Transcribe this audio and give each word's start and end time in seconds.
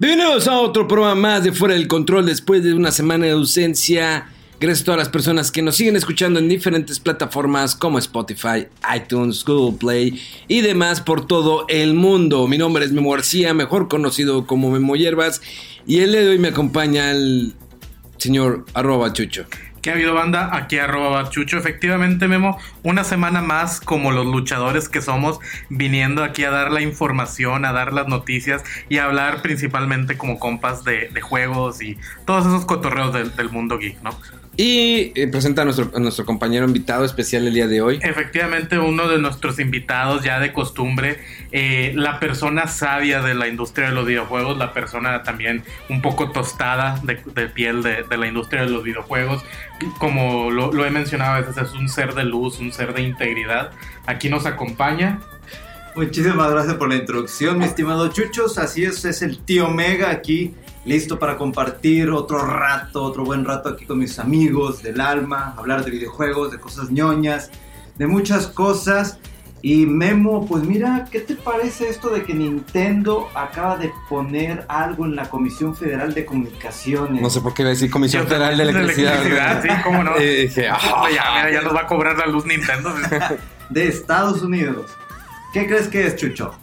Bienvenidos 0.00 0.48
a 0.48 0.58
otro 0.58 0.88
programa 0.88 1.14
más 1.14 1.44
de 1.44 1.52
Fuera 1.52 1.74
del 1.74 1.86
Control 1.86 2.26
después 2.26 2.64
de 2.64 2.74
una 2.74 2.90
semana 2.90 3.26
de 3.26 3.30
ausencia. 3.30 4.26
Gracias 4.58 4.82
a 4.82 4.84
todas 4.86 4.98
las 4.98 5.08
personas 5.08 5.52
que 5.52 5.62
nos 5.62 5.76
siguen 5.76 5.94
escuchando 5.94 6.40
en 6.40 6.48
diferentes 6.48 6.98
plataformas 6.98 7.76
como 7.76 7.98
Spotify, 7.98 8.66
iTunes, 8.92 9.44
Google 9.44 9.78
Play 9.78 10.20
y 10.48 10.62
demás 10.62 11.00
por 11.00 11.28
todo 11.28 11.66
el 11.68 11.94
mundo. 11.94 12.48
Mi 12.48 12.58
nombre 12.58 12.84
es 12.84 12.90
Memo 12.90 13.12
García, 13.12 13.54
mejor 13.54 13.86
conocido 13.86 14.48
como 14.48 14.68
Memo 14.72 14.96
Hierbas, 14.96 15.40
y 15.86 16.00
el 16.00 16.10
día 16.10 16.22
de 16.22 16.30
hoy 16.30 16.38
me 16.40 16.48
acompaña 16.48 17.12
el 17.12 17.54
señor 18.16 18.64
arroba 18.74 19.12
chucho. 19.12 19.46
¿Qué 19.84 19.90
ha 19.90 19.92
habido 19.92 20.14
banda? 20.14 20.48
Aquí 20.56 20.78
arroba 20.78 21.28
Chucho. 21.28 21.58
Efectivamente, 21.58 22.26
Memo, 22.26 22.56
una 22.82 23.04
semana 23.04 23.42
más 23.42 23.82
como 23.82 24.12
los 24.12 24.24
luchadores 24.24 24.88
que 24.88 25.02
somos, 25.02 25.40
viniendo 25.68 26.24
aquí 26.24 26.42
a 26.44 26.50
dar 26.50 26.70
la 26.70 26.80
información, 26.80 27.66
a 27.66 27.72
dar 27.74 27.92
las 27.92 28.08
noticias 28.08 28.64
y 28.88 28.96
a 28.96 29.04
hablar 29.04 29.42
principalmente 29.42 30.16
como 30.16 30.38
compas 30.38 30.84
de, 30.84 31.10
juegos 31.20 31.82
y 31.82 31.98
todos 32.24 32.46
esos 32.46 32.64
cotorreos 32.64 33.12
del 33.12 33.50
mundo 33.50 33.76
geek, 33.76 34.00
¿no? 34.00 34.18
Y 34.56 35.12
eh, 35.16 35.26
presenta 35.26 35.62
a 35.62 35.64
nuestro, 35.64 35.90
a 35.94 35.98
nuestro 35.98 36.24
compañero 36.24 36.64
invitado 36.64 37.04
especial 37.04 37.46
el 37.46 37.54
día 37.54 37.66
de 37.66 37.80
hoy. 37.80 37.98
Efectivamente, 38.02 38.78
uno 38.78 39.08
de 39.08 39.18
nuestros 39.18 39.58
invitados 39.58 40.22
ya 40.22 40.38
de 40.38 40.52
costumbre, 40.52 41.18
eh, 41.50 41.92
la 41.96 42.20
persona 42.20 42.68
sabia 42.68 43.20
de 43.20 43.34
la 43.34 43.48
industria 43.48 43.88
de 43.88 43.94
los 43.94 44.06
videojuegos, 44.06 44.56
la 44.56 44.72
persona 44.72 45.24
también 45.24 45.64
un 45.88 46.00
poco 46.02 46.30
tostada 46.30 47.00
de, 47.02 47.18
de 47.34 47.48
piel 47.48 47.82
de, 47.82 48.04
de, 48.04 48.16
la 48.16 48.28
industria 48.28 48.62
de 48.62 48.70
los 48.70 48.84
videojuegos. 48.84 49.44
Como 49.98 50.52
lo, 50.52 50.72
lo, 50.72 50.86
he 50.86 50.90
mencionado 50.90 51.34
a 51.34 51.40
veces, 51.40 51.56
es 51.56 51.72
un 51.72 51.88
ser 51.88 52.14
de 52.14 52.24
luz, 52.24 52.60
un 52.60 52.72
ser 52.72 52.94
de 52.94 53.02
integridad. 53.02 53.72
Aquí 54.06 54.28
nos 54.28 54.46
acompaña. 54.46 55.18
Muchísimas 55.96 56.50
gracias 56.50 56.74
por 56.74 56.88
la 56.88 56.96
introducción, 56.96 57.58
mi 57.58 57.64
estimado 57.64 58.08
Chuchos. 58.08 58.58
Así 58.58 58.84
es, 58.84 59.04
es 59.04 59.22
el 59.22 59.38
tío 59.38 59.68
Mega 59.68 60.10
aquí 60.10 60.54
listo 60.84 61.18
para 61.18 61.36
compartir 61.36 62.10
otro 62.10 62.44
rato, 62.44 63.02
otro 63.02 63.24
buen 63.24 63.44
rato 63.44 63.68
aquí 63.70 63.86
con 63.86 63.98
mis 63.98 64.18
amigos 64.18 64.82
del 64.82 65.00
alma, 65.00 65.54
hablar 65.56 65.84
de 65.84 65.90
videojuegos, 65.90 66.52
de 66.52 66.58
cosas 66.58 66.90
ñoñas, 66.90 67.50
de 67.96 68.06
muchas 68.06 68.46
cosas. 68.46 69.18
Y 69.62 69.86
Memo, 69.86 70.46
pues 70.46 70.62
mira, 70.62 71.08
¿qué 71.10 71.20
te 71.20 71.36
parece 71.36 71.88
esto 71.88 72.10
de 72.10 72.22
que 72.22 72.34
Nintendo 72.34 73.30
acaba 73.34 73.78
de 73.78 73.90
poner 74.10 74.66
algo 74.68 75.06
en 75.06 75.16
la 75.16 75.30
Comisión 75.30 75.74
Federal 75.74 76.12
de 76.12 76.26
Comunicaciones? 76.26 77.22
No 77.22 77.30
sé 77.30 77.40
por 77.40 77.54
qué 77.54 77.62
iba 77.62 77.70
a 77.70 77.72
decir 77.72 77.90
Comisión 77.90 78.26
Federal 78.26 78.58
de 78.58 78.62
Electricidad. 78.62 79.22
De 79.22 79.28
electricidad 79.28 79.62
sí, 79.62 79.82
cómo 79.82 80.04
no. 80.04 80.20
Y 80.20 80.42
dije, 80.42 80.68
ah, 80.68 81.06
ya, 81.14 81.24
mira, 81.36 81.50
ya 81.50 81.62
nos 81.62 81.74
va 81.74 81.80
a 81.80 81.86
cobrar 81.86 82.18
la 82.18 82.26
luz 82.26 82.44
Nintendo. 82.44 82.94
de 83.70 83.88
Estados 83.88 84.42
Unidos. 84.42 84.90
¿Qué 85.54 85.66
crees 85.66 85.88
que 85.88 86.06
es, 86.08 86.16
Chucho? 86.16 86.54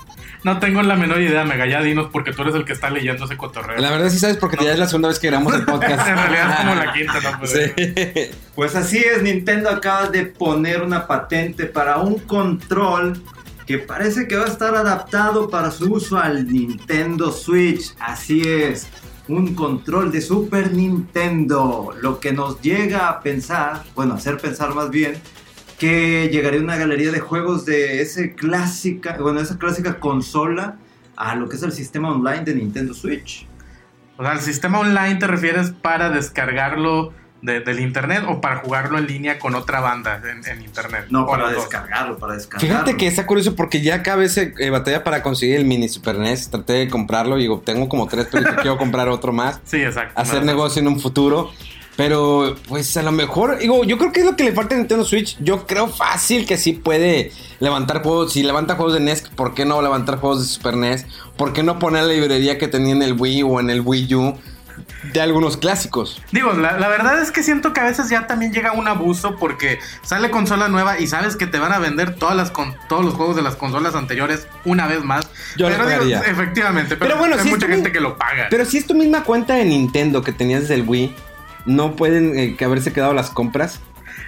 No 0.43 0.59
tengo 0.59 0.81
la 0.81 0.95
menor 0.95 1.21
idea, 1.21 1.43
Mega, 1.43 1.67
ya 1.67 1.81
dinos, 1.83 2.07
porque 2.11 2.33
tú 2.33 2.41
eres 2.41 2.55
el 2.55 2.65
que 2.65 2.73
está 2.73 2.89
leyendo 2.89 3.25
ese 3.25 3.37
cotorreo. 3.37 3.79
La 3.79 3.91
verdad 3.91 4.09
sí 4.09 4.17
sabes 4.17 4.37
porque 4.37 4.57
no. 4.57 4.63
ya 4.63 4.73
es 4.73 4.79
la 4.79 4.87
segunda 4.87 5.09
vez 5.09 5.19
que 5.19 5.27
grabamos 5.27 5.53
el 5.53 5.65
podcast. 5.65 6.07
en 6.07 6.17
realidad 6.17 6.49
es 6.49 6.57
como 6.57 6.75
la 6.75 6.93
quinta, 6.93 7.19
¿no? 7.19 7.39
Pues, 7.39 7.51
sí. 7.75 8.37
pues 8.55 8.75
así 8.75 8.97
es, 8.97 9.21
Nintendo 9.21 9.69
acaba 9.69 10.07
de 10.07 10.25
poner 10.25 10.81
una 10.81 11.05
patente 11.05 11.65
para 11.65 11.97
un 11.97 12.17
control 12.19 13.21
que 13.67 13.77
parece 13.77 14.27
que 14.27 14.35
va 14.35 14.45
a 14.45 14.47
estar 14.47 14.75
adaptado 14.75 15.49
para 15.49 15.69
su 15.69 15.93
uso 15.93 16.17
al 16.17 16.51
Nintendo 16.51 17.31
Switch. 17.31 17.93
Así 17.99 18.41
es, 18.41 18.87
un 19.27 19.53
control 19.53 20.11
de 20.11 20.21
Super 20.21 20.73
Nintendo. 20.73 21.93
Lo 22.01 22.19
que 22.19 22.31
nos 22.31 22.59
llega 22.61 23.09
a 23.09 23.21
pensar, 23.21 23.83
bueno, 23.95 24.15
hacer 24.15 24.37
pensar 24.37 24.73
más 24.73 24.89
bien, 24.89 25.21
que 25.81 26.29
llegaría 26.31 26.59
una 26.59 26.77
galería 26.77 27.11
de 27.11 27.19
juegos 27.19 27.65
de 27.65 28.03
ese 28.03 28.35
clásica, 28.35 29.17
bueno, 29.19 29.39
esa 29.39 29.57
clásica 29.57 29.99
consola 29.99 30.77
a 31.15 31.33
lo 31.33 31.49
que 31.49 31.55
es 31.55 31.63
el 31.63 31.71
sistema 31.71 32.11
online 32.11 32.41
de 32.41 32.53
Nintendo 32.53 32.93
Switch. 32.93 33.47
O 34.15 34.23
sea, 34.23 34.33
¿el 34.33 34.41
sistema 34.41 34.79
online 34.79 35.15
te 35.15 35.25
refieres 35.25 35.71
para 35.71 36.11
descargarlo 36.11 37.13
de, 37.41 37.61
del 37.61 37.79
internet 37.79 38.25
o 38.27 38.41
para 38.41 38.57
jugarlo 38.57 38.99
en 38.99 39.07
línea 39.07 39.39
con 39.39 39.55
otra 39.55 39.79
banda 39.79 40.21
en, 40.23 40.47
en 40.47 40.61
internet? 40.61 41.07
No, 41.09 41.25
para 41.25 41.49
descargarlo, 41.49 42.19
para 42.19 42.35
descargarlo. 42.35 42.77
Fíjate 42.77 42.95
que 42.95 43.07
está 43.07 43.25
curioso 43.25 43.55
porque 43.55 43.81
ya 43.81 44.03
cada 44.03 44.17
vez 44.17 44.37
eh, 44.37 44.69
batalla 44.69 45.03
para 45.03 45.23
conseguir 45.23 45.55
el 45.55 45.65
mini 45.65 45.89
Super 45.89 46.19
NES. 46.19 46.51
Traté 46.51 46.73
de 46.73 46.89
comprarlo 46.89 47.39
y 47.39 47.41
digo, 47.41 47.59
tengo 47.65 47.89
como 47.89 48.05
tres, 48.05 48.27
pero 48.31 48.55
quiero 48.61 48.77
comprar 48.77 49.09
otro 49.09 49.33
más. 49.33 49.59
Sí, 49.63 49.81
exacto. 49.81 50.13
Hacer 50.21 50.41
no, 50.41 50.45
negocio 50.45 50.79
en 50.79 50.89
un 50.89 50.99
futuro. 50.99 51.49
Pero, 51.97 52.55
pues 52.67 52.95
a 52.97 53.03
lo 53.03 53.11
mejor, 53.11 53.59
digo, 53.59 53.83
yo 53.83 53.97
creo 53.97 54.11
que 54.11 54.21
es 54.21 54.25
lo 54.25 54.35
que 54.35 54.43
le 54.43 54.53
falta 54.53 54.75
a 54.75 54.77
Nintendo 54.77 55.03
Switch. 55.03 55.37
Yo 55.39 55.67
creo 55.67 55.87
fácil 55.87 56.45
que 56.45 56.57
sí 56.57 56.73
puede 56.73 57.31
levantar 57.59 58.01
juegos. 58.01 58.33
Si 58.33 58.43
levanta 58.43 58.75
juegos 58.75 58.93
de 58.93 59.01
NES, 59.01 59.23
¿por 59.35 59.53
qué 59.53 59.65
no 59.65 59.81
levantar 59.81 60.19
juegos 60.19 60.39
de 60.39 60.45
Super 60.47 60.75
NES? 60.77 61.05
¿Por 61.37 61.53
qué 61.53 61.63
no 61.63 61.79
poner 61.79 62.03
la 62.03 62.13
librería 62.13 62.57
que 62.57 62.67
tenía 62.67 62.93
en 62.93 63.01
el 63.01 63.13
Wii 63.19 63.43
o 63.43 63.59
en 63.59 63.69
el 63.69 63.81
Wii 63.81 64.15
U? 64.15 64.33
de 65.13 65.21
algunos 65.21 65.57
clásicos. 65.57 66.21
Digo, 66.31 66.53
la, 66.53 66.77
la, 66.77 66.87
verdad 66.87 67.21
es 67.21 67.31
que 67.31 67.43
siento 67.43 67.73
que 67.73 67.81
a 67.81 67.83
veces 67.83 68.09
ya 68.09 68.27
también 68.27 68.53
llega 68.53 68.71
un 68.73 68.87
abuso 68.87 69.35
porque 69.37 69.79
sale 70.03 70.29
consola 70.29 70.67
nueva 70.67 70.99
y 70.99 71.07
sabes 71.07 71.35
que 71.35 71.47
te 71.47 71.59
van 71.59 71.71
a 71.71 71.79
vender 71.79 72.15
todas 72.15 72.35
las 72.35 72.51
con, 72.51 72.75
todos 72.87 73.03
los 73.03 73.15
juegos 73.15 73.35
de 73.35 73.41
las 73.41 73.55
consolas 73.55 73.95
anteriores 73.95 74.47
una 74.65 74.87
vez 74.87 75.03
más. 75.03 75.27
Yo 75.57 75.67
pero 75.67 76.05
digo, 76.05 76.21
efectivamente, 76.23 76.95
pero, 76.95 77.11
pero 77.11 77.19
bueno, 77.19 77.35
hay 77.35 77.43
si 77.43 77.49
mucha 77.49 77.67
gente 77.67 77.89
mi, 77.89 77.93
que 77.93 77.99
lo 77.99 78.17
paga. 78.17 78.47
Pero 78.49 78.65
si 78.65 78.77
es 78.77 78.87
tu 78.87 78.93
misma 78.93 79.23
cuenta 79.23 79.55
de 79.55 79.65
Nintendo 79.65 80.21
que 80.21 80.31
tenías 80.31 80.61
desde 80.61 80.75
el 80.75 80.87
Wii, 80.87 81.15
no 81.65 81.95
pueden 81.95 82.37
eh, 82.37 82.55
que 82.57 82.65
haberse 82.65 82.93
quedado 82.93 83.13
las 83.13 83.29
compras. 83.29 83.79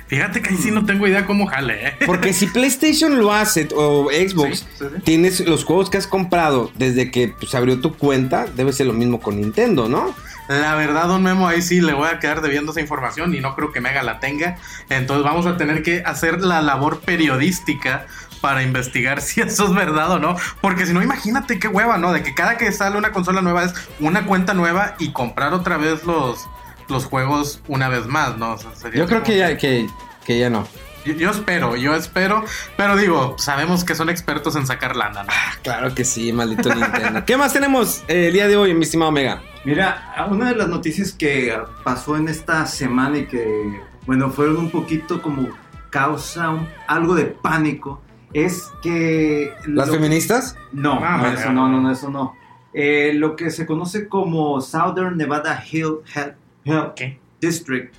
Fíjate 0.07 0.41
que 0.41 0.49
ahí 0.51 0.57
sí 0.57 0.69
no 0.71 0.85
tengo 0.85 1.07
idea 1.07 1.25
cómo 1.25 1.47
jale, 1.47 1.87
¿eh? 1.87 1.93
Porque 2.05 2.33
si 2.33 2.47
PlayStation 2.47 3.17
lo 3.19 3.33
hace 3.33 3.67
o 3.75 4.09
Xbox, 4.11 4.59
Sí, 4.59 4.65
sí, 4.79 4.85
sí. 4.95 5.01
tienes 5.03 5.39
los 5.47 5.63
juegos 5.65 5.89
que 5.89 5.97
has 5.97 6.07
comprado 6.07 6.71
desde 6.75 7.09
que 7.09 7.29
pues, 7.29 7.55
abrió 7.55 7.79
tu 7.79 7.95
cuenta, 7.95 8.45
debe 8.55 8.73
ser 8.73 8.87
lo 8.87 8.93
mismo 8.93 9.19
con 9.19 9.37
Nintendo, 9.37 9.89
¿no? 9.89 10.13
La 10.49 10.75
verdad, 10.75 11.07
don 11.07 11.23
Memo, 11.23 11.47
ahí 11.47 11.61
sí 11.61 11.79
le 11.81 11.93
voy 11.93 12.09
a 12.09 12.19
quedar 12.19 12.41
debiendo 12.41 12.71
esa 12.73 12.81
información 12.81 13.33
y 13.33 13.39
no 13.39 13.55
creo 13.55 13.71
que 13.71 13.79
Mega 13.81 14.03
la 14.03 14.19
tenga. 14.19 14.57
Entonces 14.89 15.23
vamos 15.23 15.45
a 15.45 15.57
tener 15.57 15.83
que 15.83 16.03
hacer 16.05 16.41
la 16.41 16.61
labor 16.61 16.99
periodística 16.99 18.05
para 18.41 18.61
investigar 18.61 19.21
si 19.21 19.41
eso 19.41 19.65
es 19.65 19.73
verdad 19.73 20.11
o 20.11 20.19
no. 20.19 20.35
Porque 20.61 20.85
si 20.85 20.93
no, 20.93 21.01
imagínate 21.01 21.59
qué 21.59 21.69
hueva, 21.69 21.97
¿no? 21.97 22.11
De 22.11 22.23
que 22.23 22.35
cada 22.35 22.57
que 22.57 22.71
sale 22.71 22.97
una 22.97 23.11
consola 23.11 23.41
nueva 23.41 23.63
es 23.63 23.73
una 23.99 24.25
cuenta 24.25 24.53
nueva 24.53 24.95
y 24.99 25.11
comprar 25.11 25.53
otra 25.53 25.77
vez 25.77 26.03
los, 26.03 26.47
los 26.89 27.05
juegos 27.05 27.61
una 27.67 27.89
vez 27.89 28.05
más, 28.07 28.37
¿no? 28.37 28.53
O 28.53 28.57
sea, 28.57 28.73
sería 28.75 28.99
Yo 28.99 29.05
creo 29.07 29.19
como- 29.21 29.31
que 29.31 29.37
ya, 29.37 29.57
que, 29.57 29.87
que 30.25 30.39
ya 30.39 30.49
no. 30.49 30.67
Yo, 31.05 31.13
yo 31.13 31.31
espero, 31.31 31.75
yo 31.75 31.93
espero. 31.95 32.45
Pero 32.77 32.95
digo, 32.95 33.35
sabemos 33.37 33.83
que 33.83 33.93
son 33.93 34.09
expertos 34.09 34.55
en 34.55 34.65
sacar 34.65 34.95
lana, 34.95 35.23
¿no? 35.23 35.29
Claro 35.61 35.93
que 35.93 36.05
sí, 36.05 36.31
maldito 36.31 36.73
Nintendo. 36.73 37.25
¿Qué 37.25 37.35
más 37.35 37.51
tenemos 37.51 38.03
eh, 38.07 38.27
el 38.27 38.33
día 38.33 38.47
de 38.47 38.55
hoy, 38.55 38.73
mi 38.73 38.83
estimado 38.83 39.11
Mega? 39.11 39.41
Mira, 39.65 40.13
una 40.29 40.49
de 40.49 40.55
las 40.55 40.67
noticias 40.69 41.11
que 41.11 41.57
pasó 41.83 42.15
en 42.15 42.27
esta 42.29 42.65
semana 42.65 43.17
y 43.17 43.25
que, 43.27 43.81
bueno, 44.05 44.29
fueron 44.29 44.57
un 44.57 44.69
poquito 44.71 45.21
como 45.21 45.49
causa 45.89 46.49
un- 46.51 46.67
algo 46.87 47.15
de 47.15 47.25
pánico, 47.25 48.01
es 48.33 48.63
que... 48.81 49.53
¿Las 49.67 49.87
lo- 49.89 49.93
feministas? 49.95 50.55
No, 50.71 50.99
Ah, 51.03 51.17
no, 51.17 51.27
eso 51.27 51.51
no, 51.51 51.67
no, 51.69 51.81
no, 51.81 51.91
eso 51.91 52.09
no. 52.09 52.35
Eh, 52.73 53.11
lo 53.13 53.35
que 53.35 53.51
se 53.51 53.65
conoce 53.65 54.07
como 54.07 54.59
Southern 54.61 55.17
Nevada 55.17 55.63
Hill 55.69 55.97
Health, 56.15 56.35
Health 56.65 56.93
¿Qué? 56.95 57.19
District, 57.41 57.93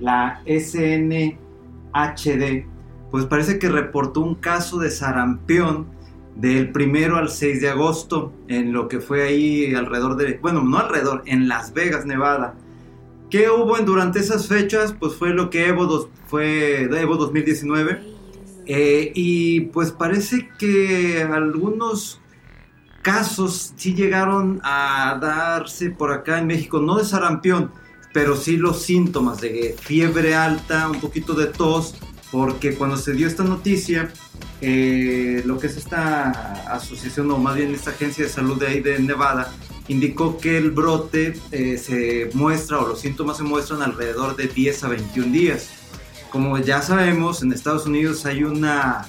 la 0.00 0.40
SNHD, 0.46 1.36
pues 3.10 3.24
parece 3.26 3.58
que 3.58 3.68
reportó 3.68 4.20
un 4.20 4.34
caso 4.34 4.78
de 4.78 4.90
sarampión 4.90 5.86
del 6.36 6.70
primero 6.70 7.16
al 7.16 7.30
6 7.30 7.60
de 7.60 7.68
agosto, 7.70 8.32
en 8.48 8.72
lo 8.72 8.86
que 8.88 9.00
fue 9.00 9.22
ahí 9.24 9.74
alrededor 9.74 10.16
de, 10.16 10.38
bueno, 10.40 10.62
no 10.62 10.78
alrededor, 10.78 11.22
en 11.26 11.48
Las 11.48 11.72
Vegas, 11.74 12.06
Nevada. 12.06 12.54
¿Qué 13.30 13.50
hubo 13.50 13.76
en- 13.76 13.84
durante 13.84 14.20
esas 14.20 14.46
fechas? 14.46 14.94
Pues 14.98 15.14
fue 15.14 15.30
lo 15.30 15.50
que 15.50 15.66
Evo, 15.66 15.86
dos, 15.86 16.08
fue 16.28 16.82
Evo 16.84 17.16
2019. 17.16 18.00
Eh, 18.66 19.12
y 19.14 19.62
pues 19.62 19.92
parece 19.92 20.48
que 20.58 21.22
algunos 21.22 22.20
casos 23.02 23.72
sí 23.76 23.94
llegaron 23.94 24.60
a 24.62 25.18
darse 25.20 25.90
por 25.90 26.12
acá 26.12 26.38
en 26.38 26.46
México, 26.46 26.78
no 26.80 26.96
de 26.96 27.04
sarampión, 27.04 27.70
pero 28.12 28.36
sí 28.36 28.56
los 28.56 28.82
síntomas 28.82 29.40
de 29.40 29.76
fiebre 29.80 30.34
alta, 30.34 30.88
un 30.88 31.00
poquito 31.00 31.34
de 31.34 31.46
tos, 31.46 31.94
porque 32.30 32.74
cuando 32.74 32.96
se 32.96 33.12
dio 33.12 33.26
esta 33.26 33.44
noticia, 33.44 34.12
eh, 34.60 35.42
lo 35.44 35.58
que 35.58 35.68
es 35.68 35.76
esta 35.76 36.30
asociación, 36.72 37.30
o 37.30 37.38
más 37.38 37.56
bien 37.56 37.74
esta 37.74 37.90
agencia 37.90 38.24
de 38.24 38.30
salud 38.30 38.58
de 38.58 38.66
ahí 38.66 38.80
de 38.80 38.98
Nevada, 38.98 39.52
indicó 39.88 40.38
que 40.38 40.58
el 40.58 40.70
brote 40.70 41.38
eh, 41.50 41.78
se 41.78 42.30
muestra 42.34 42.78
o 42.78 42.88
los 42.88 43.00
síntomas 43.00 43.38
se 43.38 43.42
muestran 43.42 43.82
alrededor 43.82 44.36
de 44.36 44.48
10 44.48 44.84
a 44.84 44.88
21 44.88 45.32
días. 45.32 45.70
Como 46.30 46.58
ya 46.58 46.82
sabemos, 46.82 47.42
en 47.42 47.52
Estados 47.52 47.86
Unidos 47.86 48.26
hay 48.26 48.44
una, 48.44 49.08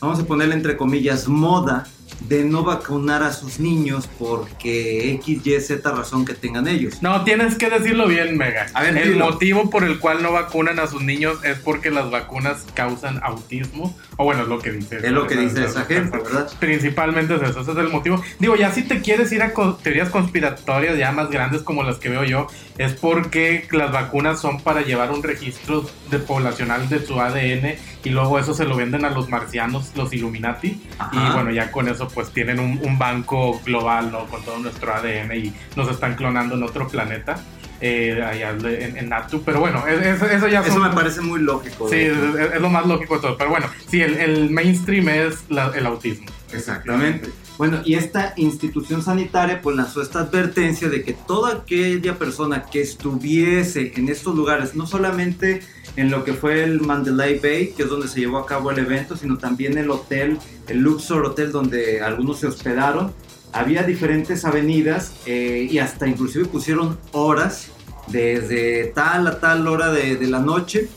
vamos 0.00 0.20
a 0.20 0.24
ponerle 0.24 0.54
entre 0.54 0.76
comillas, 0.76 1.26
moda 1.26 1.88
de 2.20 2.44
no 2.44 2.62
vacunar 2.64 3.22
a 3.22 3.32
sus 3.32 3.58
niños 3.60 4.08
porque 4.18 5.12
X, 5.14 5.46
Y, 5.46 5.60
Z 5.60 5.90
razón 5.90 6.24
que 6.24 6.34
tengan 6.34 6.68
ellos. 6.68 7.02
No, 7.02 7.24
tienes 7.24 7.54
que 7.56 7.70
decirlo 7.70 8.06
bien, 8.06 8.36
Mega. 8.36 8.66
A 8.74 8.82
ver, 8.82 8.96
el 8.98 9.12
dilo. 9.14 9.24
motivo 9.30 9.70
por 9.70 9.84
el 9.84 9.98
cual 9.98 10.22
no 10.22 10.32
vacunan 10.32 10.78
a 10.78 10.86
sus 10.86 11.02
niños 11.02 11.38
es 11.44 11.58
porque 11.58 11.90
las 11.90 12.10
vacunas 12.10 12.64
causan 12.74 13.20
autismo. 13.22 13.96
O 14.16 14.24
bueno, 14.24 14.42
es 14.42 14.48
lo 14.48 14.58
que 14.58 14.70
dice. 14.72 14.98
Es 14.98 15.12
lo 15.12 15.26
que 15.26 15.34
dice 15.36 15.64
esa 15.64 15.84
gente, 15.86 16.18
¿verdad? 16.18 16.50
Principalmente 16.60 17.36
es 17.36 17.42
eso, 17.42 17.60
ese 17.62 17.72
es 17.72 17.78
el 17.78 17.88
motivo. 17.88 18.22
Digo, 18.38 18.54
ya 18.54 18.70
si 18.70 18.82
te 18.82 19.00
quieres 19.00 19.32
ir 19.32 19.42
a 19.42 19.54
co- 19.54 19.76
teorías 19.76 20.10
conspiratorias 20.10 20.98
ya 20.98 21.10
más 21.12 21.30
grandes 21.30 21.62
como 21.62 21.82
las 21.82 21.96
que 21.96 22.10
veo 22.10 22.24
yo, 22.24 22.46
es 22.76 22.92
porque 22.92 23.66
las 23.72 23.92
vacunas 23.92 24.40
son 24.40 24.60
para 24.60 24.82
llevar 24.82 25.10
un 25.10 25.22
registro 25.22 25.88
de 26.10 26.18
poblacional 26.18 26.88
de 26.90 27.04
su 27.04 27.18
ADN 27.18 27.76
y 28.04 28.10
luego 28.10 28.38
eso 28.38 28.52
se 28.52 28.64
lo 28.66 28.76
venden 28.76 29.04
a 29.06 29.10
los 29.10 29.28
marcianos, 29.30 29.90
los 29.96 30.12
Illuminati. 30.12 30.82
Ajá. 30.98 31.10
Y 31.12 31.32
bueno, 31.34 31.50
ya 31.50 31.70
con 31.70 31.88
eso 31.88 32.08
pues 32.14 32.30
tienen 32.32 32.58
un, 32.60 32.80
un 32.82 32.98
banco 32.98 33.60
global, 33.64 34.10
¿no? 34.12 34.26
Con 34.26 34.42
todo 34.44 34.58
nuestro 34.58 34.94
ADN 34.94 35.32
y 35.36 35.52
nos 35.76 35.90
están 35.90 36.14
clonando 36.14 36.54
en 36.54 36.62
otro 36.62 36.88
planeta. 36.88 37.36
eh, 37.82 38.22
allá 38.22 38.50
en, 38.50 38.98
en 38.98 39.08
Natu. 39.08 39.42
Pero 39.42 39.58
bueno, 39.60 39.82
es- 39.86 40.04
es- 40.04 40.22
eso 40.32 40.48
ya 40.48 40.60
Eso 40.60 40.72
son- 40.74 40.82
me 40.82 40.90
parece 40.90 41.22
muy 41.22 41.40
lógico. 41.40 41.88
Sí, 41.88 41.96
es, 41.96 42.14
es 42.54 42.60
lo 42.60 42.68
más 42.68 42.84
lógico 42.84 43.14
de 43.16 43.20
todo. 43.22 43.38
Pero 43.38 43.48
bueno, 43.48 43.68
sí, 43.88 44.02
el, 44.02 44.16
el 44.18 44.50
mainstream 44.50 45.08
es 45.08 45.44
la- 45.48 45.72
el 45.74 45.86
autismo. 45.86 46.26
Exactamente. 46.52 47.30
Bueno, 47.58 47.82
y 47.84 47.94
esta 47.94 48.32
institución 48.36 49.02
sanitaria 49.02 49.60
pues 49.60 49.76
lanzó 49.76 50.00
esta 50.00 50.20
advertencia 50.20 50.88
de 50.88 51.02
que 51.02 51.12
toda 51.12 51.52
aquella 51.52 52.18
persona 52.18 52.64
que 52.64 52.80
estuviese 52.80 53.92
en 53.96 54.08
estos 54.08 54.34
lugares, 54.34 54.74
no 54.74 54.86
solamente 54.86 55.60
en 55.96 56.10
lo 56.10 56.24
que 56.24 56.32
fue 56.32 56.64
el 56.64 56.80
Mandalay 56.80 57.38
Bay, 57.38 57.74
que 57.76 57.82
es 57.82 57.88
donde 57.88 58.08
se 58.08 58.20
llevó 58.20 58.38
a 58.38 58.46
cabo 58.46 58.70
el 58.70 58.78
evento, 58.78 59.16
sino 59.16 59.36
también 59.36 59.76
el 59.76 59.90
hotel, 59.90 60.38
el 60.68 60.78
Luxor 60.78 61.24
Hotel, 61.24 61.52
donde 61.52 62.00
algunos 62.00 62.40
se 62.40 62.46
hospedaron, 62.46 63.12
había 63.52 63.82
diferentes 63.82 64.44
avenidas 64.44 65.12
eh, 65.26 65.68
y 65.70 65.78
hasta 65.78 66.06
inclusive 66.06 66.46
pusieron 66.46 66.98
horas 67.12 67.68
desde 68.06 68.86
tal 68.94 69.26
a 69.26 69.38
tal 69.38 69.66
hora 69.66 69.92
de, 69.92 70.16
de 70.16 70.26
la 70.28 70.38
noche, 70.38 70.88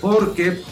porque 0.00 0.62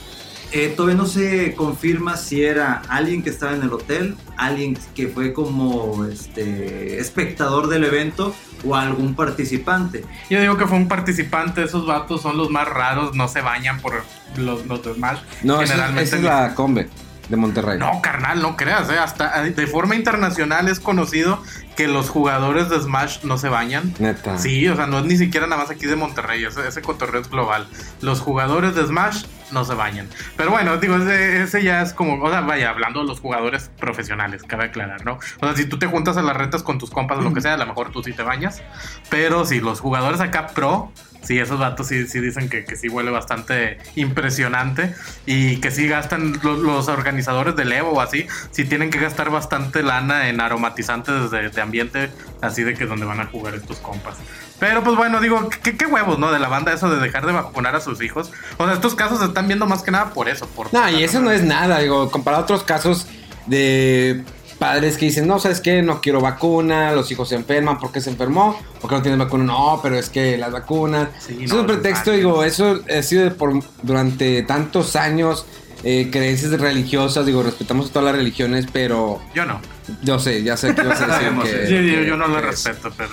eh, 0.57 0.69
todavía 0.69 0.97
no 0.97 1.07
se 1.07 1.55
confirma 1.55 2.17
si 2.17 2.43
era 2.43 2.83
alguien 2.89 3.23
que 3.23 3.31
estaba 3.31 3.55
en 3.55 3.63
el 3.63 3.73
hotel, 3.73 4.17
alguien 4.37 4.79
que 4.95 5.09
fue 5.09 5.33
como 5.33 6.05
este, 6.05 6.99
espectador 6.99 7.69
del 7.69 7.85
evento 7.85 8.35
o 8.65 8.75
algún 8.75 9.15
participante. 9.15 10.05
Yo 10.31 10.41
digo 10.41 10.57
que 10.57 10.67
fue 10.67 10.79
un 10.79 10.89
participante, 10.89 11.63
esos 11.63 11.87
vatos 11.87 12.23
son 12.23 12.37
los 12.37 12.51
más 12.51 12.69
raros, 12.69 13.15
no 13.15 13.29
se 13.29 13.41
bañan 13.41 13.81
por 13.81 14.05
los, 14.37 14.67
los 14.67 14.83
de 14.83 14.95
Smash. 14.95 15.19
No, 15.43 15.61
esa, 15.61 16.01
esa 16.01 16.17
es 16.17 16.23
la 16.23 16.55
Combe 16.55 16.89
de 17.29 17.37
Monterrey. 17.37 17.79
No, 17.79 18.01
carnal, 18.03 18.41
no 18.41 18.57
creas, 18.57 18.89
¿eh? 18.91 18.99
hasta 18.99 19.45
eh, 19.45 19.51
de 19.51 19.67
forma 19.67 19.95
internacional 19.95 20.69
es 20.69 20.81
conocido 20.81 21.43
que 21.77 21.89
los 21.89 22.09
jugadores 22.09 22.69
de 22.69 22.81
Smash 22.81 23.25
no 23.25 23.39
se 23.39 23.49
bañan. 23.49 23.95
Neta. 23.99 24.39
Sí, 24.39 24.67
o 24.69 24.77
sea, 24.77 24.87
no 24.87 24.99
es 24.99 25.05
ni 25.05 25.17
siquiera 25.17 25.47
nada 25.47 25.63
más 25.63 25.71
aquí 25.71 25.87
de 25.87 25.97
Monterrey, 25.97 26.45
ese, 26.45 26.67
ese 26.67 26.83
cotorreo 26.83 27.21
es 27.21 27.31
global. 27.31 27.67
Los 28.01 28.21
jugadores 28.21 28.75
de 28.75 28.87
Smash 28.87 29.25
no 29.51 29.65
se 29.65 29.75
bañan. 29.75 30.09
Pero 30.37 30.51
bueno, 30.51 30.77
digo, 30.79 30.97
ese, 30.97 31.43
ese 31.43 31.63
ya 31.63 31.83
es 31.83 31.93
como, 31.93 32.23
o 32.23 32.31
sea, 32.31 32.41
vaya, 32.41 32.71
hablando 32.71 33.01
de 33.01 33.07
los 33.07 33.21
jugadores 33.21 33.71
profesionales, 33.79 34.43
cabe 34.43 34.65
aclarar, 34.65 35.05
¿no? 35.05 35.15
O 35.41 35.47
sea, 35.47 35.55
si 35.55 35.67
tú 35.67 35.79
te 35.79 35.87
juntas 35.87 36.17
a 36.17 36.23
las 36.23 36.37
retas 36.37 36.63
con 36.63 36.79
tus 36.79 36.91
compas 36.91 37.19
o 37.19 37.23
lo 37.23 37.33
que 37.33 37.41
sea, 37.41 37.55
a 37.55 37.59
lo 37.59 37.67
mejor 37.67 37.91
tú 37.91 38.03
sí 38.03 38.13
te 38.13 38.23
bañas. 38.23 38.63
Pero 39.11 39.45
si 39.45 39.61
los 39.61 39.81
jugadores 39.81 40.21
acá 40.21 40.49
pro, 40.49 40.93
sí, 41.27 41.39
esos 41.39 41.59
datos 41.59 41.89
sí, 41.89 42.07
sí 42.07 42.21
dicen 42.21 42.49
que, 42.49 42.65
que 42.65 42.77
sí 42.77 42.89
huele 42.89 43.11
bastante 43.11 43.79
impresionante 43.97 44.95
y 45.27 45.61
que 45.61 45.71
sí 45.71 45.89
gastan 45.89 46.39
los, 46.43 46.59
los 46.61 46.89
organizadores 46.89 47.57
del 47.57 47.73
Evo 47.73 47.91
o 47.91 48.01
así, 48.01 48.27
sí 48.51 48.65
tienen 48.65 48.91
que 48.91 48.99
gastar 48.99 49.31
bastante 49.31 49.83
lana 49.83 50.29
en 50.29 50.41
aromatizantes 50.41 51.31
de, 51.31 51.51
de 51.51 51.61
ambiente, 51.61 52.11
así 52.41 52.63
de 52.63 52.75
que 52.75 52.85
es 52.85 52.89
donde 52.89 53.07
van 53.07 53.21
a 53.21 53.27
jugar 53.27 53.55
estos 53.55 53.79
compas. 53.79 54.17
Pero 54.59 54.83
pues 54.83 54.97
bueno, 54.97 55.21
digo, 55.21 55.49
¿qué, 55.63 55.77
qué 55.77 55.87
huevos, 55.87 56.19
¿no? 56.19 56.33
De 56.33 56.39
la 56.39 56.49
banda 56.49 56.73
eso 56.73 56.89
de 56.89 57.01
dejar 57.01 57.27
de 57.27 57.33
vacunar 57.33 57.77
a 57.77 57.81
sus 57.81 58.01
hijos. 58.01 58.33
O 58.57 58.65
sea, 58.65 58.75
estos 58.75 58.95
casos 58.95 59.19
se 59.19 59.27
están 59.27 59.47
viendo 59.49 59.67
más 59.67 59.83
que 59.83 59.91
nada 59.91 60.15
por 60.15 60.29
eso. 60.29 60.47
Por 60.47 60.73
No, 60.73 60.89
y 60.89 61.03
eso 61.03 61.21
no 61.21 61.31
es 61.31 61.43
nada, 61.43 61.81
digo, 61.81 62.11
comparado 62.11 62.43
a 62.43 62.45
otros 62.45 62.63
casos 62.63 63.07
de 63.47 64.25
padres 64.59 64.97
que 64.97 65.07
dicen, 65.07 65.27
no, 65.27 65.39
¿sabes 65.39 65.61
qué? 65.61 65.83
No 65.83 66.01
quiero 66.01 66.21
vacuna, 66.21 66.93
los 66.93 67.11
hijos 67.11 67.29
se 67.29 67.35
enferman, 67.35 67.79
¿por 67.79 67.93
qué 67.93 68.01
se 68.01 68.11
enfermó? 68.11 68.59
¿Por 68.81 68.91
qué 68.91 68.97
no 68.97 69.03
tienen 69.03 69.19
vacuna? 69.19 69.45
No, 69.45 69.81
pero 69.83 69.97
es 69.99 70.09
que 70.11 70.37
las 70.39 70.53
vacunas... 70.53 71.09
Sí, 71.19 71.39
eso 71.43 71.55
no, 71.55 71.61
es 71.61 71.61
un 71.61 71.67
pretexto, 71.67 72.11
vale. 72.11 72.19
digo, 72.19 72.43
eso 72.45 72.81
ha 72.97 73.03
sido 73.03 73.33
por, 73.35 73.53
durante 73.83 74.43
tantos 74.43 74.97
años, 74.97 75.47
eh, 75.85 76.09
creencias 76.11 76.53
religiosas, 76.61 77.27
digo, 77.27 77.43
respetamos 77.43 77.91
todas 77.91 78.07
las 78.07 78.17
religiones, 78.17 78.67
pero 78.73 79.21
Yo 79.35 79.45
no. 79.45 79.61
yo 80.03 80.19
sé, 80.19 80.43
ya 80.43 80.57
sé 80.57 80.75
que 80.75 80.83
vas 80.83 81.01
a 81.01 81.07
decir 81.07 81.29
que... 81.43 81.71
Yo, 81.71 81.81
yo- 81.81 82.01
que- 82.01 82.07
yo 82.07 82.17
no 82.17 82.27
lo 82.29 82.41
respeto, 82.41 82.91
pero... 82.97 83.11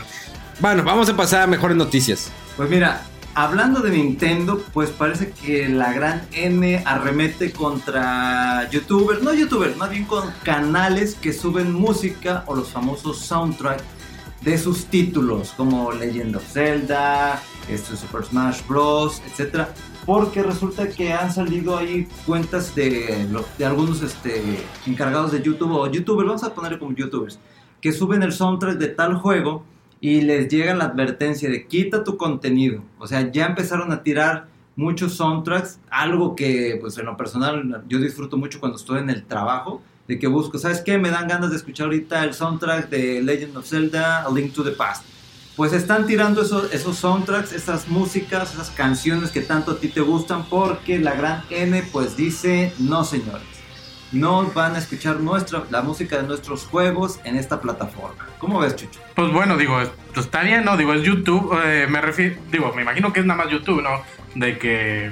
Bueno, 0.59 0.83
vamos 0.83 1.09
a 1.09 1.15
pasar 1.17 1.41
a 1.41 1.47
mejores 1.47 1.75
noticias. 1.75 2.29
Pues 2.55 2.69
mira, 2.69 3.01
hablando 3.35 3.81
de 3.81 3.91
Nintendo, 3.91 4.61
pues 4.73 4.89
parece 4.89 5.31
que 5.31 5.67
la 5.69 5.93
gran 5.93 6.27
N 6.31 6.83
arremete 6.85 7.51
contra 7.51 8.69
youtubers, 8.69 9.21
no 9.21 9.33
youtubers, 9.33 9.77
más 9.77 9.89
bien 9.89 10.05
con 10.05 10.31
canales 10.43 11.15
que 11.15 11.33
suben 11.33 11.73
música 11.73 12.43
o 12.47 12.55
los 12.55 12.69
famosos 12.69 13.19
soundtracks 13.19 13.83
de 14.41 14.57
sus 14.57 14.85
títulos, 14.85 15.53
como 15.55 15.91
Legend 15.91 16.35
of 16.35 16.43
Zelda, 16.43 17.41
este, 17.69 17.95
Super 17.95 18.25
Smash 18.25 18.61
Bros, 18.67 19.21
etcétera, 19.25 19.73
porque 20.05 20.43
resulta 20.43 20.89
que 20.89 21.13
han 21.13 21.33
salido 21.33 21.77
ahí 21.77 22.07
cuentas 22.25 22.75
de, 22.75 23.25
de 23.57 23.65
algunos 23.65 24.01
este, 24.01 24.65
encargados 24.85 25.31
de 25.31 25.41
YouTube 25.41 25.71
o 25.71 25.87
youtubers, 25.89 26.27
vamos 26.27 26.43
a 26.43 26.53
ponerle 26.53 26.77
como 26.77 26.93
youtubers, 26.93 27.39
que 27.79 27.93
suben 27.93 28.21
el 28.21 28.33
soundtrack 28.33 28.77
de 28.77 28.89
tal 28.89 29.15
juego 29.15 29.63
y 30.03 30.19
les 30.19 30.49
llega 30.49 30.75
la 30.75 30.83
advertencia 30.83 31.49
de 31.49 31.65
quita 31.65 32.03
tu 32.03 32.17
contenido. 32.17 32.83
O 32.99 33.07
sea, 33.07 33.31
ya 33.31 33.45
empezaron 33.45 33.89
a 33.93 34.03
tirar 34.03 34.47
muchos 34.75 35.13
soundtracks, 35.13 35.79
algo 35.89 36.35
que 36.35 36.77
pues 36.81 36.97
en 36.97 37.05
lo 37.05 37.15
personal 37.15 37.85
yo 37.87 37.99
disfruto 37.99 38.35
mucho 38.35 38.59
cuando 38.59 38.77
estoy 38.77 38.99
en 38.99 39.09
el 39.09 39.23
trabajo, 39.23 39.81
de 40.05 40.19
que 40.19 40.27
busco, 40.27 40.57
¿sabes 40.57 40.81
qué? 40.81 40.97
Me 40.97 41.09
dan 41.09 41.29
ganas 41.29 41.51
de 41.51 41.55
escuchar 41.55 41.85
ahorita 41.85 42.21
el 42.25 42.33
soundtrack 42.33 42.89
de 42.89 43.23
Legend 43.23 43.55
of 43.55 43.65
Zelda, 43.65 44.23
A 44.23 44.29
Link 44.29 44.51
to 44.53 44.61
the 44.65 44.71
Past. 44.71 45.05
Pues 45.55 45.71
están 45.71 46.05
tirando 46.05 46.41
esos, 46.41 46.73
esos 46.73 46.97
soundtracks, 46.97 47.53
esas 47.53 47.87
músicas, 47.87 48.53
esas 48.53 48.71
canciones 48.71 49.31
que 49.31 49.39
tanto 49.39 49.71
a 49.71 49.77
ti 49.77 49.87
te 49.87 50.01
gustan, 50.01 50.43
porque 50.49 50.99
la 50.99 51.15
gran 51.15 51.43
N 51.49 51.81
pues 51.93 52.17
dice, 52.17 52.73
no 52.77 53.05
señores, 53.05 53.52
no 54.13 54.45
van 54.53 54.75
a 54.75 54.79
escuchar 54.79 55.19
nuestra, 55.19 55.63
la 55.69 55.81
música 55.81 56.17
de 56.17 56.23
nuestros 56.23 56.65
juegos 56.65 57.19
en 57.25 57.35
esta 57.35 57.59
plataforma. 57.59 58.25
¿Cómo 58.37 58.59
ves, 58.59 58.75
Chucho? 58.75 58.99
Pues 59.15 59.31
bueno, 59.31 59.57
digo, 59.57 59.81
es- 59.81 59.89
pues 60.13 60.25
está 60.27 60.43
bien, 60.43 60.63
¿no? 60.63 60.77
Digo, 60.77 60.93
es 60.93 61.01
YouTube, 61.03 61.53
eh, 61.65 61.87
me 61.89 61.99
refiero, 61.99 62.35
digo, 62.51 62.71
me 62.75 62.83
imagino 62.83 63.11
que 63.11 63.19
es 63.21 63.25
nada 63.25 63.43
más 63.43 63.51
YouTube, 63.51 63.81
¿no? 63.81 64.01
De 64.35 64.57
que 64.57 65.11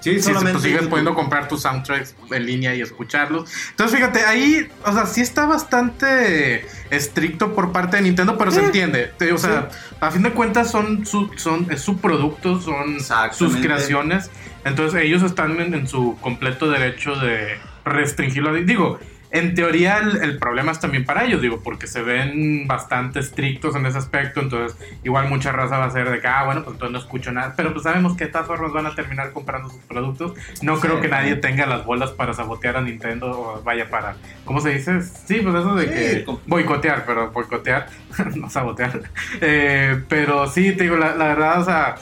Sí, 0.00 0.18
si 0.22 0.32
tú 0.32 0.40
sigues 0.40 0.62
YouTube. 0.62 0.88
pudiendo 0.88 1.14
comprar 1.14 1.46
tus 1.46 1.60
soundtracks 1.60 2.14
en 2.30 2.46
línea 2.46 2.74
y 2.74 2.80
escucharlos. 2.80 3.50
Entonces, 3.70 3.98
fíjate, 3.98 4.24
ahí, 4.24 4.66
o 4.86 4.92
sea, 4.92 5.04
sí 5.04 5.20
está 5.20 5.44
bastante 5.44 6.66
estricto 6.90 7.54
por 7.54 7.70
parte 7.72 7.96
de 7.98 8.02
Nintendo, 8.04 8.36
pero 8.38 8.50
se 8.50 8.64
entiende. 8.64 9.12
Te- 9.18 9.32
O 9.32 9.38
sea, 9.38 9.68
a 10.00 10.10
fin 10.10 10.22
de 10.22 10.32
cuentas 10.32 10.70
son 10.70 11.04
su, 11.04 11.30
son, 11.36 11.66
es 11.70 11.82
su 11.82 11.98
producto, 11.98 12.60
son 12.60 12.96
sus 13.32 13.56
creaciones. 13.56 14.30
Entonces, 14.64 15.02
ellos 15.02 15.22
están 15.22 15.60
en, 15.60 15.74
en 15.74 15.86
su 15.86 16.16
completo 16.20 16.70
derecho 16.70 17.14
de 17.16 17.58
restringirlo. 17.84 18.54
Digo, 18.54 18.98
en 19.32 19.54
teoría 19.54 19.98
el, 19.98 20.16
el 20.22 20.38
problema 20.38 20.72
es 20.72 20.80
también 20.80 21.04
para 21.04 21.24
ellos, 21.24 21.40
digo, 21.40 21.60
porque 21.62 21.86
se 21.86 22.02
ven 22.02 22.66
bastante 22.66 23.20
estrictos 23.20 23.76
en 23.76 23.86
ese 23.86 23.98
aspecto, 23.98 24.40
entonces 24.40 24.76
igual 25.04 25.28
mucha 25.28 25.52
raza 25.52 25.78
va 25.78 25.84
a 25.84 25.90
ser 25.90 26.10
de 26.10 26.20
que, 26.20 26.26
ah, 26.26 26.44
bueno, 26.44 26.64
pues 26.64 26.74
entonces 26.74 26.92
no 26.92 26.98
escucho 26.98 27.30
nada, 27.30 27.54
pero 27.56 27.72
pues 27.72 27.84
sabemos 27.84 28.16
que 28.16 28.24
de 28.24 28.32
todas 28.32 28.48
formas 28.48 28.72
van 28.72 28.86
a 28.86 28.94
terminar 28.94 29.32
comprando 29.32 29.70
sus 29.70 29.82
productos. 29.82 30.32
No 30.62 30.80
creo 30.80 31.00
que 31.00 31.08
nadie 31.08 31.36
tenga 31.36 31.66
las 31.66 31.84
bolas 31.84 32.10
para 32.10 32.34
sabotear 32.34 32.76
a 32.76 32.80
Nintendo 32.80 33.30
o 33.30 33.62
vaya 33.62 33.88
para, 33.88 34.16
¿cómo 34.44 34.60
se 34.60 34.70
dice? 34.70 35.00
Sí, 35.02 35.40
pues 35.42 35.54
eso 35.54 35.74
de 35.76 35.90
Sí, 35.90 36.24
que 36.24 36.38
boicotear, 36.46 37.04
pero 37.06 37.30
boicotear, 37.30 37.86
no 38.34 38.50
sabotear. 38.50 39.02
Eh, 39.40 40.02
pero 40.08 40.48
sí, 40.48 40.72
te 40.72 40.84
digo, 40.84 40.96
la, 40.96 41.14
la 41.14 41.28
verdad, 41.28 41.60
o 41.60 41.64
sea, 41.64 41.96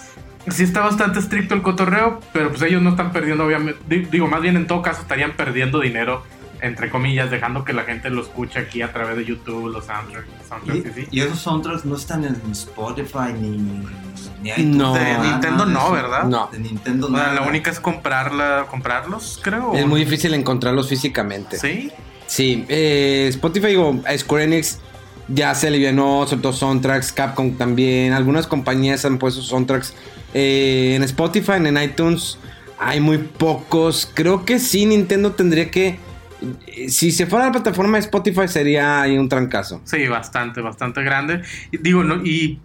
sí 0.50 0.62
está 0.64 0.80
bastante 0.80 1.18
estricto 1.18 1.54
el 1.54 1.62
cotorreo, 1.62 2.20
pero 2.32 2.50
pues 2.50 2.62
ellos 2.62 2.82
no 2.82 2.90
están 2.90 3.12
perdiendo, 3.12 3.44
obviamente, 3.44 3.80
di- 3.88 4.04
digo, 4.10 4.26
más 4.26 4.40
bien 4.40 4.56
en 4.56 4.66
todo 4.66 4.82
caso 4.82 5.02
estarían 5.02 5.32
perdiendo 5.36 5.80
dinero 5.80 6.22
entre 6.60 6.90
comillas, 6.90 7.30
dejando 7.30 7.64
que 7.64 7.72
la 7.72 7.84
gente 7.84 8.10
lo 8.10 8.20
escuche 8.20 8.58
aquí 8.58 8.82
a 8.82 8.92
través 8.92 9.16
de 9.16 9.24
YouTube, 9.24 9.68
los 9.70 9.84
soundtracks, 9.84 10.26
soundtracks 10.48 10.86
y, 10.98 11.02
sí. 11.02 11.08
y 11.12 11.20
esos 11.20 11.38
soundtracks 11.38 11.84
no 11.84 11.94
están 11.94 12.24
en 12.24 12.34
Spotify 12.50 13.32
ni, 13.32 13.58
ni 14.42 14.50
iTunes, 14.50 14.74
No. 14.76 14.92
De 14.92 15.00
nada, 15.04 15.30
Nintendo 15.30 15.66
no, 15.66 15.78
eso. 15.82 15.92
¿verdad? 15.92 16.24
No. 16.24 16.48
De 16.50 16.58
Nintendo 16.58 17.08
no. 17.10 17.16
la 17.16 17.42
única 17.42 17.70
es 17.70 17.78
comprarla, 17.78 18.66
comprarlos, 18.68 19.38
creo. 19.40 19.72
Es 19.74 19.86
muy 19.86 20.00
difícil 20.00 20.34
encontrarlos 20.34 20.88
físicamente. 20.88 21.58
Sí. 21.60 21.92
Sí, 22.26 22.64
eh, 22.68 23.26
Spotify 23.30 23.76
o 23.76 24.02
Square 24.18 24.42
Enix 24.42 24.80
ya 25.28 25.54
se 25.54 25.68
alivianó, 25.68 26.26
soltó 26.26 26.52
soundtracks, 26.52 27.12
Capcom 27.12 27.56
también, 27.56 28.14
algunas 28.14 28.48
compañías 28.48 29.04
han 29.04 29.18
puesto 29.18 29.42
soundtracks 29.42 29.94
eh, 30.34 30.94
en 30.96 31.02
Spotify, 31.02 31.52
en 31.56 31.76
iTunes 31.82 32.38
hay 32.78 33.00
muy 33.00 33.18
pocos, 33.18 34.10
creo 34.14 34.44
que 34.44 34.58
sí, 34.58 34.86
Nintendo 34.86 35.32
tendría 35.32 35.70
que, 35.70 35.98
eh, 36.66 36.88
si 36.88 37.10
se 37.10 37.26
fuera 37.26 37.46
a 37.46 37.48
la 37.48 37.52
plataforma 37.52 37.98
de 37.98 38.04
Spotify 38.04 38.46
sería 38.46 39.02
ahí 39.02 39.18
un 39.18 39.28
trancazo. 39.28 39.80
Sí, 39.84 40.06
bastante, 40.06 40.60
bastante 40.60 41.02
grande. 41.02 41.42
Digo, 41.72 42.04
¿no? 42.04 42.24
Y 42.24 42.60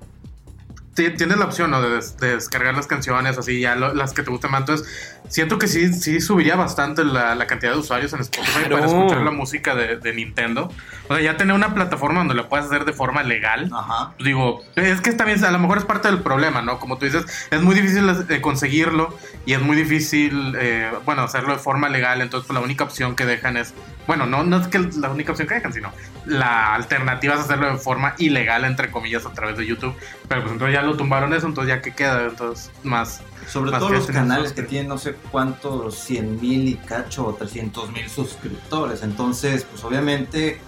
ti- 0.94 1.10
tienes 1.18 1.38
la 1.38 1.46
opción, 1.46 1.72
¿no? 1.72 1.82
De, 1.82 1.90
des- 1.96 2.16
de 2.18 2.36
descargar 2.36 2.76
las 2.76 2.86
canciones, 2.86 3.38
así, 3.40 3.60
ya 3.60 3.76
las 3.76 4.14
que 4.14 4.22
te 4.22 4.30
gustan 4.30 4.52
más. 4.52 4.60
Entonces, 4.62 4.88
siento 5.30 5.58
que 5.58 5.68
sí, 5.68 5.94
sí 5.94 6.22
subiría 6.22 6.56
bastante 6.56 7.04
la, 7.04 7.36
la 7.36 7.48
cantidad 7.48 7.74
de 7.74 7.80
usuarios 7.80 8.14
en 8.14 8.20
Spotify 8.22 8.60
Claro. 8.66 8.76
para 8.76 8.86
escuchar 8.86 9.22
la 9.22 9.32
música 9.32 9.76
de, 9.76 9.98
de 9.98 10.14
Nintendo. 10.14 10.72
O 11.08 11.16
sea, 11.16 11.24
ya 11.24 11.38
tener 11.38 11.56
una 11.56 11.74
plataforma 11.74 12.20
donde 12.20 12.36
la 12.36 12.48
puedas 12.50 12.68
hacer 12.68 12.86
de 12.86 12.94
forma 12.94 13.24
legal. 13.24 13.70
Ajá. 13.74 14.14
Digo, 14.20 14.62
es 14.76 15.02
que 15.02 15.12
también 15.14 15.44
a 15.44 15.52
lo 15.52 15.60
mejor 15.60 15.78
es 15.80 15.86
parte 15.86 16.08
del 16.08 16.20
problema, 16.20 16.62
¿no? 16.62 16.80
Como 16.80 16.98
tú 16.98 17.06
dices, 17.06 17.26
es 17.52 17.62
muy 17.62 17.76
difícil 17.76 18.10
eh, 18.30 18.42
conseguirlo 18.42 19.18
y 19.46 19.54
es 19.54 19.62
muy 19.62 19.76
difícil, 19.76 20.56
eh, 20.60 20.92
bueno, 21.06 21.24
hacerlo 21.24 21.54
de 21.54 21.60
forma 21.60 21.90
legal. 21.90 22.22
Entonces, 22.22 22.48
pues, 22.48 22.56
la 22.58 22.64
única 22.64 22.84
opción 22.84 23.16
que 23.16 23.26
dejan 23.26 23.58
es, 23.58 23.74
bueno, 24.08 24.26
no, 24.26 24.44
no 24.44 24.58
es 24.58 24.68
que 24.68 24.80
la 24.80 25.10
única 25.10 25.32
opción 25.32 25.48
que 25.48 25.56
dejan, 25.56 25.74
sino 25.74 25.92
la 26.26 26.74
alternativa 26.76 27.34
es 27.36 27.42
hacerlo 27.42 27.72
de 27.72 27.78
forma 27.78 28.16
ilegal, 28.18 28.64
entre 28.66 28.92
comillas, 28.92 29.26
a 29.26 29.34
través 29.34 29.58
de 29.58 29.66
YouTube. 29.66 29.96
Pero 30.28 30.42
pues 30.42 30.54
entonces 30.54 30.74
ya 30.74 30.82
lo 30.84 30.96
tumbaron 30.96 31.34
eso, 31.34 31.48
entonces 31.48 31.76
ya 31.76 31.82
que 31.82 31.92
queda, 31.94 32.24
entonces 32.26 32.72
más. 32.84 33.22
Sobre 33.48 33.72
todo 33.72 33.90
los 33.90 34.06
tienen 34.06 34.24
canales 34.28 34.54
que 34.54 34.64
tienen 34.64 34.88
no 34.90 34.98
sé 34.98 35.14
cuántos 35.32 35.96
100 36.00 36.40
mil 36.42 36.68
y 36.70 36.76
cacho 36.76 37.26
o 37.28 37.34
300 37.34 37.92
mil 37.92 38.10
suscriptores. 38.10 39.04
Entonces, 39.04 39.66
pues 39.70 39.84
obviamente 39.84 40.60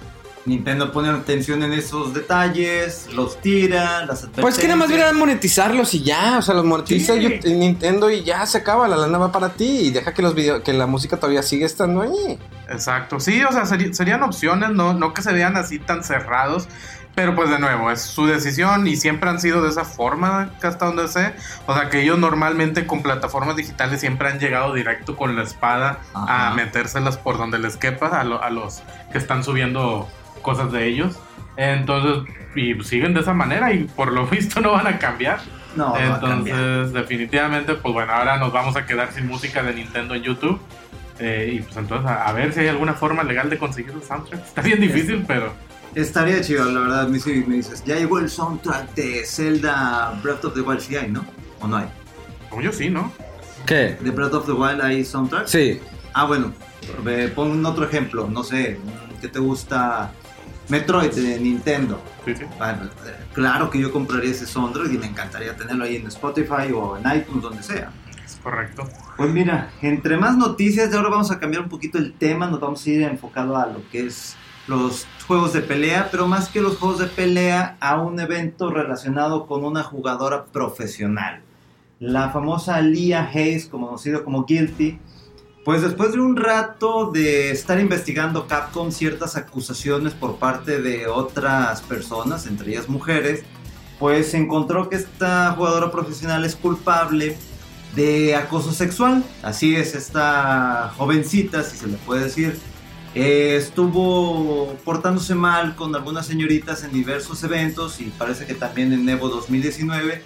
Nintendo 0.46 0.92
pone 0.92 1.10
atención 1.10 1.64
en 1.64 1.74
esos 1.74 2.14
detalles, 2.14 3.08
los 3.14 3.42
tira, 3.42 4.06
las 4.06 4.28
Pues 4.40 4.58
que 4.60 4.68
nada 4.68 4.76
más 4.76 4.86
advertencias. 4.86 4.90
deberían 4.90 5.16
monetizarlos 5.18 5.94
y 5.96 6.04
ya, 6.04 6.38
o 6.38 6.42
sea, 6.44 6.54
los 6.54 6.66
monetiza 6.66 7.16
Sí. 7.16 7.22
yo- 7.44 7.50
Nintendo 7.50 8.12
y 8.12 8.24
ya 8.24 8.46
se 8.46 8.60
acaba, 8.60 8.88
la 8.88 8.96
lana 8.96 9.18
va 9.18 9.32
para 9.32 9.50
ti 9.54 9.66
y 9.88 9.90
deja 9.90 10.14
que 10.14 10.22
los 10.22 10.36
video, 10.36 10.62
que 10.62 10.72
la 10.74 10.86
música 10.86 11.18
todavía 11.18 11.42
sigue 11.42 11.66
estando 11.66 12.04
ahí. 12.04 12.38
Exacto. 12.70 13.20
Sí, 13.20 13.44
o 13.44 13.52
sea, 13.52 13.66
serían 13.66 14.22
opciones, 14.22 14.70
no, 14.70 14.94
no 14.94 15.16
que 15.16 15.24
se 15.24 15.34
vean 15.34 15.58
así 15.58 15.80
tan 15.80 16.04
cerrados. 16.04 16.68
Pero 17.16 17.34
pues 17.34 17.50
de 17.50 17.60
nuevo, 17.60 17.90
es 17.92 18.02
su 18.02 18.26
decisión 18.28 18.86
y 18.88 18.98
siempre 18.98 19.30
han 19.30 19.40
sido 19.40 19.62
de 19.64 19.70
esa 19.70 19.86
forma, 19.86 20.50
hasta 20.62 20.86
donde 20.86 21.08
sé. 21.08 21.34
O 21.66 21.74
sea, 21.74 21.90
que 21.90 22.02
ellos 22.02 22.20
normalmente 22.20 22.86
con 22.86 23.02
plataformas 23.02 23.56
digitales 23.56 24.02
siempre 24.02 24.28
han 24.28 24.38
llegado 24.40 24.74
directo 24.74 25.16
con 25.16 25.34
la 25.36 25.44
espada 25.44 26.00
Ajá. 26.14 26.50
a 26.50 26.54
metérselas 26.56 27.18
por 27.18 27.38
donde 27.38 27.58
les 27.58 27.78
quepa 27.78 28.08
a, 28.20 28.24
lo- 28.26 28.44
a 28.44 28.50
los 28.50 28.84
que 29.14 29.18
están 29.18 29.46
subiendo 29.46 30.10
cosas 30.42 30.74
de 30.74 30.88
ellos. 30.88 31.18
Entonces, 31.56 32.34
y 32.56 32.74
siguen 32.84 33.14
de 33.14 33.22
esa 33.22 33.34
manera 33.34 33.72
y 33.72 33.86
por 33.86 34.12
lo 34.12 34.28
visto 34.28 34.60
no 34.60 34.74
van 34.74 34.88
a 34.88 35.00
cambiar. 35.00 35.40
No. 35.78 35.94
Entonces, 35.98 36.92
definitivamente, 36.94 37.76
pues 37.76 37.94
bueno, 37.94 38.12
ahora 38.14 38.38
nos 38.38 38.52
vamos 38.52 38.76
a 38.76 38.86
quedar 38.86 39.12
sin 39.14 39.28
música 39.28 39.64
de 39.64 39.74
Nintendo 39.74 40.16
en 40.16 40.24
YouTube. 40.24 40.60
Eh, 41.20 41.52
y 41.54 41.60
pues 41.62 41.78
entonces, 41.78 42.10
a, 42.12 42.28
a 42.28 42.34
ver 42.34 42.52
si 42.52 42.60
hay 42.60 42.68
alguna 42.68 42.94
forma 42.94 43.24
legal 43.24 43.50
de 43.50 43.58
conseguir 43.58 43.94
los 43.94 44.04
soundtracks. 44.06 44.48
Está 44.50 44.62
bien 44.62 44.82
difícil, 44.82 45.24
pero 45.26 45.54
Estaría 45.96 46.42
chido, 46.42 46.66
la 46.66 46.82
verdad. 46.82 47.02
A 47.02 47.08
mí 47.08 47.20
sí 47.20 47.44
me 47.48 47.56
dices, 47.56 47.84
ya 47.86 47.96
llegó 47.96 48.20
el 48.20 48.30
soundtrack 48.30 48.94
de 48.96 49.26
Zelda 49.26 50.20
Breath 50.22 50.44
of 50.44 50.54
the 50.54 50.62
Wild. 50.62 50.82
¿Sí 50.82 50.96
hay, 50.96 51.10
no? 51.10 51.26
¿O 51.62 51.68
no 51.68 51.78
hay? 51.78 51.88
como 52.50 52.62
yo 52.62 52.72
sí, 52.72 52.90
¿no? 52.90 53.12
¿Qué? 53.66 53.98
¿De 54.00 54.12
Breath 54.12 54.34
of 54.34 54.46
the 54.46 54.54
Wild 54.54 54.82
hay 54.82 55.04
soundtrack? 55.04 55.48
Sí. 55.48 55.80
Ah, 56.14 56.26
bueno, 56.26 56.54
eh, 57.06 57.32
pon 57.36 57.52
un 57.52 57.66
otro 57.66 57.86
ejemplo. 57.86 58.30
No 58.30 58.44
sé, 58.44 58.80
¿qué 59.20 59.28
te 59.28 59.40
gusta? 59.40 60.12
Metroid 60.70 61.12
de 61.12 61.40
Nintendo. 61.40 62.02
Sí, 62.24 62.36
sí. 62.36 62.46
Bueno, 62.58 62.86
eh, 62.86 63.16
claro 63.34 63.70
que 63.70 63.80
yo 63.80 63.92
compraría 63.92 64.32
ese 64.32 64.46
soundtrack 64.46 64.92
y 64.94 64.98
me 64.98 65.08
encantaría 65.08 65.56
tenerlo 65.56 65.84
ahí 65.84 65.98
en 65.98 66.08
Spotify 66.08 66.72
o 66.74 66.98
en 66.98 67.18
iTunes, 67.18 67.44
donde 67.44 67.62
sea. 67.62 67.92
Es 68.24 68.38
correcto. 68.42 68.90
Pues 69.18 69.32
mira, 69.32 69.72
entre 69.82 70.18
más 70.18 70.38
noticias, 70.38 70.90
de 70.90 70.98
ahora 70.98 71.10
vamos 71.10 71.32
a 71.32 71.40
cambiar 71.40 71.64
un 71.64 71.70
poquito 71.70 71.98
el 71.98 72.14
tema, 72.14 72.48
nos 72.48 72.60
vamos 72.60 72.86
a 72.86 72.90
ir 72.90 73.02
enfocado 73.04 73.58
a 73.58 73.68
lo 73.68 73.88
que 73.90 74.08
es 74.08 74.36
los 74.68 75.06
juegos 75.28 75.54
de 75.54 75.62
pelea, 75.62 76.10
pero 76.12 76.28
más 76.28 76.50
que 76.50 76.62
los 76.62 76.78
juegos 76.78 77.00
de 77.00 77.08
pelea, 77.08 77.78
a 77.80 78.00
un 78.02 78.20
evento 78.20 78.70
relacionado 78.70 79.48
con 79.48 79.64
una 79.64 79.84
jugadora 79.84 80.46
profesional. 80.46 81.42
La 82.00 82.30
famosa 82.30 82.82
Leah 82.82 83.30
Hayes, 83.34 83.68
conocido 83.68 84.24
como 84.24 84.46
Guilty, 84.46 85.00
pues 85.64 85.82
después 85.82 86.12
de 86.12 86.20
un 86.20 86.36
rato 86.36 87.10
de 87.12 87.50
estar 87.50 87.80
investigando 87.80 88.46
Capcom 88.46 88.92
ciertas 88.92 89.36
acusaciones 89.36 90.14
por 90.14 90.36
parte 90.36 90.80
de 90.80 91.08
otras 91.08 91.82
personas, 91.82 92.46
entre 92.46 92.72
ellas 92.72 92.88
mujeres, 92.88 93.44
pues 93.98 94.32
se 94.32 94.38
encontró 94.38 94.90
que 94.90 94.98
esta 94.98 95.54
jugadora 95.54 95.90
profesional 95.90 96.46
es 96.46 96.56
culpable 96.56 97.36
de 97.96 98.36
acoso 98.36 98.74
sexual. 98.74 99.24
Así 99.42 99.76
es, 99.76 99.96
esta 99.96 100.94
jovencita, 100.98 101.64
si 101.64 101.78
se 101.78 101.88
le 101.88 101.98
puede 101.98 102.26
decir, 102.26 102.60
eh, 103.16 103.56
estuvo 103.56 104.76
portándose 104.84 105.36
mal 105.36 105.76
con 105.78 105.96
algunas 105.96 106.28
señoritas 106.28 106.84
en 106.84 106.92
diversos 106.92 107.42
eventos 107.46 108.02
y 108.02 108.12
parece 108.18 108.46
que 108.46 108.54
también 108.54 108.92
en 108.92 109.08
Evo 109.08 109.30
2019 109.30 110.22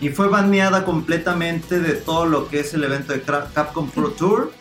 y 0.00 0.10
fue 0.10 0.28
baneada 0.28 0.84
completamente 0.84 1.80
de 1.80 1.94
todo 1.94 2.26
lo 2.26 2.48
que 2.48 2.60
es 2.60 2.72
el 2.74 2.84
evento 2.84 3.12
de 3.12 3.22
Capcom 3.22 3.90
Pro 3.90 4.10
Tour. 4.10 4.52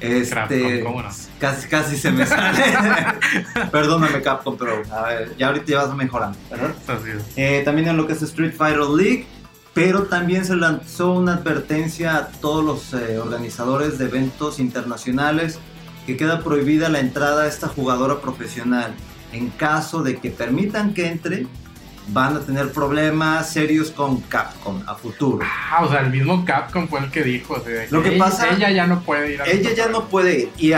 Este, 0.00 0.32
Capcom, 0.32 0.80
¿cómo 0.84 1.02
no? 1.02 1.08
casi, 1.40 1.68
casi 1.68 1.96
se 1.96 2.12
me 2.12 2.24
sale. 2.24 2.62
Perdóname 3.72 4.22
Capcom, 4.22 4.56
pero 4.56 4.82
a 4.92 5.02
ver, 5.08 5.36
ya 5.36 5.48
ahorita 5.48 5.66
ya 5.66 5.84
vas 5.84 5.96
mejorando, 5.96 6.38
¿verdad? 6.48 6.72
Eh, 7.34 7.62
también 7.64 7.88
en 7.88 7.96
lo 7.96 8.06
que 8.06 8.12
es 8.12 8.22
Street 8.22 8.54
Fighter 8.56 8.88
League, 8.88 9.26
pero 9.72 10.04
también 10.04 10.44
se 10.44 10.54
lanzó 10.54 11.12
una 11.14 11.34
advertencia 11.34 12.16
a 12.16 12.28
todos 12.28 12.64
los 12.64 12.94
eh, 12.94 13.18
organizadores 13.18 13.98
de 13.98 14.04
eventos 14.04 14.60
internacionales 14.60 15.58
que 16.06 16.16
queda 16.16 16.42
prohibida 16.42 16.88
la 16.88 17.00
entrada 17.00 17.44
a 17.44 17.46
esta 17.46 17.68
jugadora 17.68 18.20
profesional. 18.20 18.94
En 19.32 19.48
caso 19.50 20.02
de 20.02 20.16
que 20.18 20.30
permitan 20.30 20.94
que 20.94 21.08
entre, 21.08 21.46
van 22.08 22.36
a 22.36 22.40
tener 22.40 22.70
problemas 22.70 23.50
serios 23.50 23.90
con 23.90 24.20
Capcom 24.20 24.82
a 24.86 24.94
futuro. 24.94 25.44
Ah, 25.70 25.82
o 25.84 25.90
sea, 25.90 26.00
el 26.02 26.10
mismo 26.10 26.44
Capcom 26.44 26.86
fue 26.86 27.00
el 27.00 27.10
que 27.10 27.22
dijo. 27.24 27.54
o 27.54 27.60
sea, 27.64 27.86
Lo 27.90 28.02
que 28.02 28.10
ella, 28.14 28.24
pasa- 28.24 28.50
Ella 28.50 28.70
ya 28.70 28.86
no 28.86 29.00
puede 29.00 29.32
ir 29.32 29.42
a 29.42 29.46
Ella 29.46 29.72
ya 29.74 29.88
no 29.88 30.04
puede 30.04 30.40
ir. 30.40 30.50
Y, 30.58 30.72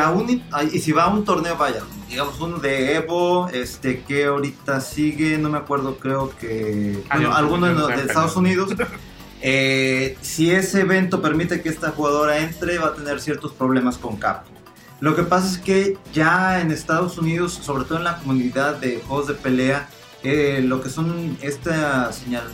y 0.76 0.78
si 0.80 0.92
va 0.92 1.04
a 1.04 1.08
un 1.08 1.24
torneo, 1.24 1.56
vaya, 1.56 1.82
digamos 2.08 2.40
uno 2.40 2.58
de 2.58 2.94
Evo, 2.94 3.48
este 3.48 4.02
que 4.02 4.24
ahorita 4.26 4.80
sigue, 4.80 5.36
no 5.36 5.50
me 5.50 5.58
acuerdo, 5.58 5.98
creo 5.98 6.30
que... 6.38 7.02
Ah, 7.10 7.16
bueno, 7.16 7.34
alguno 7.34 7.66
de, 7.66 7.74
no 7.74 7.86
de 7.88 7.94
pero- 7.94 8.06
Estados 8.06 8.36
Unidos. 8.36 8.72
eh, 9.42 10.16
si 10.22 10.50
ese 10.50 10.80
evento 10.80 11.20
permite 11.20 11.60
que 11.60 11.68
esta 11.68 11.90
jugadora 11.90 12.38
entre, 12.38 12.78
va 12.78 12.86
a 12.88 12.94
tener 12.94 13.20
ciertos 13.20 13.52
problemas 13.52 13.98
con 13.98 14.16
Capcom. 14.16 14.55
Lo 15.00 15.14
que 15.14 15.22
pasa 15.24 15.48
es 15.48 15.58
que 15.58 15.98
ya 16.12 16.60
en 16.60 16.70
Estados 16.70 17.18
Unidos, 17.18 17.52
sobre 17.62 17.84
todo 17.84 17.98
en 17.98 18.04
la 18.04 18.18
comunidad 18.18 18.76
de 18.76 19.02
juegos 19.06 19.26
de 19.28 19.34
pelea, 19.34 19.88
eh, 20.22 20.62
lo 20.64 20.80
que 20.80 20.88
son 20.88 21.36
estas 21.42 22.16
señal- 22.24 22.48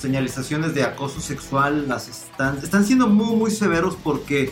señalizaciones 0.00 0.74
de 0.74 0.82
acoso 0.84 1.20
sexual 1.20 1.86
las 1.88 2.08
están, 2.08 2.58
están 2.62 2.84
siendo 2.84 3.06
muy 3.06 3.36
muy 3.36 3.50
severos 3.50 3.96
porque 4.02 4.50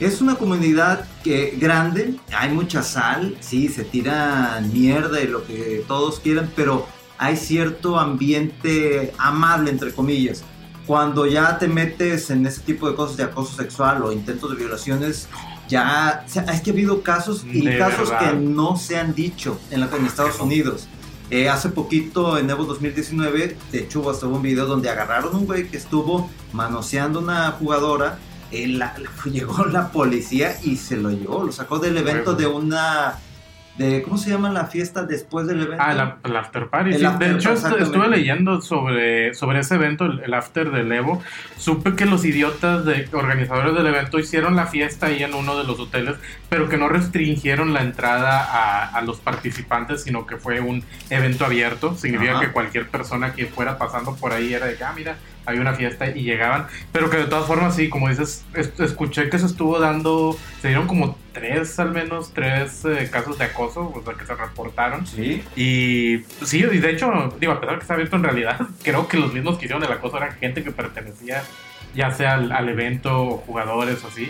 es 0.00 0.20
una 0.20 0.36
comunidad 0.36 1.06
que 1.22 1.56
grande, 1.60 2.14
hay 2.34 2.50
mucha 2.50 2.82
sal, 2.82 3.36
sí, 3.40 3.68
se 3.68 3.84
tiran 3.84 4.72
mierda 4.72 5.20
y 5.20 5.26
lo 5.26 5.44
que 5.44 5.84
todos 5.86 6.20
quieran, 6.20 6.50
pero 6.56 6.86
hay 7.18 7.36
cierto 7.36 7.98
ambiente 7.98 9.12
amable 9.18 9.70
entre 9.70 9.92
comillas. 9.92 10.42
Cuando 10.86 11.26
ya 11.26 11.58
te 11.58 11.68
metes 11.68 12.30
en 12.30 12.46
ese 12.46 12.60
tipo 12.62 12.88
de 12.88 12.96
cosas 12.96 13.16
de 13.16 13.24
acoso 13.24 13.54
sexual 13.54 14.02
o 14.02 14.10
intentos 14.10 14.50
de 14.50 14.56
violaciones, 14.56 15.28
ya 15.68 16.24
o 16.26 16.28
sea, 16.28 16.42
es 16.44 16.60
que 16.60 16.70
ha 16.70 16.72
habido 16.72 17.02
casos 17.02 17.44
y 17.50 17.64
De 17.64 17.78
casos 17.78 18.10
verdad. 18.10 18.30
que 18.32 18.36
no 18.38 18.76
se 18.76 18.98
han 18.98 19.14
dicho 19.14 19.58
en, 19.70 19.80
la, 19.80 19.88
en 19.96 20.06
Estados 20.06 20.38
Unidos. 20.40 20.88
Eh, 21.30 21.48
hace 21.48 21.70
poquito, 21.70 22.36
en 22.36 22.50
Evo 22.50 22.64
2019, 22.64 23.56
de 23.72 23.78
hecho, 23.78 24.10
hasta 24.10 24.26
hubo 24.26 24.36
un 24.36 24.42
video 24.42 24.66
donde 24.66 24.90
agarraron 24.90 25.34
un 25.34 25.46
güey 25.46 25.66
que 25.68 25.78
estuvo 25.78 26.28
manoseando 26.52 27.20
una 27.20 27.52
jugadora. 27.52 28.18
eh, 28.50 28.66
la- 28.68 28.94
la- 28.98 29.10
llegó 29.32 29.64
la 29.64 29.90
policía 29.92 30.58
y 30.62 30.76
se 30.76 30.96
lo 30.98 31.08
llevó, 31.10 31.42
lo 31.42 31.52
sacó 31.52 31.78
del 31.78 31.96
evento 31.96 32.34
de 32.34 32.46
una 32.46 33.14
de 33.78 34.02
¿cómo 34.02 34.18
se 34.18 34.30
llama 34.30 34.50
la 34.50 34.66
fiesta 34.66 35.04
después 35.04 35.46
del 35.46 35.62
evento? 35.62 35.82
Ah, 35.84 35.94
la, 35.94 36.18
el 36.24 36.36
after 36.36 36.68
party. 36.68 36.90
El 36.90 36.98
sí. 36.98 37.04
after, 37.04 37.28
de 37.30 37.34
hecho, 37.38 37.52
estuve 37.52 38.08
leyendo 38.08 38.60
sobre, 38.60 39.34
sobre 39.34 39.60
ese 39.60 39.76
evento, 39.76 40.04
el, 40.04 40.20
el 40.20 40.34
after 40.34 40.70
del 40.70 40.92
Evo. 40.92 41.22
Supe 41.56 41.94
que 41.94 42.04
los 42.04 42.24
idiotas 42.24 42.84
de 42.84 43.08
organizadores 43.12 43.74
del 43.74 43.86
evento 43.86 44.18
hicieron 44.18 44.56
la 44.56 44.66
fiesta 44.66 45.06
ahí 45.06 45.22
en 45.22 45.34
uno 45.34 45.56
de 45.56 45.64
los 45.64 45.80
hoteles, 45.80 46.16
pero 46.50 46.68
que 46.68 46.76
no 46.76 46.88
restringieron 46.88 47.72
la 47.72 47.82
entrada 47.82 48.42
a, 48.42 48.88
a 48.88 49.00
los 49.02 49.20
participantes, 49.20 50.02
sino 50.02 50.26
que 50.26 50.36
fue 50.36 50.60
un 50.60 50.84
evento 51.08 51.46
abierto. 51.46 51.96
Significa 51.96 52.32
Ajá. 52.32 52.40
que 52.40 52.52
cualquier 52.52 52.88
persona 52.88 53.32
que 53.32 53.46
fuera 53.46 53.78
pasando 53.78 54.14
por 54.16 54.32
ahí 54.32 54.52
era 54.52 54.66
de 54.66 54.76
ah, 54.84 54.92
mira, 54.94 55.16
hay 55.46 55.58
una 55.58 55.74
fiesta 55.74 56.06
y 56.08 56.22
llegaban. 56.22 56.66
Pero 56.92 57.10
que 57.10 57.16
de 57.18 57.24
todas 57.24 57.46
formas, 57.46 57.74
sí, 57.76 57.88
como 57.88 58.08
dices, 58.08 58.44
es- 58.54 58.78
escuché 58.80 59.28
que 59.30 59.38
se 59.38 59.46
estuvo 59.46 59.78
dando, 59.78 60.36
se 60.60 60.68
dieron 60.68 60.86
como 60.86 61.16
tres, 61.32 61.78
al 61.78 61.92
menos 61.92 62.32
tres 62.34 62.84
eh, 62.84 63.08
casos 63.10 63.38
de 63.38 63.44
acoso, 63.46 63.92
o 63.94 64.02
sea, 64.04 64.14
que 64.14 64.24
se 64.26 64.34
reportaron. 64.34 65.06
Sí. 65.06 65.42
Y 65.56 66.18
sí, 66.44 66.58
y 66.58 66.78
de 66.78 66.90
hecho, 66.90 67.34
digo, 67.40 67.52
a 67.52 67.60
pesar 67.60 67.74
de 67.74 67.78
que 67.78 67.82
está 67.82 67.94
abierto 67.94 68.16
en 68.16 68.22
realidad, 68.24 68.60
creo 68.82 69.08
que 69.08 69.16
los 69.16 69.32
mismos 69.32 69.58
que 69.58 69.64
hicieron 69.66 69.82
el 69.84 69.92
acoso 69.92 70.16
eran 70.18 70.32
gente 70.36 70.62
que 70.62 70.70
pertenecía 70.70 71.42
ya 71.94 72.10
sea 72.10 72.34
al, 72.34 72.52
al 72.52 72.68
evento 72.70 73.22
o 73.22 73.36
jugadores 73.38 74.02
o 74.04 74.08
así. 74.08 74.28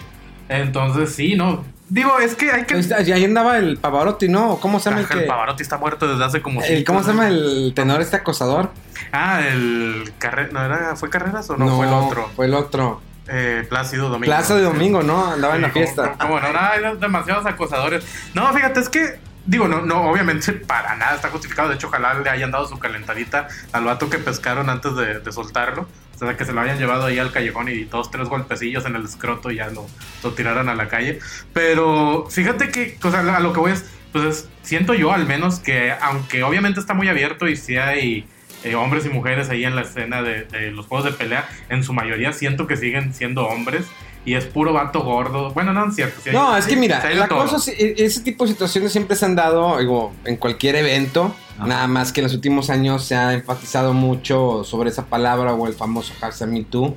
Entonces, 0.49 1.15
sí, 1.15 1.35
no. 1.37 1.65
Digo, 1.93 2.19
es 2.21 2.35
que 2.37 2.51
hay 2.51 2.65
que. 2.65 2.81
Y 2.81 3.13
ahí 3.13 3.23
andaba 3.25 3.59
el 3.59 3.77
Pavarotti, 3.77 4.27
¿no? 4.27 4.57
¿Cómo 4.61 4.81
se 4.81 4.89
llama 4.89 5.01
el 5.01 5.05
Ajá, 5.05 5.15
el 5.15 5.21
que- 5.21 5.27
Pavarotti 5.27 5.63
está 5.63 5.77
muerto 5.77 6.09
desde 6.09 6.25
hace 6.25 6.41
como 6.41 6.63
el- 6.63 6.67
cinco 6.79 6.85
¿Cómo 6.93 7.03
se 7.05 7.11
llama 7.11 7.29
el 7.29 7.73
tenor 7.77 8.01
este 8.01 8.17
acosador? 8.17 8.71
Ah, 9.13 9.43
el 9.47 10.11
Carre- 10.19 10.51
¿no 10.53 10.65
era, 10.65 10.97
¿Fue 10.97 11.11
Carreras 11.11 11.51
o 11.51 11.57
no, 11.59 11.77
fue 11.77 11.87
el 11.87 11.93
otro? 11.93 12.31
Fue 12.35 12.47
el 12.47 12.55
otro. 12.55 13.03
Eh, 13.29 13.67
Plácido 13.69 14.09
Domingo. 14.09 14.35
De 14.35 14.63
Domingo, 14.63 15.03
¿no? 15.03 15.33
Andaba 15.33 15.55
en 15.57 15.63
la 15.63 15.71
como- 15.71 15.85
fiesta. 15.85 16.13
como- 16.13 16.35
como 16.37 16.41
no, 16.41 16.53
no, 16.55 16.59
hay 16.61 16.97
demasiados 16.99 17.45
acosadores. 17.45 18.05
No, 18.33 18.51
fíjate, 18.55 18.81
es 18.81 18.89
que, 18.89 19.21
digo, 19.45 19.69
no, 19.69 19.83
no, 19.83 20.11
obviamente 20.11 20.51
para 20.53 20.97
nada 20.97 21.15
está 21.17 21.29
justificado. 21.29 21.69
De 21.69 21.75
hecho, 21.75 21.89
ojalá 21.89 22.15
le 22.15 22.31
hayan 22.31 22.51
dado 22.51 22.67
su 22.69 22.79
calentadita 22.79 23.49
al 23.73 23.85
vato 23.85 24.09
que 24.09 24.17
pescaron 24.19 24.71
antes 24.71 24.97
de, 24.97 25.21
de 25.21 25.33
soltarlo. 25.33 25.87
O 26.15 26.19
sea, 26.19 26.37
que 26.37 26.45
se 26.45 26.53
lo 26.53 26.61
hayan 26.61 26.79
llevado 26.79 27.07
ahí 27.07 27.19
al 27.19 27.33
callejón 27.33 27.69
y 27.69 27.85
dos, 27.85 28.11
tres 28.11 28.29
golpecillos 28.29 28.85
en 28.87 28.95
el 28.97 29.05
escroto 29.05 29.51
y 29.51 29.57
ya 29.57 29.69
lo, 29.71 29.87
lo 30.23 30.33
tiraran 30.33 30.69
a 30.69 30.75
la 30.75 30.89
calle. 30.89 31.19
Pero 31.53 32.27
fíjate 32.31 32.71
que, 32.71 32.97
o 33.03 33.11
sea, 33.11 33.21
a 33.21 33.41
lo 33.41 33.53
que 33.53 33.61
voy 33.61 33.73
es, 33.73 33.85
pues 34.13 34.25
es- 34.25 34.49
siento 34.63 34.95
yo 34.95 35.13
al 35.13 35.27
menos 35.27 35.59
que, 35.59 35.93
aunque 36.01 36.43
obviamente 36.45 36.79
está 36.81 36.95
muy 36.95 37.09
abierto 37.09 37.49
y 37.49 37.57
sí 37.57 37.77
hay 37.77 38.27
eh, 38.65 38.75
hombres 38.77 39.05
y 39.07 39.09
mujeres 39.09 39.51
ahí 39.51 39.65
en 39.65 39.75
la 39.75 39.83
escena 39.83 40.23
de, 40.23 40.45
de 40.45 40.71
los 40.71 40.87
juegos 40.87 41.05
de 41.11 41.13
pelea, 41.13 41.49
en 41.69 41.83
su 41.83 41.93
mayoría 41.93 42.33
siento 42.33 42.67
que 42.69 42.77
siguen 42.77 43.13
siendo 43.13 43.47
hombres 43.49 43.87
y 44.25 44.35
es 44.35 44.45
puro 44.45 44.73
vato 44.73 45.03
gordo. 45.03 45.51
Bueno, 45.53 45.73
no 45.73 45.89
es 45.89 45.95
cierto. 45.97 46.21
sí 46.23 46.31
hay- 46.31 46.35
No, 46.37 46.57
es 46.57 46.67
que 46.67 46.77
mira, 46.77 47.03
la 47.15 47.29
cosa, 47.29 47.71
e- 47.73 47.95
ese 47.99 48.21
tipo 48.21 48.45
de 48.45 48.53
situaciones 48.53 48.93
siempre 48.93 49.17
se 49.17 49.25
han 49.25 49.35
dado 49.35 49.79
digo, 49.79 50.13
en 50.25 50.37
cualquier 50.37 50.77
evento, 50.77 51.35
nada 51.59 51.87
más 51.89 52.13
que 52.13 52.21
en 52.21 52.25
los 52.25 52.35
últimos 52.35 52.71
años 52.71 53.05
se 53.05 53.15
ha 53.17 53.33
enfatizado 53.35 53.93
mucho 53.93 54.63
sobre 54.65 54.91
esa 54.91 55.07
palabra 55.07 55.55
o 55.55 55.67
el 55.67 55.75
famoso 55.75 56.13
hashtag 56.21 56.49
MeToo, 56.51 56.83
Ujú. 56.85 56.97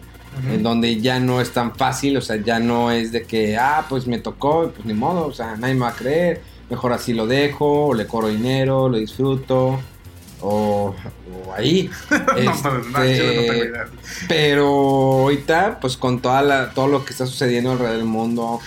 en 0.53 0.63
donde 0.63 0.99
ya 1.01 1.19
no 1.19 1.39
es 1.41 1.51
tan 1.51 1.75
fácil, 1.75 2.17
o 2.17 2.21
sea, 2.21 2.35
ya 2.37 2.59
no 2.59 2.91
es 2.91 3.11
de 3.11 3.23
que, 3.23 3.57
ah, 3.57 3.85
pues 3.89 4.05
me 4.05 4.19
tocó, 4.19 4.71
pues 4.75 4.85
ni 4.85 4.93
modo, 4.93 5.27
o 5.27 5.33
sea, 5.33 5.55
nadie 5.55 5.73
me 5.75 5.81
va 5.81 5.89
a 5.89 5.93
creer, 5.95 6.41
mejor 6.69 6.93
así 6.93 7.13
lo 7.13 7.25
dejo, 7.25 7.87
o 7.87 7.93
le 7.93 8.05
cobro 8.05 8.27
dinero, 8.27 8.89
lo 8.89 8.97
disfruto, 8.97 9.79
o, 10.45 10.95
o 11.47 11.53
ahí. 11.53 11.89
No, 12.09 12.17
no, 12.91 13.03
Este, 13.03 13.69
no 13.69 13.79
pero 14.27 14.67
ahorita, 14.67 15.79
pues 15.79 15.97
con 15.97 16.19
toda 16.19 16.41
la, 16.41 16.69
todo 16.71 16.87
lo 16.87 17.05
que 17.05 17.11
está 17.11 17.25
sucediendo 17.25 17.71
alrededor 17.71 17.97
del 17.97 18.05
mundo. 18.05 18.59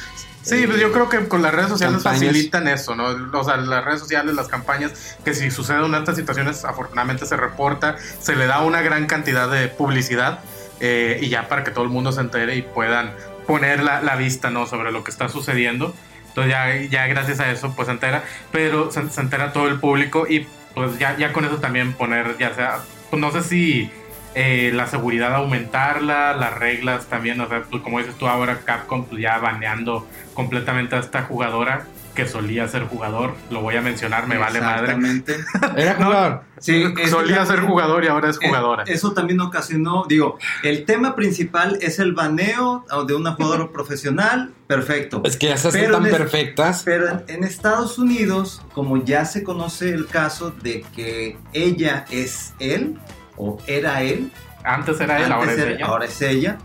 Sí, 0.43 0.57
eh, 0.57 0.67
pues 0.67 0.81
yo 0.81 0.93
creo 0.93 1.09
que 1.09 1.29
con 1.29 1.43
las 1.43 1.55
redes 1.55 1.69
sociales 1.69 2.03
campañas. 2.03 2.21
facilitan 2.21 2.69
eso, 2.69 2.95
¿no? 2.95 3.05
O 3.39 3.45
sea, 3.45 3.57
las 3.59 3.85
redes 3.85 4.01
sociales, 4.01 4.35
las 4.35 4.49
campañas, 4.49 5.17
que 5.25 5.35
si 5.35 5.51
sucede 5.51 5.83
una 5.85 5.99
de 5.99 6.05
estas 6.05 6.17
situaciones, 6.17 6.65
afortunadamente 6.65 7.27
se 7.27 7.37
reporta, 7.37 7.97
se 8.21 8.35
le 8.35 8.47
da 8.47 8.63
una 8.63 8.81
gran 8.81 9.07
cantidad 9.07 9.51
de 9.51 9.69
publicidad 9.69 10.41
eh, 10.81 11.19
y 11.21 11.29
ya 11.29 11.49
para 11.49 11.65
que 11.65 11.71
todo 11.71 11.85
el 11.85 11.91
mundo 11.91 12.13
se 12.13 12.21
entere 12.21 12.57
y 12.57 12.63
puedan 12.63 13.13
poner 13.47 13.83
la, 13.83 14.03
la 14.03 14.17
vista, 14.17 14.51
¿no? 14.51 14.67
Sobre 14.67 14.91
lo 14.91 15.05
que 15.05 15.11
está 15.11 15.29
sucediendo. 15.29 15.95
Entonces 16.29 16.53
ya, 16.53 16.77
ya 16.91 17.07
gracias 17.09 17.41
a 17.41 17.51
eso, 17.51 17.75
pues 17.75 17.87
se 17.87 17.93
entera, 17.93 18.23
pero 18.53 18.91
se, 18.91 19.09
se 19.11 19.21
entera 19.21 19.53
todo 19.53 19.67
el 19.67 19.81
público 19.81 20.27
y 20.29 20.47
pues 20.79 20.99
ya, 20.99 21.17
ya 21.17 21.33
con 21.33 21.45
eso 21.45 21.59
también 21.59 21.93
poner, 21.93 22.37
ya 22.39 22.55
sea, 22.55 22.79
pues 23.11 23.21
no 23.21 23.31
sé 23.31 23.43
si 23.43 23.91
eh, 24.35 24.71
la 24.73 24.87
seguridad 24.87 25.35
aumentarla, 25.35 26.35
las 26.35 26.55
reglas 26.57 27.07
también, 27.07 27.41
o 27.41 27.49
sea, 27.49 27.63
pues 27.69 27.83
como 27.83 27.99
dices 27.99 28.17
tú 28.17 28.29
ahora, 28.29 28.61
Capcom 28.65 29.05
pues 29.05 29.21
ya 29.21 29.39
baneando 29.39 30.07
completamente 30.35 30.97
a 30.97 31.01
esta 31.01 31.23
jugadora 31.23 31.87
que 32.19 32.27
solía 32.27 32.67
ser 32.67 32.83
jugador, 32.83 33.35
lo 33.49 33.61
voy 33.63 33.77
a 33.77 33.81
mencionar, 33.81 34.27
me 34.27 34.39
vale 34.39 34.61
madre. 34.61 34.93
Exactamente. 34.93 35.37
Era 35.77 35.97
No, 35.99 36.07
jugador. 36.07 36.43
Sí, 36.59 36.83
es 37.01 37.11
solía 37.11 37.47
ser 37.47 37.61
jugador 37.61 38.03
y 38.03 38.09
ahora 38.09 38.29
es 38.29 38.39
jugadora. 38.39 38.83
Eh, 38.83 38.93
Eso 38.95 39.13
también 39.13 39.41
ocasionó, 39.41 40.05
digo, 40.09 40.37
el 40.65 40.85
tema 40.85 41.15
principal 41.15 41.79
es 41.81 42.01
el 42.01 42.15
baneo 42.15 42.85
de 43.07 43.15
una 43.15 43.35
jugadora 43.35 43.69
profesional, 43.73 44.53
perfecto. 44.67 45.23
Es 45.25 45.37
que 45.37 45.53
esas 45.53 45.73
Pero 45.73 45.93
son 45.95 46.03
tan 46.03 46.11
en 46.13 46.19
perfectas. 46.19 46.83
Pero 46.85 47.09
en, 47.09 47.23
en 47.29 47.45
Estados 47.45 47.99
Unidos, 47.99 48.63
como 48.73 48.97
ya 49.05 49.25
se 49.25 49.45
conoce 49.45 49.91
el 49.91 50.09
caso 50.09 50.51
de 50.51 50.81
que 50.97 51.39
ella 51.53 52.05
es 52.11 52.53
él 52.59 52.99
o 53.37 53.59
era 53.69 54.03
él, 54.03 54.33
Antes 54.65 55.01
era 55.01 55.25
él, 55.25 55.31
ahora 55.31 55.53
es 55.53 55.59
ella. 55.61 55.87
ahora 55.87 56.05
es 56.07 56.21
ella, 56.23 56.59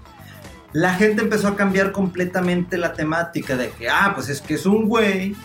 la 0.73 0.95
gente 0.95 1.21
empezó 1.21 1.47
a 1.47 1.55
cambiar 1.55 1.91
completamente 1.91 2.77
la 2.77 2.93
temática 2.93 3.55
de 3.55 3.69
que, 3.69 3.89
ah, 3.89 4.11
pues 4.15 4.29
es 4.29 4.41
que 4.41 4.55
es 4.55 4.65
un 4.65 4.87
güey 4.87 5.35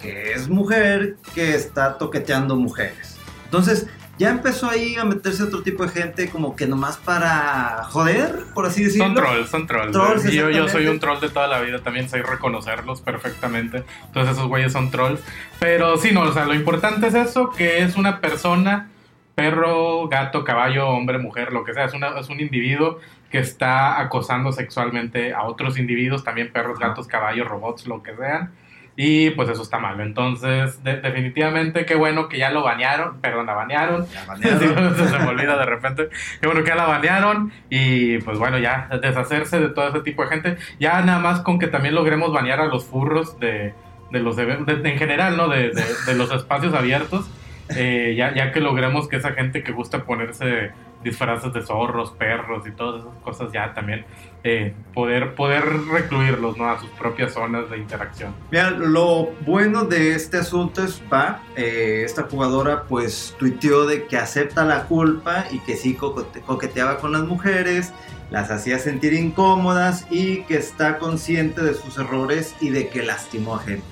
que 0.00 0.32
es 0.32 0.48
mujer 0.48 1.16
que 1.34 1.54
está 1.54 1.98
toqueteando 1.98 2.56
mujeres. 2.56 3.16
Entonces, 3.44 3.86
ya 4.18 4.30
empezó 4.30 4.70
ahí 4.70 4.96
a 4.96 5.04
meterse 5.04 5.42
otro 5.42 5.62
tipo 5.62 5.84
de 5.84 5.90
gente 5.90 6.30
como 6.30 6.56
que 6.56 6.66
nomás 6.66 6.96
para 6.96 7.84
joder, 7.84 8.44
por 8.54 8.64
así 8.64 8.84
decirlo. 8.84 9.06
Son 9.06 9.14
trolls, 9.14 9.50
son 9.50 9.66
trolls. 9.66 10.32
Yo, 10.32 10.48
yo 10.48 10.68
soy 10.68 10.86
un 10.86 10.98
troll 10.98 11.20
de 11.20 11.28
toda 11.28 11.46
la 11.46 11.60
vida, 11.60 11.80
también 11.80 12.08
sé 12.08 12.22
reconocerlos 12.22 13.02
perfectamente. 13.02 13.84
Entonces 14.06 14.36
esos 14.36 14.48
güeyes 14.48 14.72
son 14.72 14.90
trolls. 14.90 15.20
Pero 15.58 15.98
sí, 15.98 16.12
no, 16.12 16.22
o 16.22 16.32
sea, 16.32 16.46
lo 16.46 16.54
importante 16.54 17.08
es 17.08 17.14
eso, 17.14 17.50
que 17.50 17.82
es 17.82 17.96
una 17.96 18.20
persona, 18.20 18.88
perro, 19.34 20.08
gato, 20.08 20.44
caballo, 20.44 20.88
hombre, 20.88 21.18
mujer, 21.18 21.52
lo 21.52 21.64
que 21.64 21.74
sea, 21.74 21.84
es, 21.84 21.92
una, 21.92 22.18
es 22.18 22.30
un 22.30 22.40
individuo 22.40 23.00
que 23.30 23.38
está 23.38 24.00
acosando 24.00 24.52
sexualmente 24.52 25.32
a 25.34 25.42
otros 25.44 25.78
individuos, 25.78 26.24
también 26.24 26.52
perros, 26.52 26.78
gatos, 26.78 27.06
caballos, 27.06 27.46
robots, 27.48 27.86
lo 27.86 28.02
que 28.02 28.14
sean. 28.16 28.50
Y 28.98 29.28
pues 29.30 29.50
eso 29.50 29.60
está 29.60 29.78
mal. 29.78 30.00
Entonces, 30.00 30.82
de- 30.82 30.96
definitivamente, 31.02 31.84
qué 31.84 31.94
bueno 31.96 32.30
que 32.30 32.38
ya 32.38 32.50
lo 32.50 32.62
banearon, 32.62 33.20
perdón, 33.20 33.44
la 33.44 33.52
banearon. 33.52 34.06
Sí, 34.06 34.16
banearon. 34.26 34.96
se 35.08 35.18
me 35.18 35.26
olvida 35.26 35.58
de 35.58 35.66
repente. 35.66 36.08
Qué 36.40 36.46
bueno 36.46 36.62
que 36.62 36.68
ya 36.70 36.76
la 36.76 36.86
banearon 36.86 37.52
y 37.68 38.16
pues 38.20 38.38
bueno, 38.38 38.56
ya 38.58 38.88
deshacerse 39.02 39.60
de 39.60 39.68
todo 39.68 39.88
ese 39.88 40.00
tipo 40.00 40.22
de 40.22 40.28
gente. 40.28 40.56
Ya 40.80 41.02
nada 41.02 41.18
más 41.18 41.40
con 41.40 41.58
que 41.58 41.66
también 41.66 41.94
logremos 41.94 42.32
banear 42.32 42.60
a 42.60 42.66
los 42.66 42.86
furros 42.86 43.38
de, 43.38 43.74
de 44.12 44.20
los 44.20 44.38
eventos, 44.38 44.78
en 44.82 44.96
general, 44.98 45.36
¿no? 45.36 45.48
De, 45.48 45.70
de- 45.72 45.84
de 46.06 46.14
los 46.14 46.32
espacios 46.32 46.72
abiertos. 46.72 47.28
Eh, 47.76 48.14
ya, 48.16 48.32
ya 48.32 48.50
que 48.52 48.60
logremos 48.60 49.08
que 49.08 49.16
esa 49.16 49.32
gente 49.32 49.62
que 49.62 49.72
gusta 49.72 50.04
ponerse 50.04 50.70
disfraces 51.04 51.52
de 51.52 51.62
zorros, 51.62 52.10
perros 52.12 52.66
y 52.66 52.72
todas 52.72 53.02
esas 53.02 53.14
cosas 53.22 53.52
ya 53.52 53.72
también 53.74 54.04
eh, 54.42 54.74
poder, 54.92 55.34
poder 55.34 55.64
recluirlos, 55.86 56.56
¿no? 56.56 56.68
A 56.68 56.80
sus 56.80 56.90
propias 56.90 57.32
zonas 57.34 57.70
de 57.70 57.78
interacción. 57.78 58.34
Mira, 58.50 58.70
lo 58.70 59.26
bueno 59.46 59.84
de 59.84 60.14
este 60.14 60.38
asunto 60.38 60.82
es, 60.82 61.00
va, 61.12 61.40
eh, 61.56 62.02
esta 62.04 62.24
jugadora 62.24 62.84
pues 62.88 63.34
tuiteó 63.38 63.86
de 63.86 64.06
que 64.06 64.16
acepta 64.16 64.64
la 64.64 64.84
culpa 64.84 65.44
y 65.50 65.58
que 65.60 65.76
sí 65.76 65.96
coquete- 65.96 66.40
coqueteaba 66.42 66.98
con 66.98 67.12
las 67.12 67.22
mujeres, 67.22 67.92
las 68.30 68.50
hacía 68.50 68.78
sentir 68.80 69.12
incómodas 69.12 70.06
y 70.10 70.42
que 70.42 70.56
está 70.56 70.98
consciente 70.98 71.62
de 71.62 71.74
sus 71.74 71.98
errores 71.98 72.56
y 72.60 72.70
de 72.70 72.88
que 72.88 73.02
lastimó 73.04 73.54
a 73.56 73.60
gente. 73.60 73.86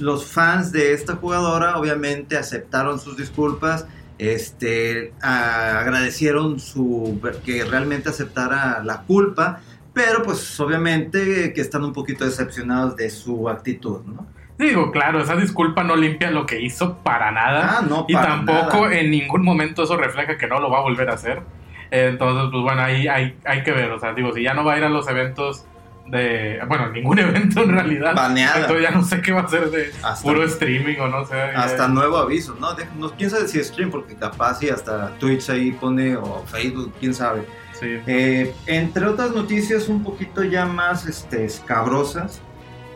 Los 0.00 0.26
fans 0.26 0.72
de 0.72 0.92
esta 0.92 1.16
jugadora 1.16 1.78
obviamente 1.78 2.36
aceptaron 2.36 2.98
sus 2.98 3.16
disculpas, 3.16 3.86
este, 4.28 5.12
a- 5.22 5.80
agradecieron 5.80 6.58
su, 6.60 7.20
que 7.44 7.64
realmente 7.64 8.08
aceptara 8.08 8.82
la 8.84 9.02
culpa, 9.02 9.60
pero 9.92 10.22
pues 10.22 10.58
obviamente 10.60 11.52
que 11.52 11.60
están 11.60 11.84
un 11.84 11.92
poquito 11.92 12.24
decepcionados 12.24 12.96
de 12.96 13.10
su 13.10 13.48
actitud, 13.48 14.00
¿no? 14.04 14.26
Digo, 14.58 14.92
claro, 14.92 15.20
esa 15.20 15.34
disculpa 15.34 15.82
no 15.82 15.96
limpia 15.96 16.30
lo 16.30 16.46
que 16.46 16.60
hizo 16.60 16.98
para 16.98 17.32
nada. 17.32 17.78
Ah, 17.78 17.86
no, 17.88 18.06
y 18.08 18.14
para 18.14 18.26
tampoco 18.28 18.84
nada. 18.86 19.00
en 19.00 19.10
ningún 19.10 19.42
momento 19.42 19.82
eso 19.82 19.96
refleja 19.96 20.36
que 20.38 20.46
no 20.46 20.60
lo 20.60 20.70
va 20.70 20.78
a 20.78 20.82
volver 20.82 21.10
a 21.10 21.14
hacer. 21.14 21.42
Entonces, 21.90 22.50
pues 22.52 22.62
bueno, 22.62 22.80
ahí 22.82 23.08
hay, 23.08 23.36
hay 23.44 23.62
que 23.64 23.72
ver. 23.72 23.90
O 23.90 23.98
sea, 23.98 24.14
digo, 24.14 24.32
si 24.32 24.42
ya 24.42 24.54
no 24.54 24.64
va 24.64 24.74
a 24.74 24.78
ir 24.78 24.84
a 24.84 24.88
los 24.88 25.08
eventos 25.08 25.64
de. 26.06 26.60
Bueno, 26.68 26.90
ningún 26.90 27.18
evento 27.20 27.62
en 27.62 27.70
realidad. 27.70 28.14
Baneada. 28.14 28.60
Entonces 28.60 28.82
ya 28.82 28.90
no 28.90 29.04
sé 29.04 29.20
qué 29.22 29.32
va 29.32 29.40
a 29.40 29.44
hacer 29.44 29.70
de 29.70 29.90
Hasta- 30.02 30.22
puro 30.22 30.44
streaming 30.44 30.98
o 31.00 31.08
no 31.08 31.24
sé. 31.26 31.34
Hasta 31.40 31.76
ya- 31.86 31.88
nuevo 31.88 32.16
aviso, 32.18 32.56
¿no? 32.60 32.74
De- 32.74 32.86
no 32.98 33.10
quién 33.10 33.30
sabe 33.30 33.48
si 33.48 33.58
es 33.58 33.68
stream, 33.68 33.90
porque 33.90 34.14
capaz 34.14 34.62
y 34.62 34.68
hasta 34.70 35.10
Twitch 35.18 35.48
ahí 35.50 35.72
pone, 35.72 36.16
o 36.16 36.44
Facebook, 36.46 36.92
quién 37.00 37.14
sabe. 37.14 37.46
Sí. 37.78 37.98
Eh, 38.06 38.54
entre 38.66 39.06
otras 39.06 39.32
noticias 39.32 39.88
un 39.88 40.04
poquito 40.04 40.44
ya 40.44 40.64
más 40.66 41.06
este, 41.06 41.44
escabrosas, 41.44 42.40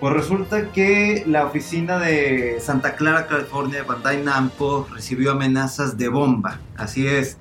Pues 0.01 0.15
resulta 0.15 0.69
que 0.71 1.25
la 1.27 1.45
oficina 1.47 1.99
de 1.99 2.59
Santa 2.61 2.95
Clara, 2.95 3.27
California, 3.27 3.79
de 3.79 3.83
Bandai 3.85 4.23
Namco, 4.23 4.87
recibió 4.95 5.33
amenazas 5.33 5.99
de 5.99 6.07
bomba. 6.09 6.61
Así 6.77 7.09
es, 7.09 7.37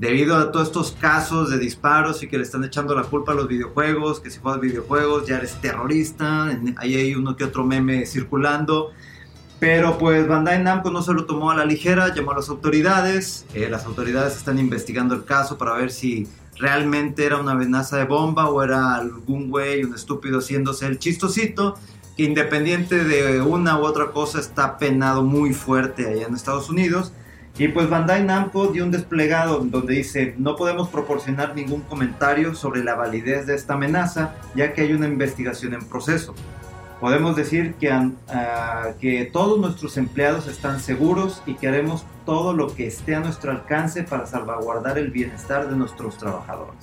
debido 0.00 0.34
a 0.38 0.50
todos 0.50 0.68
estos 0.68 0.92
casos 0.92 1.50
de 1.50 1.58
disparos 1.58 2.22
y 2.22 2.26
que 2.26 2.38
le 2.38 2.44
están 2.44 2.64
echando 2.64 2.94
la 2.94 3.02
culpa 3.02 3.32
a 3.32 3.34
los 3.34 3.46
videojuegos, 3.46 4.18
que 4.20 4.30
si 4.30 4.40
juegas 4.40 4.58
videojuegos 4.58 5.26
ya 5.26 5.36
eres 5.36 5.60
terrorista, 5.60 6.58
ahí 6.78 6.96
hay 6.96 7.14
uno 7.14 7.36
que 7.36 7.44
otro 7.44 7.64
meme 7.64 8.06
circulando. 8.06 8.92
Pero 9.58 9.98
pues 9.98 10.26
Bandai 10.26 10.62
Namco 10.62 10.90
no 10.90 11.02
se 11.02 11.12
lo 11.12 11.26
tomó 11.26 11.50
a 11.50 11.54
la 11.54 11.66
ligera, 11.66 12.14
llamó 12.14 12.30
a 12.30 12.36
las 12.36 12.48
autoridades. 12.48 13.44
eh, 13.52 13.68
las 13.68 13.84
autoridades 13.84 14.38
están 14.38 14.58
investigando 14.58 15.14
el 15.14 15.26
caso 15.26 15.58
para 15.58 15.74
ver 15.74 15.90
si 15.90 16.26
realmente 16.56 17.26
era 17.26 17.36
una 17.36 17.52
amenaza 17.52 17.98
de 17.98 18.06
bomba 18.06 18.48
o 18.48 18.62
era 18.62 18.94
algún 18.94 19.50
güey, 19.50 19.84
un 19.84 19.94
estúpido 19.94 20.38
haciéndose 20.38 20.86
el 20.86 20.98
chistosito. 20.98 21.74
Que 22.16 22.22
independiente 22.22 23.04
de 23.04 23.42
una 23.42 23.78
u 23.78 23.82
otra 23.82 24.12
cosa 24.12 24.40
está 24.40 24.78
penado 24.78 25.24
muy 25.24 25.52
fuerte 25.52 26.08
allá 26.08 26.26
en 26.26 26.34
Estados 26.34 26.70
Unidos. 26.70 27.12
Y 27.60 27.68
pues 27.68 27.90
Bandai 27.90 28.24
Namco 28.24 28.68
dio 28.68 28.84
un 28.84 28.90
desplegado 28.90 29.58
donde 29.58 29.92
dice 29.92 30.34
no 30.38 30.56
podemos 30.56 30.88
proporcionar 30.88 31.54
ningún 31.54 31.82
comentario 31.82 32.54
sobre 32.54 32.82
la 32.82 32.94
validez 32.94 33.46
de 33.46 33.54
esta 33.54 33.74
amenaza 33.74 34.34
ya 34.54 34.72
que 34.72 34.80
hay 34.80 34.94
una 34.94 35.06
investigación 35.06 35.74
en 35.74 35.84
proceso. 35.84 36.34
Podemos 37.00 37.36
decir 37.36 37.74
que, 37.74 37.90
ah, 37.92 38.92
que 38.98 39.28
todos 39.30 39.60
nuestros 39.60 39.98
empleados 39.98 40.48
están 40.48 40.80
seguros 40.80 41.42
y 41.44 41.52
que 41.52 41.68
haremos 41.68 42.06
todo 42.24 42.54
lo 42.54 42.74
que 42.74 42.86
esté 42.86 43.14
a 43.14 43.20
nuestro 43.20 43.50
alcance 43.50 44.04
para 44.04 44.24
salvaguardar 44.24 44.96
el 44.96 45.10
bienestar 45.10 45.68
de 45.68 45.76
nuestros 45.76 46.16
trabajadores. 46.16 46.80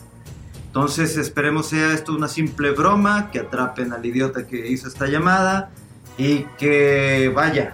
Entonces 0.67 1.17
esperemos 1.17 1.69
sea 1.69 1.91
esto 1.91 2.13
una 2.13 2.27
simple 2.27 2.69
broma, 2.69 3.31
que 3.31 3.39
atrapen 3.39 3.93
al 3.93 4.05
idiota 4.05 4.45
que 4.45 4.67
hizo 4.67 4.87
esta 4.87 5.07
llamada 5.07 5.71
y 6.19 6.43
que 6.59 7.31
vaya, 7.35 7.73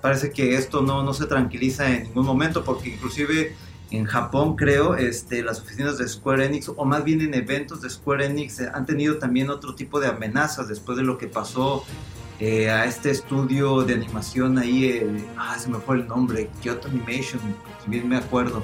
parece 0.00 0.30
que 0.30 0.54
esto 0.54 0.82
no, 0.82 1.02
no 1.02 1.12
se 1.14 1.26
tranquiliza 1.26 1.88
en 1.88 2.04
ningún 2.04 2.26
momento 2.26 2.64
porque 2.64 2.90
inclusive 2.90 3.56
en 3.90 4.04
Japón 4.04 4.56
creo 4.56 4.96
este, 4.96 5.42
las 5.42 5.60
oficinas 5.60 5.98
de 5.98 6.06
Square 6.08 6.44
Enix 6.44 6.68
o 6.68 6.84
más 6.84 7.04
bien 7.04 7.20
en 7.20 7.34
eventos 7.34 7.80
de 7.80 7.90
Square 7.90 8.26
Enix 8.26 8.60
eh, 8.60 8.70
han 8.72 8.84
tenido 8.84 9.18
también 9.18 9.50
otro 9.50 9.74
tipo 9.74 9.98
de 9.98 10.08
amenazas 10.08 10.68
después 10.68 10.98
de 10.98 11.04
lo 11.04 11.16
que 11.16 11.26
pasó 11.26 11.84
eh, 12.40 12.70
a 12.70 12.84
este 12.84 13.10
estudio 13.10 13.82
de 13.82 13.94
animación 13.94 14.58
ahí, 14.58 15.24
ah, 15.36 15.58
se 15.58 15.68
me 15.68 15.78
fue 15.78 15.96
el 15.96 16.06
nombre, 16.06 16.48
Kyoto 16.62 16.86
Animation, 16.86 17.40
si 17.82 17.90
bien 17.90 18.08
me 18.08 18.16
acuerdo. 18.16 18.62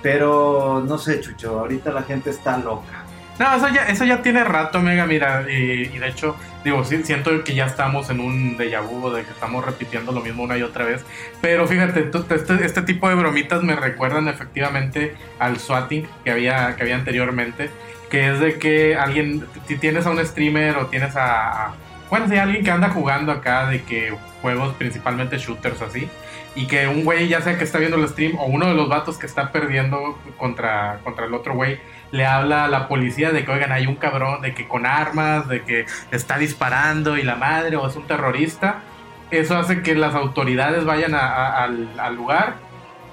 Pero 0.00 0.82
no 0.86 0.96
sé, 0.96 1.20
Chucho, 1.20 1.60
ahorita 1.60 1.92
la 1.92 2.02
gente 2.04 2.30
está 2.30 2.56
loca. 2.56 3.01
No, 3.38 3.54
eso 3.56 3.68
ya, 3.68 3.86
eso 3.88 4.04
ya 4.04 4.22
tiene 4.22 4.44
rato, 4.44 4.80
Mega, 4.80 5.06
mira, 5.06 5.44
y, 5.50 5.90
y 5.92 5.98
de 5.98 6.08
hecho, 6.08 6.36
digo, 6.64 6.84
sí, 6.84 7.02
siento 7.02 7.42
que 7.42 7.54
ya 7.54 7.64
estamos 7.66 8.10
en 8.10 8.20
un 8.20 8.56
déjà 8.58 8.80
vu 8.82 9.10
de 9.10 9.24
que 9.24 9.30
estamos 9.30 9.64
repitiendo 9.64 10.12
lo 10.12 10.20
mismo 10.20 10.42
una 10.44 10.56
y 10.58 10.62
otra 10.62 10.84
vez, 10.84 11.04
pero 11.40 11.66
fíjate, 11.66 12.10
este, 12.30 12.64
este 12.64 12.82
tipo 12.82 13.08
de 13.08 13.14
bromitas 13.14 13.62
me 13.62 13.74
recuerdan 13.74 14.28
efectivamente 14.28 15.14
al 15.38 15.58
swatting 15.58 16.06
que 16.24 16.30
había, 16.30 16.76
que 16.76 16.82
había 16.82 16.94
anteriormente, 16.94 17.70
que 18.10 18.30
es 18.30 18.38
de 18.38 18.58
que 18.58 18.96
alguien, 18.96 19.44
si 19.66 19.76
tienes 19.76 20.06
a 20.06 20.10
un 20.10 20.24
streamer 20.24 20.76
o 20.76 20.86
tienes 20.86 21.16
a- 21.16 21.72
bueno, 22.10 22.26
si 22.28 22.34
hay 22.34 22.40
alguien 22.40 22.62
que 22.62 22.70
anda 22.70 22.90
jugando 22.90 23.32
acá 23.32 23.66
de 23.66 23.82
que 23.82 24.14
juegos 24.42 24.74
principalmente 24.74 25.38
shooters 25.38 25.80
así, 25.80 26.06
y 26.54 26.66
que 26.66 26.86
un 26.86 27.02
güey, 27.02 27.28
ya 27.28 27.40
sea 27.40 27.56
que 27.56 27.64
está 27.64 27.78
viendo 27.78 27.96
el 27.96 28.06
stream 28.06 28.36
o 28.38 28.44
uno 28.44 28.66
de 28.66 28.74
los 28.74 28.86
vatos 28.90 29.16
que 29.16 29.24
está 29.24 29.50
perdiendo 29.50 30.18
contra, 30.36 30.98
contra 31.02 31.24
el 31.24 31.32
otro 31.32 31.54
güey, 31.54 31.80
le 32.12 32.26
habla 32.26 32.66
a 32.66 32.68
la 32.68 32.88
policía 32.88 33.32
de 33.32 33.44
que, 33.44 33.50
oigan, 33.50 33.72
hay 33.72 33.86
un 33.86 33.96
cabrón, 33.96 34.42
de 34.42 34.54
que 34.54 34.68
con 34.68 34.86
armas, 34.86 35.48
de 35.48 35.62
que 35.62 35.86
está 36.12 36.38
disparando 36.38 37.16
y 37.16 37.22
la 37.22 37.36
madre, 37.36 37.76
o 37.76 37.88
es 37.88 37.96
un 37.96 38.06
terrorista. 38.06 38.82
Eso 39.30 39.56
hace 39.56 39.82
que 39.82 39.94
las 39.94 40.14
autoridades 40.14 40.84
vayan 40.84 41.14
al, 41.14 42.14
lugar. 42.14 42.56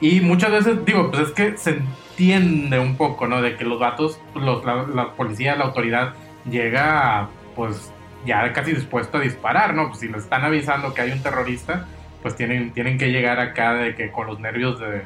Y 0.02 0.20
muchas 0.20 0.52
veces, 0.52 0.86
digo, 0.86 1.10
pues 1.10 1.30
es 1.30 1.32
que 1.32 1.58
se 1.58 1.72
entiende 1.72 2.78
un 2.78 2.98
poco, 2.98 3.26
¿no? 3.26 3.42
De 3.42 3.56
que 3.56 3.64
los 3.64 3.80
vatos, 3.80 4.20
los, 4.36 4.64
la, 4.66 5.14
policía, 5.16 5.56
la 5.56 5.66
autoridad, 5.66 6.14
llega, 6.50 7.30
pues, 7.56 7.94
ya 8.26 8.52
casi 8.52 8.74
dispuesto 8.74 9.18
a 9.18 9.22
disparar, 9.22 9.74
¿no? 9.74 9.88
Pues 9.88 10.00
si 10.00 10.10
le 10.10 10.18
están 10.18 10.44
avisando 10.44 10.94
que 10.94 11.02
hay 11.02 11.12
un 11.12 11.24
terrorista, 11.24 11.88
pues 12.22 12.36
tienen, 12.36 12.74
tienen 12.74 12.98
que 12.98 13.12
llegar 13.12 13.40
acá 13.40 13.76
de 13.76 13.96
que 13.96 14.12
con 14.12 14.28
los 14.28 14.42
nervios 14.42 14.78
de, 14.78 15.04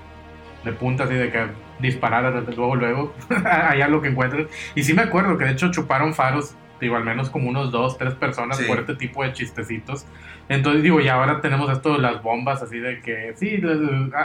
de 0.63 0.71
punta, 0.71 1.03
así 1.03 1.13
de 1.13 1.31
que 1.31 1.45
disparar 1.79 2.33
desde 2.33 2.55
luego, 2.55 2.75
luego, 2.75 3.13
allá 3.45 3.87
lo 3.87 4.01
que 4.01 4.09
encuentren. 4.09 4.47
Y 4.75 4.83
sí 4.83 4.93
me 4.93 5.01
acuerdo 5.03 5.37
que 5.37 5.45
de 5.45 5.51
hecho 5.51 5.71
chuparon 5.71 6.13
faros, 6.13 6.55
digo, 6.79 6.95
al 6.97 7.03
menos 7.05 7.29
como 7.29 7.49
unos 7.49 7.71
dos, 7.71 7.97
tres 7.97 8.13
personas 8.15 8.57
Sí. 8.57 8.65
por 8.65 8.79
este 8.79 8.95
tipo 8.95 9.23
de 9.23 9.33
chistecitos. 9.33 10.05
Entonces 10.49 10.83
digo, 10.83 10.99
y 10.99 11.07
ahora 11.07 11.39
tenemos 11.39 11.69
esto 11.71 11.93
de 11.93 11.99
las 11.99 12.21
bombas, 12.21 12.61
así 12.61 12.77
de 12.79 12.99
que 13.01 13.33
sí, 13.37 13.61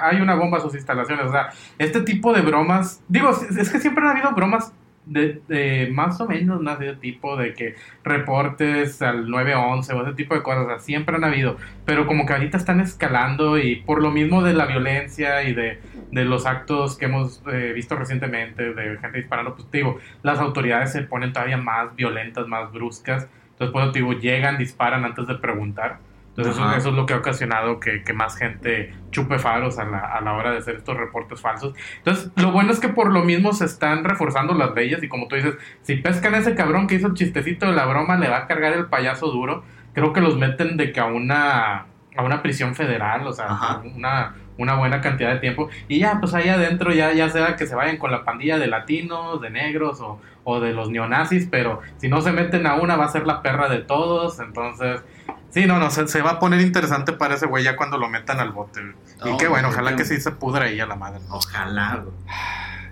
hay 0.02 0.20
una 0.20 0.34
bomba 0.34 0.58
a 0.58 0.60
sus 0.60 0.74
instalaciones. 0.74 1.26
O 1.26 1.30
sea, 1.30 1.50
este 1.78 2.00
tipo 2.00 2.32
de 2.32 2.40
bromas, 2.42 3.02
digo, 3.08 3.30
es 3.30 3.70
que 3.70 3.78
siempre 3.78 4.04
han 4.04 4.10
habido 4.10 4.32
bromas 4.32 4.72
de, 5.08 5.40
de 5.48 5.88
más 5.92 6.20
o 6.20 6.26
menos 6.26 6.60
¿no? 6.60 6.76
de 6.76 6.94
tipo 6.96 7.36
de 7.36 7.54
que 7.54 7.74
reportes 8.04 9.02
al 9.02 9.28
911 9.28 9.92
o 9.92 10.02
ese 10.02 10.14
tipo 10.14 10.34
de 10.34 10.42
cosas, 10.42 10.64
o 10.64 10.68
sea, 10.68 10.78
siempre 10.78 11.16
han 11.16 11.24
habido, 11.24 11.56
pero 11.84 12.06
como 12.06 12.26
que 12.26 12.34
ahorita 12.34 12.56
están 12.56 12.80
escalando 12.80 13.58
y 13.58 13.76
por 13.76 14.02
lo 14.02 14.10
mismo 14.10 14.42
de 14.42 14.54
la 14.54 14.66
violencia 14.66 15.42
y 15.42 15.54
de, 15.54 15.80
de 16.10 16.24
los 16.24 16.46
actos 16.46 16.96
que 16.96 17.06
hemos 17.06 17.42
eh, 17.52 17.72
visto 17.74 17.96
recientemente 17.96 18.74
de 18.74 18.98
gente 18.98 19.18
disparando, 19.18 19.54
pues 19.54 19.70
digo, 19.70 19.98
las 20.22 20.38
autoridades 20.38 20.92
se 20.92 21.02
ponen 21.02 21.32
todavía 21.32 21.56
más 21.56 21.94
violentas, 21.96 22.46
más 22.46 22.72
bruscas, 22.72 23.28
entonces 23.50 23.72
pues 23.72 23.92
digo, 23.92 24.12
llegan, 24.12 24.58
disparan 24.58 25.04
antes 25.04 25.26
de 25.26 25.34
preguntar. 25.36 25.98
Entonces 26.38 26.64
eso, 26.76 26.90
es 26.90 26.94
lo 26.94 27.04
que 27.04 27.14
ha 27.14 27.16
ocasionado 27.16 27.80
que, 27.80 28.04
que 28.04 28.12
más 28.12 28.36
gente 28.36 28.94
chupe 29.10 29.40
faros 29.40 29.78
a 29.80 29.84
la, 29.84 29.98
a 29.98 30.20
la 30.20 30.34
hora 30.34 30.52
de 30.52 30.58
hacer 30.58 30.76
estos 30.76 30.96
reportes 30.96 31.40
falsos. 31.40 31.74
Entonces, 31.98 32.30
lo 32.36 32.52
bueno 32.52 32.70
es 32.70 32.78
que 32.78 32.88
por 32.88 33.12
lo 33.12 33.24
mismo 33.24 33.52
se 33.52 33.64
están 33.64 34.04
reforzando 34.04 34.54
las 34.54 34.72
leyes 34.72 35.02
y 35.02 35.08
como 35.08 35.26
tú 35.26 35.34
dices, 35.34 35.56
si 35.82 35.96
pescan 35.96 36.34
a 36.34 36.38
ese 36.38 36.54
cabrón 36.54 36.86
que 36.86 36.94
hizo 36.94 37.08
el 37.08 37.14
chistecito 37.14 37.66
de 37.66 37.72
la 37.72 37.86
broma, 37.86 38.16
le 38.16 38.28
va 38.28 38.38
a 38.38 38.46
cargar 38.46 38.72
el 38.74 38.86
payaso 38.86 39.32
duro. 39.32 39.64
Creo 39.94 40.12
que 40.12 40.20
los 40.20 40.36
meten 40.38 40.76
de 40.76 40.92
que 40.92 41.00
a 41.00 41.06
una, 41.06 41.86
a 42.16 42.22
una 42.22 42.40
prisión 42.40 42.76
federal, 42.76 43.26
o 43.26 43.32
sea, 43.32 43.46
Ajá. 43.46 43.82
una, 43.96 44.36
una 44.58 44.74
buena 44.76 45.00
cantidad 45.00 45.32
de 45.32 45.40
tiempo. 45.40 45.68
Y 45.88 45.98
ya, 45.98 46.18
pues 46.20 46.34
ahí 46.34 46.48
adentro, 46.48 46.92
ya, 46.92 47.12
ya 47.14 47.28
sea 47.30 47.56
que 47.56 47.66
se 47.66 47.74
vayan 47.74 47.96
con 47.96 48.12
la 48.12 48.24
pandilla 48.24 48.58
de 48.58 48.68
latinos, 48.68 49.40
de 49.40 49.50
negros 49.50 50.00
o, 50.00 50.20
o 50.44 50.60
de 50.60 50.72
los 50.72 50.88
neonazis, 50.88 51.48
pero 51.50 51.80
si 51.96 52.08
no 52.08 52.20
se 52.20 52.30
meten 52.30 52.66
a 52.68 52.76
una, 52.76 52.94
va 52.94 53.06
a 53.06 53.08
ser 53.08 53.26
la 53.26 53.42
perra 53.42 53.68
de 53.68 53.78
todos. 53.78 54.38
Entonces, 54.38 55.02
sí, 55.50 55.66
no, 55.66 55.78
no, 55.78 55.90
se, 55.90 56.06
se 56.08 56.22
va 56.22 56.32
a 56.32 56.38
poner 56.38 56.60
interesante 56.60 57.12
para 57.12 57.34
ese 57.34 57.46
güey 57.46 57.64
ya 57.64 57.76
cuando 57.76 57.98
lo 57.98 58.08
metan 58.08 58.40
al 58.40 58.52
bote. 58.52 58.80
güey. 58.82 59.34
Y 59.34 59.36
qué 59.38 59.48
bueno, 59.48 59.68
no, 59.68 59.74
ojalá 59.74 59.96
que 59.96 60.04
sí 60.04 60.20
se 60.20 60.30
pudra 60.32 60.66
ahí 60.66 60.80
a 60.80 60.86
la 60.86 60.96
madre. 60.96 61.20
Ojalá. 61.30 62.02
güey. 62.02 62.14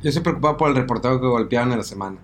Yo 0.02 0.08
estoy 0.10 0.22
preocupado 0.22 0.56
por 0.56 0.68
el 0.70 0.76
reportero 0.76 1.20
que 1.20 1.26
golpearon 1.26 1.72
en 1.72 1.78
la 1.78 1.84
semana. 1.84 2.16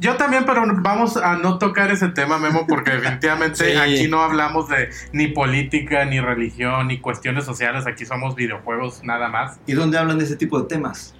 Yo 0.00 0.16
también, 0.16 0.44
pero 0.46 0.62
vamos 0.80 1.16
a 1.16 1.36
no 1.36 1.58
tocar 1.58 1.90
ese 1.90 2.08
tema, 2.08 2.38
Memo, 2.38 2.66
porque 2.68 2.90
definitivamente 2.98 3.72
Sí. 3.72 3.76
aquí 3.76 4.08
no 4.08 4.22
hablamos 4.22 4.68
de 4.68 4.90
ni 5.12 5.28
política, 5.28 6.04
ni 6.04 6.20
religión, 6.20 6.86
ni 6.86 7.00
cuestiones 7.00 7.44
sociales. 7.44 7.86
Aquí 7.86 8.06
somos 8.06 8.34
videojuegos 8.36 9.02
nada 9.02 9.28
más. 9.28 9.58
¿Y 9.66 9.72
dónde 9.72 9.98
hablan 9.98 10.18
de 10.18 10.24
ese 10.24 10.36
tipo 10.36 10.60
de 10.60 10.68
temas? 10.68 11.14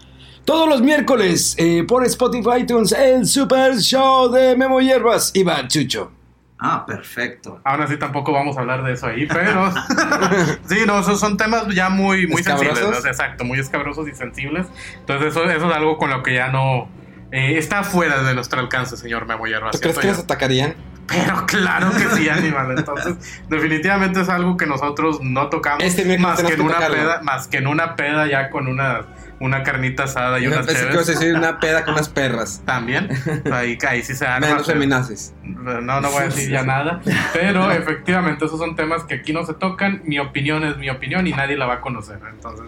Todos 0.45 0.69
los 0.69 0.81
miércoles 0.81 1.57
eh, 1.59 1.85
por 1.87 2.05
Spotify 2.07 2.61
iTunes 2.61 2.93
el 2.93 3.27
Super 3.27 3.77
Show 3.77 4.31
de 4.31 4.57
Memo 4.57 4.81
Hierbas 4.81 5.33
y 5.35 5.45
Chucho. 5.67 6.12
Ah, 6.61 6.85
perfecto. 6.85 7.61
Aún 7.62 7.83
así 7.83 7.97
tampoco 7.99 8.33
vamos 8.33 8.57
a 8.57 8.61
hablar 8.61 8.83
de 8.83 8.92
eso 8.92 9.07
ahí, 9.07 9.27
pero 9.27 9.73
sí, 10.68 10.79
no, 10.87 10.99
esos 10.99 11.21
son 11.21 11.37
temas 11.37 11.68
ya 11.68 11.88
muy, 11.88 12.27
muy 12.27 12.42
sensibles, 12.42 13.05
exacto, 13.05 13.44
muy 13.44 13.61
escabrosos 13.61 14.09
y 14.09 14.14
sensibles. 14.14 14.66
Entonces 14.99 15.29
eso, 15.29 15.44
eso 15.44 15.71
es 15.71 15.77
algo 15.77 15.99
con 15.99 16.11
lo 16.11 16.23
que 16.23 16.35
ya 16.35 16.49
no 16.49 16.88
eh, 17.31 17.59
está 17.59 17.83
fuera 17.85 18.23
de 18.23 18.35
nuestro 18.35 18.61
alcance, 18.61 18.97
señor 18.97 19.27
Memo 19.27 19.47
Hierbas. 19.47 19.73
¿Tú 19.73 19.81
crees 19.81 19.99
que 19.99 20.07
nos 20.09 20.19
atacarían? 20.21 20.75
Pero 21.09 21.47
claro 21.47 21.91
que 21.91 22.17
sí, 22.17 22.29
animal. 22.29 22.75
Entonces, 22.77 23.43
definitivamente 23.49 24.21
es 24.21 24.29
algo 24.29 24.57
que 24.57 24.67
nosotros 24.67 25.21
no 25.23 25.49
tocamos 25.49 25.83
Este 25.83 26.19
más 26.19 26.41
que 26.41 26.49
en 26.49 26.57
que 26.57 26.62
una 26.62 26.75
tocarlo. 26.75 26.97
peda, 26.97 27.21
más 27.23 27.49
que 27.49 27.57
en 27.59 27.67
una 27.67 27.97
peda 27.97 28.27
ya 28.27 28.51
con 28.51 28.69
una, 28.69 29.07
una 29.41 29.62
carnita 29.62 30.05
asada 30.05 30.38
y 30.38 30.45
Yo 30.45 30.51
unas 30.51 30.67
decir 30.67 31.35
una 31.35 31.61
peda 31.61 31.85
con 31.85 31.95
unas 31.95 32.11
perras. 32.11 32.62
También, 32.67 33.09
ahí, 33.51 33.79
ahí 33.88 34.03
sí 34.03 34.14
se 34.14 34.27
dan 34.27 34.43
Menos 34.43 34.67
feminazis. 34.67 35.33
No, 35.43 35.81
no 35.81 36.11
voy 36.11 36.23
a 36.23 36.25
decir 36.27 36.51
ya 36.51 36.62
nada, 36.62 37.01
pero 37.33 37.73
efectivamente 37.73 38.45
esos 38.45 38.59
son 38.59 38.77
temas 38.77 39.05
que 39.05 39.14
aquí 39.14 39.33
no 39.33 39.47
se 39.47 39.55
tocan. 39.55 40.03
Mi 40.05 40.19
opinión 40.19 40.64
es 40.64 40.77
mi 40.77 40.91
opinión 40.91 41.27
y 41.27 41.33
nadie 41.33 41.57
la 41.57 41.67
va 41.67 41.75
a 41.75 41.81
conocer. 41.81 42.19
Entonces, 42.31 42.67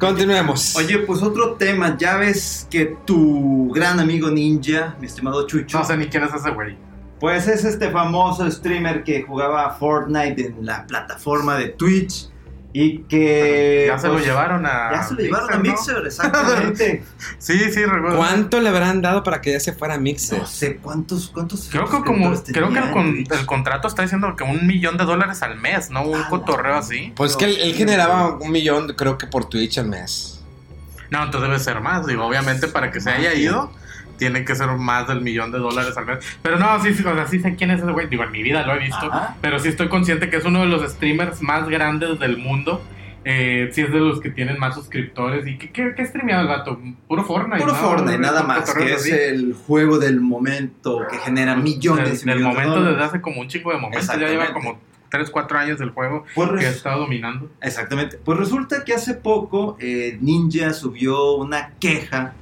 Continuemos. 0.00 0.74
Oye, 0.76 1.00
pues 1.00 1.22
otro 1.22 1.54
tema. 1.56 1.96
Ya 1.98 2.16
ves 2.16 2.66
que 2.70 2.96
tu 3.04 3.70
gran 3.74 4.00
amigo 4.00 4.30
ninja, 4.30 4.96
mi 4.98 5.06
estimado 5.06 5.46
Chucho, 5.46 5.78
no 5.78 5.84
sé 5.84 5.96
ni 5.98 6.06
quién 6.06 6.24
es 6.24 6.32
ese 6.32 6.50
güey. 6.50 6.76
pues 7.20 7.46
es 7.46 7.64
este 7.66 7.90
famoso 7.90 8.50
streamer 8.50 9.04
que 9.04 9.22
jugaba 9.22 9.70
Fortnite 9.78 10.46
en 10.46 10.64
la 10.64 10.86
plataforma 10.86 11.58
de 11.58 11.68
Twitch. 11.68 12.29
Y 12.72 12.98
que. 13.00 13.86
Ya 13.88 13.98
se 13.98 14.06
lo 14.06 14.12
pues, 14.14 14.26
llevaron 14.26 14.64
a. 14.64 14.90
Ya 14.92 15.02
se 15.02 15.14
lo 15.14 15.20
llevaron 15.20 15.50
a 15.52 15.56
¿no? 15.56 15.62
Mixer, 15.62 16.06
exactamente. 16.06 17.02
Sí, 17.38 17.58
sí, 17.72 17.84
recuerdo. 17.84 18.16
¿Cuánto 18.16 18.60
le 18.60 18.68
habrán 18.68 19.02
dado 19.02 19.22
para 19.24 19.40
que 19.40 19.52
ya 19.52 19.60
se 19.60 19.72
fuera 19.72 19.98
Mixer? 19.98 20.38
no 20.38 20.46
sé 20.46 20.76
cuántos. 20.76 21.28
cuántos 21.30 21.68
Creo 21.70 21.86
que 21.86 21.98
como 22.04 22.32
creo 22.44 22.70
que 22.72 22.78
el, 22.78 22.90
con- 22.92 23.16
el 23.30 23.46
contrato 23.46 23.88
está 23.88 24.02
diciendo 24.02 24.36
que 24.36 24.44
un 24.44 24.66
millón 24.66 24.96
de 24.96 25.04
dólares 25.04 25.42
al 25.42 25.56
mes, 25.56 25.90
¿no? 25.90 26.02
Un 26.02 26.20
Ah, 26.20 26.26
cotorreo 26.30 26.76
así. 26.76 27.12
Pues 27.16 27.36
que 27.36 27.46
él, 27.46 27.58
él 27.60 27.74
generaba 27.74 28.36
un 28.36 28.52
millón, 28.52 28.94
creo 28.96 29.18
que 29.18 29.26
por 29.26 29.46
Twitch 29.46 29.78
al 29.78 29.88
mes. 29.88 30.40
No, 31.10 31.24
entonces 31.24 31.48
debe 31.50 31.58
ser 31.60 31.80
más. 31.80 32.06
Digo, 32.06 32.24
obviamente 32.24 32.68
para 32.68 32.92
que 32.92 33.00
se 33.00 33.10
haya 33.10 33.34
ido, 33.34 33.72
tiene 34.20 34.44
que 34.44 34.54
ser 34.54 34.68
más 34.68 35.08
del 35.08 35.22
millón 35.22 35.50
de 35.50 35.58
dólares 35.58 35.96
al 35.96 36.04
mes. 36.04 36.18
Pero 36.42 36.58
no, 36.58 36.80
sí, 36.82 36.92
sí, 36.92 37.02
o 37.02 37.14
sea, 37.14 37.26
sí 37.26 37.40
sé 37.40 37.56
quién 37.56 37.70
es 37.70 37.80
ese 37.80 37.90
güey. 37.90 38.06
Digo, 38.06 38.22
en 38.22 38.30
mi 38.30 38.42
vida 38.42 38.64
lo 38.66 38.74
he 38.74 38.78
visto. 38.78 39.10
Ajá. 39.10 39.34
Pero 39.40 39.58
sí 39.58 39.68
estoy 39.70 39.88
consciente 39.88 40.28
que 40.28 40.36
es 40.36 40.44
uno 40.44 40.60
de 40.60 40.66
los 40.66 40.88
streamers 40.92 41.40
más 41.40 41.68
grandes 41.70 42.18
del 42.18 42.36
mundo. 42.36 42.82
Eh, 43.24 43.70
sí 43.72 43.80
es 43.80 43.90
de 43.90 43.98
los 43.98 44.20
que 44.20 44.28
tienen 44.28 44.58
más 44.58 44.74
suscriptores. 44.74 45.46
¿Y 45.46 45.56
qué, 45.56 45.70
qué, 45.70 45.94
qué 45.96 46.04
streameaba 46.04 46.42
el 46.42 46.48
vato? 46.48 46.78
Puro 47.08 47.24
Fortnite. 47.24 47.60
Puro 47.60 47.72
¿no? 47.72 47.78
Fortnite, 47.78 48.18
nada 48.18 48.42
más, 48.42 48.74
que 48.74 48.92
es 48.92 49.00
así. 49.00 49.10
el 49.10 49.54
juego 49.54 49.98
del 49.98 50.20
momento 50.20 51.00
que 51.10 51.16
genera 51.18 51.56
millones 51.56 52.24
Del, 52.24 52.34
del 52.34 52.44
millones 52.44 52.66
momento 52.66 52.84
desde 52.84 53.02
hace 53.02 53.20
como 53.22 53.40
un 53.40 53.48
chico 53.48 53.72
de 53.72 53.78
momentos. 53.78 54.06
Ya 54.06 54.28
lleva 54.28 54.52
como 54.52 54.78
3, 55.08 55.30
4 55.30 55.58
años 55.58 55.78
del 55.78 55.90
juego 55.90 56.24
Pues 56.34 56.50
que 56.58 56.66
ha 56.66 56.70
estado 56.70 57.00
dominando. 57.00 57.50
Exactamente. 57.62 58.18
Pues 58.22 58.38
resulta 58.38 58.84
que 58.84 58.92
hace 58.92 59.14
poco 59.14 59.78
eh, 59.80 60.18
Ninja 60.20 60.74
subió 60.74 61.32
una 61.36 61.72
queja 61.80 62.34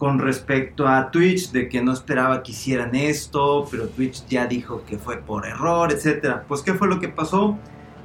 con 0.00 0.18
respecto 0.18 0.88
a 0.88 1.10
Twitch 1.10 1.50
de 1.52 1.68
que 1.68 1.82
no 1.82 1.92
esperaba 1.92 2.42
que 2.42 2.52
hicieran 2.52 2.94
esto, 2.94 3.68
pero 3.70 3.86
Twitch 3.86 4.24
ya 4.28 4.46
dijo 4.46 4.82
que 4.88 4.96
fue 4.96 5.18
por 5.18 5.46
error, 5.46 5.92
etcétera. 5.92 6.42
Pues 6.48 6.62
qué 6.62 6.72
fue 6.72 6.88
lo 6.88 6.98
que 7.00 7.08
pasó? 7.08 7.58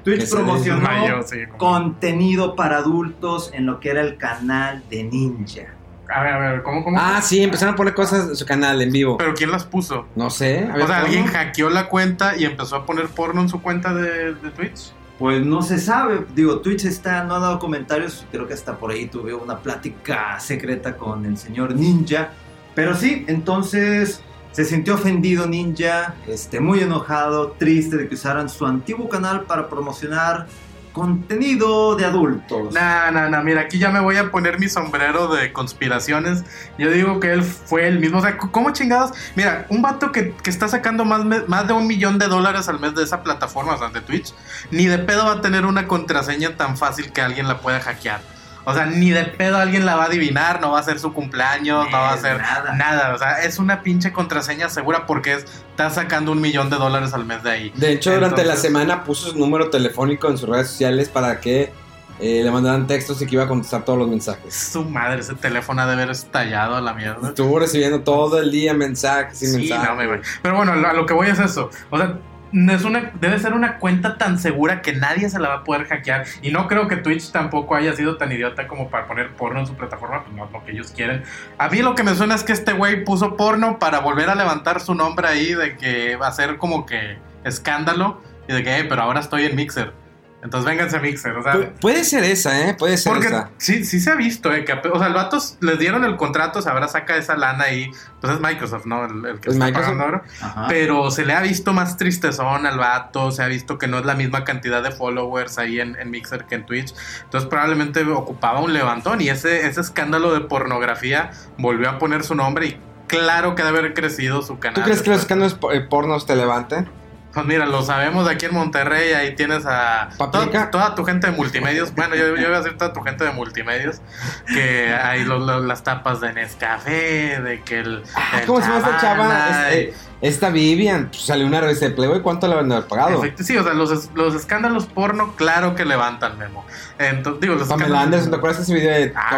Twitch 0.04 0.30
promocionó 0.30 0.82
desmayó, 0.82 1.24
sí, 1.24 1.38
como- 1.48 1.58
contenido 1.58 2.54
para 2.58 2.80
adultos 2.80 3.50
en 3.54 3.66
lo 3.66 3.80
que 3.80 3.92
era 3.92 4.02
el 4.02 4.18
canal 4.18 4.84
de 4.90 5.06
Ninja. 5.06 5.74
A 6.14 6.22
ver, 6.22 6.34
a 6.34 6.38
ver, 6.52 6.64
¿cómo, 6.64 6.84
cómo? 6.84 6.98
Ah, 7.00 7.22
sí, 7.22 7.42
empezaron 7.42 7.76
a 7.76 7.78
poner 7.78 7.94
cosas 7.96 8.28
en 8.28 8.36
su 8.36 8.46
canal 8.46 8.82
en 8.82 8.92
vivo. 8.92 9.16
Pero 9.18 9.34
¿quién 9.34 9.50
las 9.50 9.64
puso? 9.64 10.06
No 10.18 10.30
sé. 10.30 10.70
O 10.80 10.86
sea, 10.86 11.00
alguien 11.00 11.26
hackeó 11.28 11.70
la 11.70 11.88
cuenta 11.88 12.36
y 12.36 12.44
empezó 12.44 12.76
a 12.76 12.86
poner 12.86 13.08
porno 13.08 13.40
en 13.42 13.48
su 13.48 13.62
cuenta 13.62 13.94
de, 13.94 14.34
de 14.36 14.52
Twitch. 14.52 14.92
Pues 15.18 15.46
no 15.46 15.62
se 15.62 15.80
sabe, 15.80 16.26
digo, 16.36 16.60
Twitch 16.60 16.86
está, 16.86 17.24
no 17.24 17.36
ha 17.36 17.40
dado 17.40 17.58
comentarios, 17.58 18.26
creo 18.32 18.48
que 18.48 18.54
hasta 18.54 18.78
por 18.78 18.92
ahí 18.92 19.08
tuve 19.08 19.34
una 19.34 19.60
plática 19.60 20.38
secreta 20.42 20.98
con 20.98 21.26
el 21.26 21.38
señor 21.38 21.74
Ninja, 21.74 22.32
pero 22.74 22.94
sí, 22.96 23.24
entonces 23.28 24.22
se 24.52 24.66
sintió 24.66 24.96
ofendido 24.96 25.48
Ninja, 25.48 26.16
este, 26.28 26.60
muy 26.60 26.82
enojado, 26.82 27.52
triste 27.52 27.96
de 27.96 28.10
que 28.10 28.16
usaran 28.16 28.50
su 28.50 28.66
antiguo 28.66 29.08
canal 29.08 29.44
para 29.44 29.70
promocionar 29.70 30.48
contenido 30.96 31.98
de 31.98 32.06
adultos. 32.06 32.74
Nah, 32.74 33.12
nah, 33.12 33.28
nah, 33.30 33.42
mira, 33.44 33.62
aquí 33.62 33.78
ya 33.78 33.92
me 33.92 34.00
voy 34.00 34.16
a 34.16 34.32
poner 34.32 34.60
mi 34.60 34.70
sombrero 34.70 35.28
de 35.28 35.52
conspiraciones. 35.52 36.44
Yo 36.78 36.90
digo 36.90 37.20
que 37.20 37.34
él 37.34 37.44
fue 37.44 37.88
el 37.88 38.00
mismo. 38.00 38.20
O 38.20 38.22
sea, 38.22 38.38
¿cómo 38.38 38.72
chingados? 38.72 39.12
Mira, 39.36 39.66
un 39.70 39.82
vato 39.82 40.14
que, 40.14 40.32
que 40.32 40.50
está 40.50 40.70
sacando 40.70 41.04
más, 41.04 41.26
más 41.48 41.68
de 41.68 41.74
un 41.74 41.86
millón 41.86 42.18
de 42.18 42.28
dólares 42.28 42.70
al 42.70 42.80
mes 42.80 42.96
de 42.96 43.04
esa 43.04 43.22
plataforma, 43.22 43.76
de 43.94 44.02
Twitch, 44.02 44.34
ni 44.72 44.86
de 44.86 44.98
pedo 44.98 45.26
va 45.26 45.34
a 45.34 45.42
tener 45.42 45.66
una 45.66 45.86
contraseña 45.86 46.56
tan 46.56 46.78
fácil 46.78 47.12
que 47.12 47.22
alguien 47.22 47.48
la 47.48 47.60
pueda 47.60 47.82
hackear. 47.82 48.35
O 48.66 48.74
sea, 48.74 48.86
ni 48.88 49.12
de 49.12 49.24
pedo 49.26 49.58
alguien 49.58 49.86
la 49.86 49.96
va 49.96 50.04
a 50.04 50.06
adivinar, 50.08 50.60
no 50.60 50.72
va 50.72 50.80
a 50.80 50.84
ser 50.84 51.00
su 51.00 51.14
cumpleaños, 51.14 51.86
no 51.92 51.98
va 51.98 52.14
a 52.14 52.16
Eh, 52.16 52.20
ser 52.22 52.42
nada. 52.42 52.74
nada. 52.76 53.14
O 53.14 53.18
sea, 53.18 53.44
es 53.44 53.60
una 53.60 53.82
pinche 53.84 54.12
contraseña 54.12 54.70
segura 54.70 55.06
porque 55.06 55.34
es, 55.36 55.46
está 55.70 55.90
sacando 55.92 56.32
un 56.32 56.42
millón 56.42 56.70
de 56.70 56.78
dólares 56.78 57.14
al 57.14 57.26
mes 57.26 57.44
de 57.44 57.52
ahí. 57.52 57.74
De 57.76 57.92
hecho, 57.92 58.14
durante 58.14 58.44
la 58.44 58.56
semana 58.56 59.04
puso 59.04 59.30
su 59.32 59.38
número 59.38 59.70
telefónico 59.70 60.30
en 60.30 60.38
sus 60.38 60.50
redes 60.50 60.68
sociales 60.70 61.10
para 61.10 61.40
que 61.40 61.72
eh, 62.20 62.42
le 62.44 62.50
mandaran 62.50 62.88
textos 62.88 63.22
y 63.22 63.26
que 63.26 63.36
iba 63.36 63.44
a 63.44 63.48
contestar 63.48 63.84
todos 63.84 64.00
los 64.00 64.08
mensajes. 64.08 64.54
Su 64.56 64.84
madre, 64.86 65.20
ese 65.20 65.36
teléfono 65.36 65.82
ha 65.82 65.86
de 65.86 65.94
haber 65.94 66.10
estallado 66.10 66.76
a 66.78 66.82
la 66.82 66.94
mierda. 66.94 67.28
Estuvo 67.28 67.60
recibiendo 67.60 68.02
todo 68.02 68.40
el 68.40 68.52
día 68.52 68.74
mensajes 68.74 69.42
y 69.44 69.48
Sí, 69.48 69.58
mensajes. 69.58 69.90
no, 69.90 69.96
me 69.96 70.08
voy. 70.08 70.22
Pero 70.42 70.56
bueno, 70.56 70.72
a 70.72 70.94
lo 70.94 71.06
que 71.06 71.14
voy 71.14 71.28
es 71.28 71.40
eso. 71.40 71.70
O 71.90 71.98
sea, 71.98 72.18
es 72.54 72.84
una, 72.86 73.12
debe 73.20 73.38
ser 73.40 73.54
una 73.54 73.78
cuenta 73.80 74.18
tan 74.18 74.40
segura 74.40 74.82
que 74.82 74.94
nadie 74.94 75.30
se 75.30 75.40
la 75.40 75.50
va 75.50 75.56
a 75.56 75.64
poder 75.64 75.88
hackear. 75.88 76.26
Y 76.42 76.52
no 76.52 76.68
creo 76.68 76.88
que 76.88 76.98
Twitch 76.98 77.32
tampoco 77.32 77.76
haya 77.76 77.94
sido 77.94 78.18
tan 78.18 78.32
idiota 78.32 78.68
como 78.68 78.90
para 78.90 79.08
poner 79.08 79.32
porno 79.32 79.60
en 79.60 79.68
su 79.68 79.76
plataforma, 79.76 80.24
pues 80.24 80.36
no 80.36 80.46
es 80.46 80.52
lo 80.52 80.64
que 80.64 80.72
ellos 80.72 80.92
quieren. 80.96 81.24
A 81.58 81.70
mí 81.70 81.82
lo 81.82 81.96
que 81.96 82.04
me 82.04 82.16
suena 82.16 82.36
es 82.36 82.44
que 82.44 82.54
este 82.54 82.74
güey 82.74 83.04
puso 83.04 83.36
porno 83.36 83.80
para 83.80 84.00
volver 84.00 84.30
a 84.30 84.36
levantar 84.36 84.80
su 84.80 84.96
nombre 84.96 85.28
ahí, 85.28 85.54
de 85.54 85.76
que 85.78 86.16
va 86.16 86.28
a 86.28 86.32
ser 86.32 86.58
como 86.58 86.86
que 86.86 87.18
escándalo. 87.44 88.22
Y 88.48 88.54
de 88.54 88.64
que, 88.64 88.80
"Eh, 88.80 88.86
pero 88.88 89.02
ahora 89.02 89.20
estoy 89.20 89.46
en 89.46 89.56
Mixer. 89.56 90.05
Entonces 90.46 90.66
vénganse 90.66 90.96
a 90.96 91.00
Mixer. 91.02 91.36
O 91.36 91.44
sea, 91.44 91.56
Pu- 91.56 91.72
puede 91.82 92.04
ser 92.06 92.24
esa, 92.24 92.70
¿eh? 92.70 92.74
Puede 92.76 92.96
ser 92.96 93.12
porque 93.12 93.28
esa. 93.28 93.50
sí, 93.58 93.84
sí 93.84 94.00
se 94.00 94.12
ha 94.12 94.16
visto, 94.16 94.54
eh, 94.54 94.64
que, 94.64 94.74
o 94.74 94.98
sea, 94.98 95.08
el 95.08 95.14
vato 95.14 95.38
les 95.60 95.78
dieron 95.80 96.06
el 96.06 96.16
contrato, 96.16 96.62
se 96.62 96.70
habrá 96.70 96.88
saca 96.88 97.18
esa 97.18 97.36
lana 97.36 97.66
ahí. 97.66 97.92
Pues 98.22 98.32
es 98.34 98.40
Microsoft, 98.40 98.86
¿no? 98.86 99.06
El, 99.06 99.26
el 99.26 99.40
que 99.42 99.50
Es 99.50 99.56
está 99.56 99.66
Microsoft. 99.66 99.98
pagando 99.98 100.04
ahora. 100.06 100.24
Ajá. 100.42 100.66
Pero 100.70 101.12
se 101.12 101.26
le 101.26 101.34
ha 101.34 101.42
visto 101.42 101.74
más 101.74 101.98
tristezón 101.98 102.66
al 102.66 102.78
vato, 102.78 103.32
se 103.32 103.44
ha 103.44 103.48
visto 103.48 103.78
que 103.78 103.88
no 103.88 103.98
es 104.00 104.06
la 104.06 104.14
misma 104.16 104.44
cantidad 104.46 104.82
de 104.82 104.92
followers 104.92 105.58
ahí 105.58 105.80
en, 105.82 105.98
en 106.00 106.10
Mixer 106.12 106.46
que 106.46 106.56
en 106.56 106.66
Twitch. 106.66 106.94
Entonces 107.24 107.50
probablemente 107.50 108.04
ocupaba 108.06 108.62
un 108.62 108.72
levantón 108.74 109.20
y 109.22 109.30
ese, 109.30 109.68
ese 109.68 109.82
escándalo 109.82 110.34
de 110.34 110.42
pornografía 110.42 111.32
volvió 111.58 111.90
a 111.90 111.98
poner 112.00 112.24
su 112.24 112.36
nombre 112.36 112.68
y 112.68 112.80
claro 113.08 113.56
que 113.56 113.64
debe 113.64 113.80
haber 113.80 113.94
crecido 113.94 114.42
su 114.42 114.60
canal. 114.60 114.76
¿Tú 114.76 114.82
crees 114.84 115.02
que 115.02 115.10
los 115.10 115.20
escándalos 115.22 115.58
eh, 115.74 115.82
pornos 115.82 116.26
te 116.26 116.36
levanten? 116.36 116.88
Pues 117.36 117.46
mira, 117.46 117.66
lo 117.68 117.84
sabemos 117.84 118.26
de 118.26 118.32
aquí 118.32 118.46
en 118.48 118.54
Monterrey, 118.54 119.14
ahí 119.14 119.36
tienes 119.36 119.66
a 119.68 120.10
toda, 120.18 120.72
toda 120.72 120.96
tu 120.96 121.04
gente 121.06 121.28
de 121.30 121.34
multimedios, 121.34 121.94
bueno, 121.94 122.16
yo, 122.16 122.28
yo 122.30 122.34
voy 122.48 122.56
a 122.56 122.62
decir 122.62 122.78
toda 122.78 122.94
tu 122.94 123.02
gente 123.02 123.24
de 123.26 123.32
multimedios, 123.32 124.02
que 124.48 124.94
hay 124.94 125.24
lo- 125.26 125.38
lo- 125.40 125.60
las 125.60 125.84
tapas 125.84 126.22
de 126.22 126.32
Nescafé, 126.34 127.42
de 127.42 127.62
que 127.64 127.80
el... 127.80 128.04
Ah, 128.16 128.40
el 128.40 128.46
¿Cómo 128.48 128.62
se 128.62 128.68
llama 128.68 128.78
esta 128.80 128.98
chava? 129.02 129.24
Chavana, 129.28 129.70
Es- 129.70 129.76
eh, 129.76 129.94
esta 130.22 130.50
Vivian. 130.50 131.10
Pues, 131.10 131.24
salió 131.26 131.46
una 131.46 131.60
revista 131.62 131.86
de 131.86 131.92
Playboy. 131.92 132.22
¿Cuánto 132.22 132.48
le 132.48 132.56
van 132.56 132.72
a 132.72 132.78
haber 132.78 132.88
pagado? 132.88 133.22
Sí, 133.38 133.58
o 133.58 133.64
sea, 133.64 133.74
los, 133.74 134.10
los 134.16 134.34
escándalos 134.34 134.86
porno, 134.86 135.36
claro 135.36 135.76
que 135.76 135.84
levantan, 135.86 136.38
Memo. 136.40 136.66
Entonces, 136.98 137.42
digo, 137.42 137.56
los 137.56 137.68
Pamela 137.68 138.02
Anderson, 138.02 138.32
¿te 138.32 138.38
acuerdas 138.38 138.58
de 138.60 138.64
ese 138.64 138.74
video 138.74 138.92
de 138.98 139.14
Ah, 139.16 139.38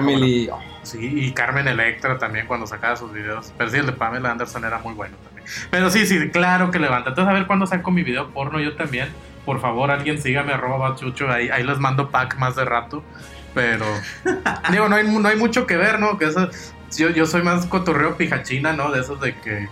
Sí, 0.84 1.00
y 1.02 1.32
Carmen 1.34 1.68
Electra 1.68 2.18
también 2.18 2.46
cuando 2.48 2.66
sacaba 2.68 2.96
sus 2.96 3.12
videos. 3.12 3.52
Pero 3.58 3.70
sí, 3.72 3.78
el 3.78 3.88
de 3.88 3.92
Pamela 3.94 4.32
Anderson 4.32 4.64
era 4.64 4.78
muy 4.78 4.94
bueno 4.94 5.18
también. 5.24 5.37
Pero 5.70 5.90
sí, 5.90 6.06
sí, 6.06 6.30
claro 6.30 6.72
que 6.72 6.80
levanta. 6.80 7.10
Entonces, 7.10 7.30
a 7.30 7.34
ver 7.34 7.48
cuándo 7.48 7.66
saco 7.68 7.92
mi 7.92 8.04
video 8.04 8.30
porno 8.30 8.60
yo 8.60 8.76
también. 8.76 9.10
Por 9.46 9.62
favor, 9.62 9.92
alguien 9.92 10.22
sígame, 10.22 10.54
arroba 10.54 10.90
bachucho. 10.90 11.30
Ahí, 11.30 11.50
ahí 11.50 11.64
les 11.64 11.80
mando 11.80 12.10
pack 12.10 12.38
más 12.38 12.56
de 12.56 12.66
rato. 12.66 13.04
Pero, 13.54 13.86
digo, 14.72 14.88
no 14.90 14.96
hay, 14.96 15.08
no 15.08 15.28
hay 15.28 15.36
mucho 15.38 15.66
que 15.66 15.78
ver, 15.78 16.00
¿no? 16.00 16.18
Que 16.18 16.26
eso, 16.26 16.50
yo, 16.98 17.10
yo 17.10 17.26
soy 17.26 17.42
más 17.44 17.66
cotorreo 17.66 18.18
pijachina, 18.18 18.74
¿no? 18.74 18.92
De 18.92 19.00
esos 19.02 19.20
de 19.22 19.36
que 19.40 19.68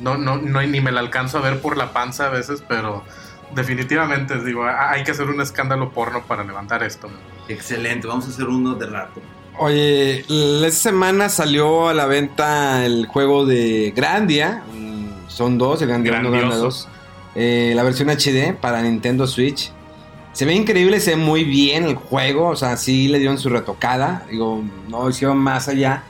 no, 0.00 0.16
no, 0.18 0.36
no, 0.36 0.60
ni 0.62 0.80
me 0.80 0.92
la 0.92 1.00
alcanzo 1.00 1.38
a 1.38 1.40
ver 1.40 1.60
por 1.60 1.76
la 1.76 1.92
panza 1.92 2.26
a 2.26 2.30
veces, 2.30 2.62
pero 2.68 3.04
definitivamente, 3.54 4.38
digo, 4.44 4.64
hay 4.66 5.02
que 5.04 5.12
hacer 5.12 5.28
un 5.28 5.40
escándalo 5.40 5.90
porno 5.90 6.22
para 6.22 6.44
levantar 6.44 6.82
esto. 6.82 7.08
Excelente, 7.48 8.06
vamos 8.06 8.26
a 8.26 8.28
hacer 8.30 8.46
uno 8.46 8.74
de 8.74 8.86
rato. 8.86 9.20
Oye, 9.58 10.24
la- 10.28 10.66
esta 10.66 10.90
semana 10.90 11.28
salió 11.28 11.88
a 11.88 11.94
la 11.94 12.06
venta 12.06 12.84
el 12.84 13.06
juego 13.06 13.46
de 13.46 13.92
Grandia. 13.96 14.62
mm, 14.70 14.85
Son 15.28 15.58
dos, 15.58 15.82
el 15.82 15.88
Grandia 15.88 16.12
1 16.12 16.18
y 16.18 16.22
Grandia 16.22 16.40
Grandioso. 16.40 16.64
2. 16.64 16.88
Eh, 17.36 17.72
la 17.76 17.82
versión 17.82 18.08
HD 18.08 18.54
para 18.54 18.80
Nintendo 18.82 19.26
Switch. 19.26 19.72
Se 20.32 20.44
ve 20.44 20.54
increíble, 20.54 21.00
se 21.00 21.10
ve 21.12 21.16
muy 21.16 21.44
bien 21.44 21.84
el 21.84 21.94
juego. 21.94 22.48
O 22.48 22.56
sea, 22.56 22.76
sí 22.76 23.08
le 23.08 23.18
dieron 23.18 23.38
su 23.38 23.48
retocada. 23.48 24.24
Digo, 24.30 24.62
no 24.88 25.08
hicieron 25.08 25.38
más 25.38 25.68
allá. 25.68 26.02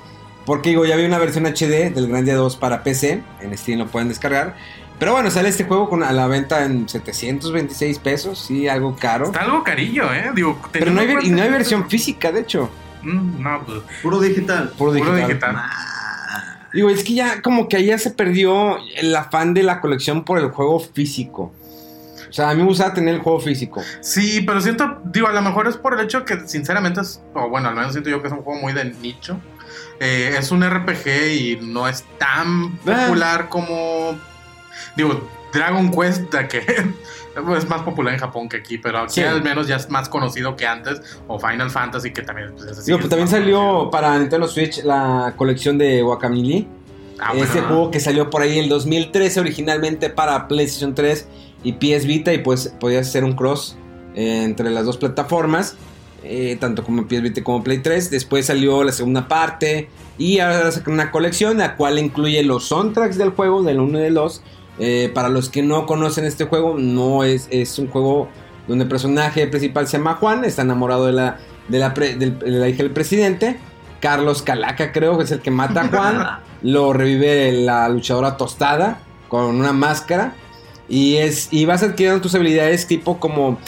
Porque 0.45 0.71
digo, 0.71 0.85
ya 0.85 0.95
había 0.95 1.07
una 1.07 1.19
versión 1.19 1.45
HD 1.47 1.93
del 1.93 2.09
Grandia 2.09 2.37
2 2.37 2.57
para 2.57 2.83
PC. 2.83 3.23
En 3.41 3.57
Steam 3.57 3.79
lo 3.81 3.87
pueden 3.87 4.09
descargar. 4.09 4.57
Pero 4.99 5.13
bueno, 5.13 5.31
sale 5.31 5.49
este 5.49 5.65
juego 5.65 5.89
con, 5.91 6.03
a 6.03 6.13
la 6.13 6.27
venta 6.27 6.65
en 6.65 6.89
726 6.89 7.99
pesos. 7.99 8.39
Sí, 8.39 8.67
algo 8.67 8.97
caro. 8.97 9.27
Está 9.27 9.43
algo 9.43 9.63
carillo, 9.63 10.13
¿eh? 10.13 10.31
Digo, 10.35 10.59
Pero 10.73 10.91
no 10.91 11.01
hay, 11.01 11.09
y 11.23 11.31
no 11.31 11.43
hay 11.43 11.51
versión 11.51 11.89
física, 11.89 12.33
de 12.33 12.41
hecho. 12.41 12.71
Mm, 13.03 13.43
no, 13.43 13.63
pues. 13.67 13.79
Puro 14.03 14.21
digital. 14.21 14.71
Puro 14.79 14.93
Puro 14.93 15.15
digital. 15.15 15.29
digital. 15.29 15.57
Digo, 16.77 16.91
es 16.91 17.03
que 17.03 17.15
ya 17.15 17.43
como 17.43 17.69
que 17.69 17.77
ahí 17.79 17.87
ya 17.87 17.99
se 17.99 18.11
perdió 18.11 18.77
el 18.97 19.17
afán 19.17 19.55
de 19.55 19.63
la 19.63 19.81
colección 19.81 20.25
por 20.25 20.39
el 20.39 20.51
juego 20.51 20.79
físico. 20.79 21.53
O 22.29 22.33
sea, 22.33 22.51
a 22.51 22.55
mí 22.55 22.61
me 22.61 22.69
gustaba 22.69 22.93
tener 22.93 23.15
el 23.15 23.21
juego 23.21 23.41
físico. 23.41 23.83
Sí, 24.01 24.43
pero 24.47 24.61
siento, 24.61 25.01
digo, 25.05 25.27
a 25.29 25.33
lo 25.33 25.41
mejor 25.43 25.67
es 25.69 25.77
por 25.77 25.95
el 25.99 26.05
hecho 26.05 26.25
que 26.25 26.47
sinceramente 26.47 27.01
es, 27.01 27.23
o 27.35 27.49
bueno, 27.49 27.69
al 27.69 27.75
menos 27.75 27.93
siento 27.93 28.11
yo 28.11 28.21
que 28.21 28.29
es 28.29 28.33
un 28.35 28.43
juego 28.43 28.61
muy 28.61 28.73
de 28.75 28.85
nicho. 28.85 29.39
Eh, 30.01 30.35
es 30.39 30.51
un 30.51 30.63
RPG 30.63 31.07
y 31.33 31.59
no 31.63 31.89
es 31.89 32.05
tan 32.19 32.79
Ah. 32.87 33.07
popular 33.07 33.49
como, 33.49 34.19
digo, 34.97 35.27
Dragon 35.53 35.91
Quest, 35.91 36.35
que 36.49 36.59
es 37.57 37.69
más 37.69 37.83
popular 37.83 38.15
en 38.15 38.21
Japón 38.21 38.49
que 38.49 38.59
aquí, 38.59 38.79
pero 38.79 38.99
aquí 39.01 39.15
Sí. 39.15 39.23
al 39.23 39.43
menos 39.43 39.67
ya 39.67 39.77
es 39.77 39.89
más 39.91 40.09
conocido 40.09 40.57
que 40.57 40.67
antes, 40.67 41.01
o 41.29 41.39
Final 41.39 41.71
Fantasy, 41.71 42.13
que 42.13 42.23
también... 42.23 42.53
Pues, 42.55 42.85
Digo, 42.85 42.99
es 42.99 43.03
pues 43.05 43.11
también 43.11 43.29
salió 43.29 43.59
conocido. 43.59 43.91
para 43.91 44.19
Nintendo 44.19 44.49
Switch 44.49 44.83
la 44.85 45.35
colección 45.37 45.79
de 45.79 46.03
Wakamili. 46.03 46.67
Ah, 47.19 47.33
bueno, 47.35 47.51
juego 47.67 47.91
que 47.91 47.99
salió 48.01 48.29
por 48.29 48.43
ahí 48.43 48.59
en 48.59 48.65
el 48.65 48.69
2013 48.69 49.41
originalmente 49.41 50.11
para 50.11 50.49
PlayStation 50.49 50.95
3 50.95 51.27
y 51.65 51.73
PS 51.73 52.05
Vita 52.07 52.33
y 52.35 52.39
pues 52.39 52.75
podías 52.79 53.09
hacer 53.09 53.25
un 53.25 53.33
cross 53.33 53.77
eh, 54.15 54.43
entre 54.45 54.69
las 54.71 54.85
dos 54.85 54.99
plataformas, 54.99 55.77
eh, 56.23 56.59
tanto 56.61 56.85
como 56.85 57.09
PS 57.09 57.43
como 57.43 57.65
Play 57.65 57.79
3. 57.79 58.11
Después 58.11 58.45
salió 58.47 58.85
la 58.85 58.93
segunda 58.93 59.29
parte 59.29 59.89
y 60.19 60.41
ahora 60.41 60.71
sacan 60.71 60.93
una 60.93 61.11
colección, 61.11 61.57
la 61.57 61.77
cual 61.77 61.99
incluye 61.99 62.43
los 62.43 62.65
soundtracks 62.69 63.17
del 63.17 63.31
juego, 63.31 63.63
del 63.63 63.81
1 63.81 63.99
y 63.99 64.03
del 64.03 64.15
2. 64.15 64.43
Eh, 64.79 65.11
para 65.15 65.29
los 65.29 65.49
que 65.49 65.63
no 65.63 65.87
conocen 65.87 66.25
este 66.25 66.45
juego, 66.45 66.77
no 66.79 67.25
es, 67.25 67.49
es 67.51 67.79
un 67.79 67.89
juego 67.89 68.29
donde 68.69 68.85
el 68.85 68.91
personaje 68.91 69.47
principal 69.47 69.87
se 69.87 69.99
llama 69.99 70.15
Juan, 70.15 70.45
está 70.45 70.63
enamorado 70.63 71.07
de 71.07 71.13
la, 71.13 71.39
de 71.69 71.79
la, 71.79 71.91
de 71.91 72.35
la 72.45 72.69
hija 72.69 72.83
del 72.83 72.93
presidente. 72.93 73.59
Carlos 74.01 74.43
Calaca 74.43 74.93
creo 74.93 75.17
que 75.17 75.25
es 75.25 75.33
el 75.33 75.41
que 75.41 75.51
mata 75.51 75.83
a 75.83 75.89
Juan. 75.89 76.27
lo 76.63 76.93
revive 76.93 77.53
la 77.53 77.89
luchadora 77.89 78.37
tostada 78.37 79.01
con 79.29 79.57
una 79.57 79.73
máscara. 79.73 80.35
Y, 80.89 81.17
es, 81.17 81.49
y 81.51 81.65
vas 81.65 81.83
adquiriendo 81.83 82.21
tus 82.21 82.35
habilidades 82.35 82.87
tipo 82.87 83.19
como 83.19 83.59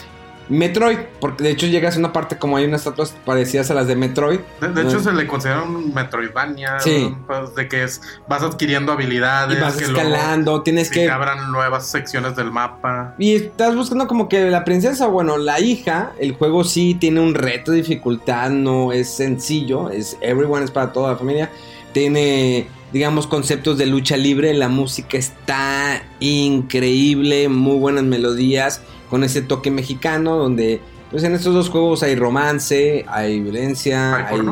Metroid, 0.49 0.99
porque 1.21 1.45
de 1.45 1.51
hecho 1.51 1.67
llegas 1.67 1.97
a 1.97 1.99
una 1.99 2.13
parte 2.13 2.39
como 2.39 2.57
hay 2.57 2.65
unas 2.65 2.81
estatuas 2.81 3.15
parecidas 3.25 3.71
a 3.71 3.75
las 3.75 3.87
de 3.87 3.97
Metroid. 3.97 4.41
De, 4.61 4.83
hecho, 4.83 5.01
se 5.01 5.13
le 5.13 5.27
considera 5.27 5.63
un 5.63 5.93
Metroidvania. 5.93 6.81
Sí. 6.81 7.15
Pues, 7.27 7.55
de 7.55 7.69
que 7.69 7.85
es, 7.85 8.01
vas 8.29 8.43
adquiriendo 8.43 8.93
habilidades. 8.93 9.59
Y 9.59 9.61
vas 9.61 9.81
escalando, 9.81 10.63
tienes 10.63 10.91
que. 10.91 11.11
abran 11.11 11.53
nuevas 11.53 11.87
secciones 11.87 12.35
del 12.37 12.51
mapa. 12.51 13.15
Y 13.19 13.35
estás 13.35 13.75
buscando 13.75 14.07
como 14.07 14.29
que 14.29 14.51
la 14.51 14.65
princesa, 14.65 15.07
bueno, 15.07 15.37
la 15.37 15.61
hija, 15.61 16.13
el 16.19 16.35
juego 16.35 16.65
sí 16.65 16.95
tiene 16.95 17.21
un 17.21 17.35
reto 17.35 17.73
de 17.73 17.79
dificultad, 17.79 18.51
no 18.51 18.93
es 18.93 19.11
sencillo, 19.11 19.91
es 19.91 20.17
everyone, 20.21 20.65
es 20.65 20.71
para 20.71 20.93
toda 20.93 21.13
la 21.13 21.19
familia. 21.19 21.51
Tiene 21.93 22.69
digamos, 22.93 23.27
conceptos 23.27 23.77
de 23.77 23.85
lucha 23.85 24.17
libre. 24.17 24.55
La 24.55 24.69
música 24.69 25.19
está 25.19 26.03
increíble, 26.21 27.51
muy 27.51 27.79
buenas 27.79 28.05
melodías 28.05 28.81
con 29.09 29.25
ese 29.25 29.43
toque 29.43 29.71
mexicano 29.71 30.37
donde 30.37 30.81
pues 31.11 31.25
en 31.25 31.35
estos 31.35 31.55
dos 31.55 31.71
juegos 31.71 32.03
hay 32.03 32.15
romance, 32.17 33.05
hay 33.09 33.41
violencia, 33.41 34.29
hay, 34.29 34.43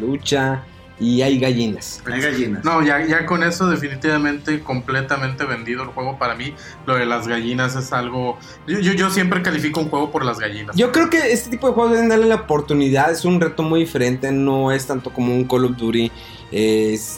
lucha 0.00 0.62
y 1.00 1.22
hay 1.22 1.40
gallinas. 1.40 2.02
Hay 2.06 2.20
gallinas. 2.20 2.64
No, 2.64 2.82
ya, 2.82 3.04
ya 3.04 3.26
con 3.26 3.42
eso 3.42 3.68
definitivamente 3.68 4.60
completamente 4.60 5.44
vendido 5.44 5.82
el 5.82 5.88
juego 5.88 6.16
para 6.16 6.36
mí. 6.36 6.54
Lo 6.86 6.94
de 6.94 7.04
las 7.04 7.26
gallinas 7.26 7.74
es 7.74 7.92
algo... 7.92 8.38
Yo, 8.68 8.78
yo, 8.78 9.10
siempre 9.10 9.42
califico 9.42 9.80
un 9.80 9.88
juego 9.88 10.12
por 10.12 10.24
las 10.24 10.38
gallinas. 10.38 10.76
Yo 10.76 10.92
creo 10.92 11.10
que 11.10 11.32
este 11.32 11.50
tipo 11.50 11.66
de 11.66 11.74
juegos 11.74 11.92
deben 11.92 12.08
darle 12.08 12.26
la 12.26 12.36
oportunidad. 12.36 13.10
Es 13.10 13.24
un 13.24 13.40
reto 13.40 13.64
muy 13.64 13.80
diferente. 13.80 14.30
No 14.30 14.70
es 14.70 14.86
tanto 14.86 15.12
como 15.12 15.34
un 15.34 15.44
Call 15.48 15.64
of 15.64 15.76
Duty. 15.76 16.12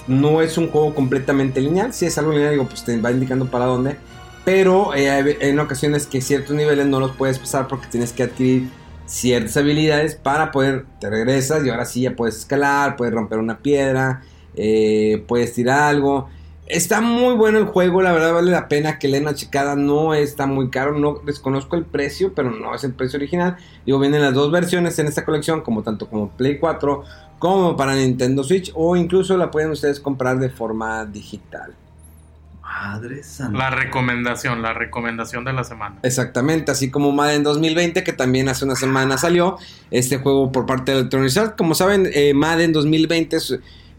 no 0.06 0.40
es 0.40 0.56
un 0.56 0.68
juego 0.68 0.94
completamente 0.94 1.60
lineal. 1.60 1.92
Si 1.92 2.06
es 2.06 2.16
algo 2.16 2.32
lineal, 2.32 2.52
digo, 2.52 2.64
pues 2.64 2.82
te 2.82 2.98
va 2.98 3.10
indicando 3.10 3.44
para 3.44 3.66
dónde 3.66 3.98
pero 4.46 4.94
eh, 4.94 5.38
en 5.40 5.58
ocasiones 5.58 6.06
que 6.06 6.20
ciertos 6.20 6.54
niveles 6.54 6.86
no 6.86 7.00
los 7.00 7.16
puedes 7.16 7.36
pasar 7.36 7.66
porque 7.66 7.88
tienes 7.88 8.12
que 8.12 8.22
adquirir 8.22 8.68
ciertas 9.04 9.56
habilidades 9.56 10.14
para 10.14 10.52
poder, 10.52 10.86
te 11.00 11.10
regresas 11.10 11.66
y 11.66 11.68
ahora 11.68 11.84
sí 11.84 12.02
ya 12.02 12.14
puedes 12.14 12.36
escalar, 12.36 12.94
puedes 12.94 13.12
romper 13.12 13.40
una 13.40 13.58
piedra, 13.58 14.22
eh, 14.54 15.24
puedes 15.26 15.52
tirar 15.52 15.80
algo. 15.80 16.28
Está 16.68 17.00
muy 17.00 17.34
bueno 17.34 17.58
el 17.58 17.64
juego, 17.64 18.02
la 18.02 18.12
verdad 18.12 18.34
vale 18.34 18.52
la 18.52 18.68
pena 18.68 19.00
que 19.00 19.08
le 19.08 19.34
checada, 19.34 19.74
no 19.74 20.14
está 20.14 20.46
muy 20.46 20.70
caro, 20.70 20.96
no 20.96 21.20
desconozco 21.26 21.74
el 21.74 21.84
precio, 21.84 22.32
pero 22.32 22.52
no 22.52 22.72
es 22.72 22.84
el 22.84 22.92
precio 22.92 23.16
original. 23.16 23.56
Digo, 23.84 23.98
vienen 23.98 24.22
las 24.22 24.34
dos 24.34 24.52
versiones 24.52 24.96
en 25.00 25.08
esta 25.08 25.24
colección, 25.24 25.62
como 25.62 25.82
tanto 25.82 26.08
como 26.08 26.30
Play 26.30 26.60
4 26.60 27.02
como 27.40 27.76
para 27.76 27.96
Nintendo 27.96 28.44
Switch, 28.44 28.70
o 28.76 28.94
incluso 28.94 29.36
la 29.36 29.50
pueden 29.50 29.72
ustedes 29.72 29.98
comprar 29.98 30.38
de 30.38 30.50
forma 30.50 31.04
digital. 31.04 31.74
Madre 32.78 33.22
santa. 33.22 33.56
La 33.56 33.70
recomendación, 33.70 34.60
la 34.60 34.74
recomendación 34.74 35.44
de 35.46 35.52
la 35.54 35.64
semana. 35.64 35.96
Exactamente, 36.02 36.70
así 36.70 36.90
como 36.90 37.10
Madden 37.10 37.42
2020, 37.42 38.04
que 38.04 38.12
también 38.12 38.50
hace 38.50 38.66
una 38.66 38.76
semana 38.76 39.16
salió 39.16 39.56
este 39.90 40.18
juego 40.18 40.52
por 40.52 40.66
parte 40.66 40.92
de 40.92 40.98
Electronic 40.98 41.34
Arts. 41.38 41.54
Como 41.56 41.74
saben, 41.74 42.06
eh, 42.12 42.34
Madden 42.34 42.72
2020 42.72 43.38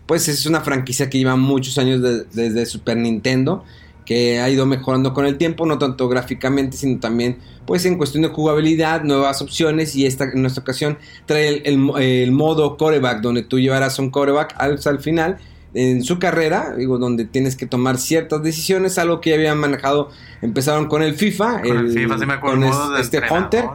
pues 0.06 0.28
es 0.28 0.46
una 0.46 0.62
franquicia 0.62 1.10
que 1.10 1.18
lleva 1.18 1.36
muchos 1.36 1.78
años 1.80 2.02
desde 2.32 2.66
Super 2.68 2.98
Nintendo, 2.98 3.66
que 4.06 4.40
ha 4.40 4.50
ido 4.50 4.68
mejorando 4.68 5.12
con 5.12 5.26
el 5.26 5.38
tiempo, 5.38 5.66
no 5.66 5.80
tanto 5.80 6.08
gráficamente, 6.08 6.78
sino 6.78 7.00
también 7.00 7.40
pues 7.66 7.84
en 7.86 7.98
cuestión 7.98 8.24
de 8.24 8.30
jugabilidad, 8.30 9.04
nuevas 9.04 9.42
opciones 9.42 9.96
y 9.96 10.06
esta 10.06 10.26
en 10.26 10.42
nuestra 10.42 10.62
ocasión 10.62 11.00
trae 11.26 11.64
el, 11.66 12.32
modo 12.32 12.78
coreback, 12.78 13.22
donde 13.22 13.42
tú 13.42 13.60
llevarás 13.60 13.98
un 13.98 14.12
coreback 14.12 14.56
al 14.58 15.00
final 15.00 15.40
en 15.74 16.04
su 16.04 16.18
carrera, 16.18 16.74
digo, 16.76 16.98
donde 16.98 17.26
tienes 17.26 17.56
que 17.56 17.66
tomar 17.66 17.98
ciertas 17.98 18.42
decisiones, 18.42 18.98
algo 18.98 19.22
que 19.22 19.32
ya 19.32 19.36
habían 19.36 19.58
manejado, 19.58 20.10
empezaron 20.42 20.88
con 20.88 21.04
el 21.04 21.16
FIFA, 21.16 21.62
con, 21.62 21.78
el, 21.78 21.92
FIFA, 21.92 22.18
me 22.26 22.40
con 22.40 22.64
este 23.00 23.22
Hunter, 23.30 23.66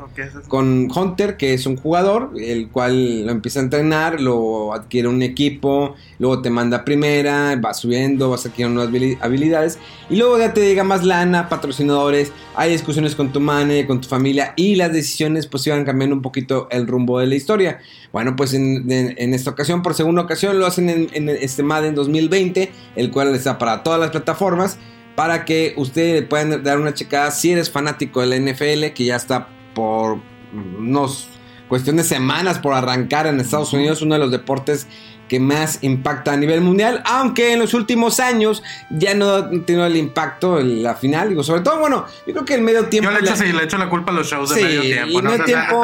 con 0.48 0.90
Hunter, 0.94 1.36
que 1.36 1.54
es 1.54 1.66
un 1.66 1.76
jugador, 1.76 2.30
el 2.38 2.68
cual 2.68 3.26
lo 3.26 3.32
empieza 3.32 3.60
a 3.60 3.62
entrenar, 3.64 4.20
lo 4.20 4.72
adquiere 4.72 5.08
un 5.08 5.22
equipo, 5.22 5.94
luego 6.18 6.40
te 6.40 6.50
manda 6.50 6.84
primera, 6.84 7.56
va 7.56 7.74
subiendo, 7.74 8.30
vas 8.30 8.46
adquiriendo 8.46 8.84
nuevas 8.84 9.18
habilidades, 9.20 9.78
y 10.08 10.16
luego 10.16 10.38
ya 10.38 10.54
te 10.54 10.60
llega 10.60 10.84
más 10.84 11.04
lana, 11.04 11.48
patrocinadores, 11.48 12.32
hay 12.54 12.72
discusiones 12.72 13.14
con 13.14 13.32
tu 13.32 13.40
mane, 13.40 13.86
con 13.86 14.00
tu 14.00 14.08
familia, 14.08 14.54
y 14.56 14.76
las 14.76 14.92
decisiones 14.92 15.46
pues 15.46 15.66
iban 15.66 15.84
cambiando 15.84 16.16
un 16.16 16.22
poquito 16.22 16.68
el 16.70 16.86
rumbo 16.86 17.18
de 17.18 17.26
la 17.26 17.34
historia. 17.34 17.80
Bueno, 18.12 18.36
pues 18.36 18.52
en, 18.52 18.90
esta 19.16 19.50
ocasión, 19.50 19.82
por 19.82 19.94
segunda 19.94 20.20
ocasión, 20.20 20.58
lo 20.58 20.66
hacen 20.66 20.90
en, 20.90 21.08
en 21.14 21.30
este 21.30 21.62
Madden 21.82 21.94
2020, 21.94 22.72
el 22.96 23.10
cual 23.10 23.34
está 23.34 23.58
para 23.58 23.82
todas 23.82 23.98
las 23.98 24.10
plataformas, 24.10 24.78
para 25.14 25.44
que 25.44 25.74
ustedes 25.76 26.22
puedan 26.22 26.62
dar 26.62 26.78
una 26.78 26.94
checada 26.94 27.30
si 27.30 27.52
eres 27.52 27.70
fanático 27.70 28.20
de 28.20 28.26
la 28.28 28.36
NFL, 28.36 28.92
que 28.94 29.04
ya 29.04 29.16
está 29.16 29.48
por 29.74 30.18
unos 30.52 31.28
cuestión 31.68 31.96
de 31.96 32.04
semanas 32.04 32.58
por 32.58 32.74
arrancar 32.74 33.26
en 33.26 33.40
Estados 33.40 33.72
Unidos, 33.72 34.02
uno 34.02 34.14
de 34.14 34.20
los 34.20 34.30
deportes 34.30 34.86
que 35.26 35.40
más 35.40 35.78
impacta 35.80 36.34
a 36.34 36.36
nivel 36.36 36.60
mundial, 36.60 37.02
aunque 37.06 37.54
en 37.54 37.60
los 37.60 37.72
últimos 37.72 38.20
años 38.20 38.62
ya 38.90 39.14
no 39.14 39.30
ha 39.30 39.50
tenido 39.64 39.86
el 39.86 39.96
impacto 39.96 40.60
en 40.60 40.82
la 40.82 40.94
final, 40.94 41.30
digo, 41.30 41.42
sobre 41.42 41.62
todo, 41.62 41.78
bueno, 41.78 42.04
yo 42.26 42.34
creo 42.34 42.44
que 42.44 42.54
el 42.54 42.60
medio 42.60 42.84
tiempo... 42.88 43.10
Yo 43.10 43.18
le 43.18 43.30
echo, 43.30 43.42
le 43.42 43.64
echo 43.64 43.78
la 43.78 43.88
culpa 43.88 44.12
a 44.12 44.14
los 44.14 44.26
shows 44.26 44.54
de 44.54 44.62
medio 44.62 44.82
tiempo, 44.82 45.18
y 45.18 45.22
medio 45.22 45.44
tiempo 45.44 45.82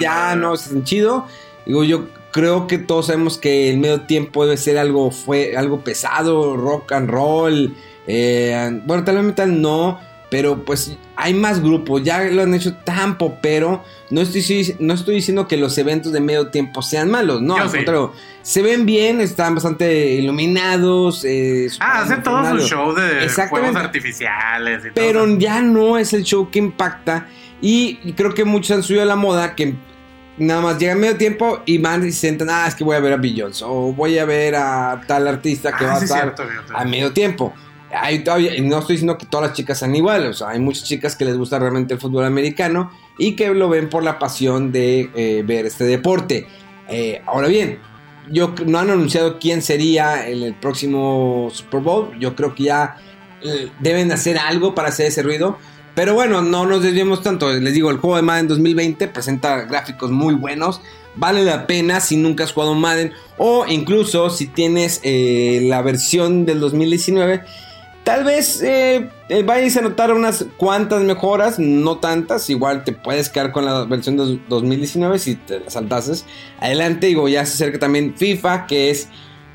ya 0.00 0.34
no 0.34 0.54
es 0.54 0.68
chido, 0.82 1.28
digo, 1.64 1.84
yo 1.84 2.08
creo 2.32 2.66
que 2.66 2.78
todos 2.78 3.06
sabemos 3.06 3.38
que 3.38 3.70
el 3.70 3.78
medio 3.78 4.02
tiempo 4.02 4.44
debe 4.44 4.56
ser 4.56 4.78
algo, 4.78 5.10
fue, 5.10 5.56
algo 5.56 5.82
pesado, 5.82 6.56
rock 6.56 6.92
and 6.92 7.10
roll, 7.10 7.74
eh, 8.06 8.80
bueno, 8.84 9.04
tal 9.04 9.16
vez 9.16 9.24
metal 9.24 9.60
no, 9.60 10.00
pero 10.30 10.64
pues 10.64 10.96
hay 11.16 11.32
más 11.32 11.62
grupos, 11.62 12.02
ya 12.02 12.24
lo 12.24 12.42
han 12.42 12.54
hecho 12.54 12.74
tan 12.74 13.16
popero. 13.16 13.82
No 14.10 14.20
estoy, 14.20 14.76
no 14.78 14.94
estoy 14.94 15.16
diciendo 15.16 15.48
que 15.48 15.56
los 15.56 15.76
eventos 15.78 16.12
de 16.12 16.20
medio 16.20 16.48
tiempo 16.48 16.82
sean 16.82 17.10
malos, 17.10 17.40
no, 17.40 17.56
al 17.56 17.70
contrario. 17.70 18.12
Se 18.42 18.62
ven 18.62 18.86
bien, 18.86 19.20
están 19.20 19.54
bastante 19.54 20.14
iluminados. 20.14 21.24
Eh, 21.24 21.68
ah, 21.80 22.02
hacen 22.02 22.22
todo 22.22 22.58
su 22.58 22.66
show 22.66 22.94
de 22.94 23.28
fuegos 23.28 23.76
artificiales 23.76 24.84
y 24.86 24.90
Pero 24.94 25.26
ya 25.38 25.60
no 25.60 25.98
es 25.98 26.12
el 26.12 26.24
show 26.24 26.50
que 26.50 26.58
impacta. 26.58 27.26
Y 27.60 28.12
creo 28.12 28.34
que 28.34 28.44
muchos 28.44 28.76
han 28.76 28.82
subido 28.82 29.02
a 29.02 29.06
la 29.06 29.16
moda 29.16 29.54
que 29.54 29.74
nada 30.38 30.60
más 30.60 30.78
llega 30.78 30.94
medio 30.94 31.16
tiempo 31.16 31.60
y 31.66 31.78
van 31.78 32.06
y 32.06 32.12
se 32.12 32.20
sientan, 32.20 32.50
ah, 32.50 32.66
es 32.66 32.74
que 32.74 32.84
voy 32.84 32.96
a 32.96 33.00
ver 33.00 33.12
a 33.12 33.16
Beyoncé 33.16 33.64
o 33.66 33.92
voy 33.92 34.18
a 34.18 34.24
ver 34.24 34.54
a 34.56 35.00
tal 35.06 35.26
artista 35.28 35.76
que 35.76 35.84
ah, 35.84 35.88
va 35.88 35.94
a 35.98 36.04
estar 36.04 36.34
a 36.74 36.84
medio 36.84 37.12
tiempo. 37.12 37.52
Hay 37.90 38.22
todavía, 38.22 38.52
no 38.62 38.78
estoy 38.78 38.96
diciendo 38.96 39.16
que 39.16 39.26
todas 39.26 39.48
las 39.48 39.56
chicas 39.56 39.78
sean 39.78 39.96
iguales, 39.96 40.42
hay 40.42 40.60
muchas 40.60 40.84
chicas 40.84 41.16
que 41.16 41.24
les 41.24 41.36
gusta 41.36 41.58
realmente 41.58 41.94
el 41.94 42.00
fútbol 42.00 42.24
americano 42.24 42.90
y 43.16 43.34
que 43.34 43.48
lo 43.54 43.68
ven 43.68 43.88
por 43.88 44.02
la 44.02 44.18
pasión 44.18 44.72
de 44.72 45.10
eh, 45.14 45.42
ver 45.46 45.66
este 45.66 45.84
deporte. 45.84 46.46
Eh, 46.88 47.22
ahora 47.26 47.48
bien, 47.48 47.78
yo 48.30 48.54
no 48.66 48.78
han 48.78 48.90
anunciado 48.90 49.38
quién 49.38 49.62
sería 49.62 50.26
el, 50.26 50.42
el 50.42 50.54
próximo 50.54 51.48
Super 51.52 51.80
Bowl. 51.80 52.18
Yo 52.18 52.36
creo 52.36 52.54
que 52.54 52.64
ya 52.64 52.96
eh, 53.42 53.70
deben 53.80 54.10
hacer 54.12 54.38
algo 54.38 54.74
para 54.74 54.88
hacer 54.88 55.06
ese 55.06 55.22
ruido. 55.22 55.58
Pero 55.98 56.14
bueno, 56.14 56.42
no 56.42 56.64
nos 56.64 56.80
desviemos 56.80 57.24
tanto. 57.24 57.52
Les 57.52 57.74
digo, 57.74 57.90
el 57.90 57.96
juego 57.96 58.14
de 58.14 58.22
Madden 58.22 58.46
2020 58.46 59.08
presenta 59.08 59.62
gráficos 59.62 60.12
muy 60.12 60.34
buenos. 60.34 60.80
Vale 61.16 61.44
la 61.44 61.66
pena 61.66 61.98
si 61.98 62.16
nunca 62.16 62.44
has 62.44 62.52
jugado 62.52 62.76
Madden. 62.76 63.12
O 63.36 63.66
incluso 63.66 64.30
si 64.30 64.46
tienes 64.46 65.00
la 65.02 65.82
versión 65.82 66.46
del 66.46 66.60
2019 66.60 67.42
Tal 68.04 68.22
vez 68.22 68.62
eh, 68.62 69.10
eh, 69.28 69.42
vayas 69.42 69.76
a 69.76 69.80
notar 69.80 70.12
unas 70.12 70.46
cuantas 70.56 71.02
mejoras, 71.02 71.58
no 71.58 71.98
tantas. 71.98 72.48
Igual 72.48 72.84
te 72.84 72.92
puedes 72.92 73.28
quedar 73.28 73.50
con 73.50 73.64
la 73.64 73.82
versión 73.82 74.16
de 74.16 74.38
2019 74.48 75.18
si 75.18 75.34
te 75.34 75.58
la 75.58 75.68
saltases. 75.68 76.24
Adelante, 76.60 77.08
digo, 77.08 77.28
ya 77.28 77.44
se 77.44 77.54
acerca 77.54 77.80
también 77.80 78.14
FIFA, 78.16 78.68
que 78.68 78.90
es 78.90 79.08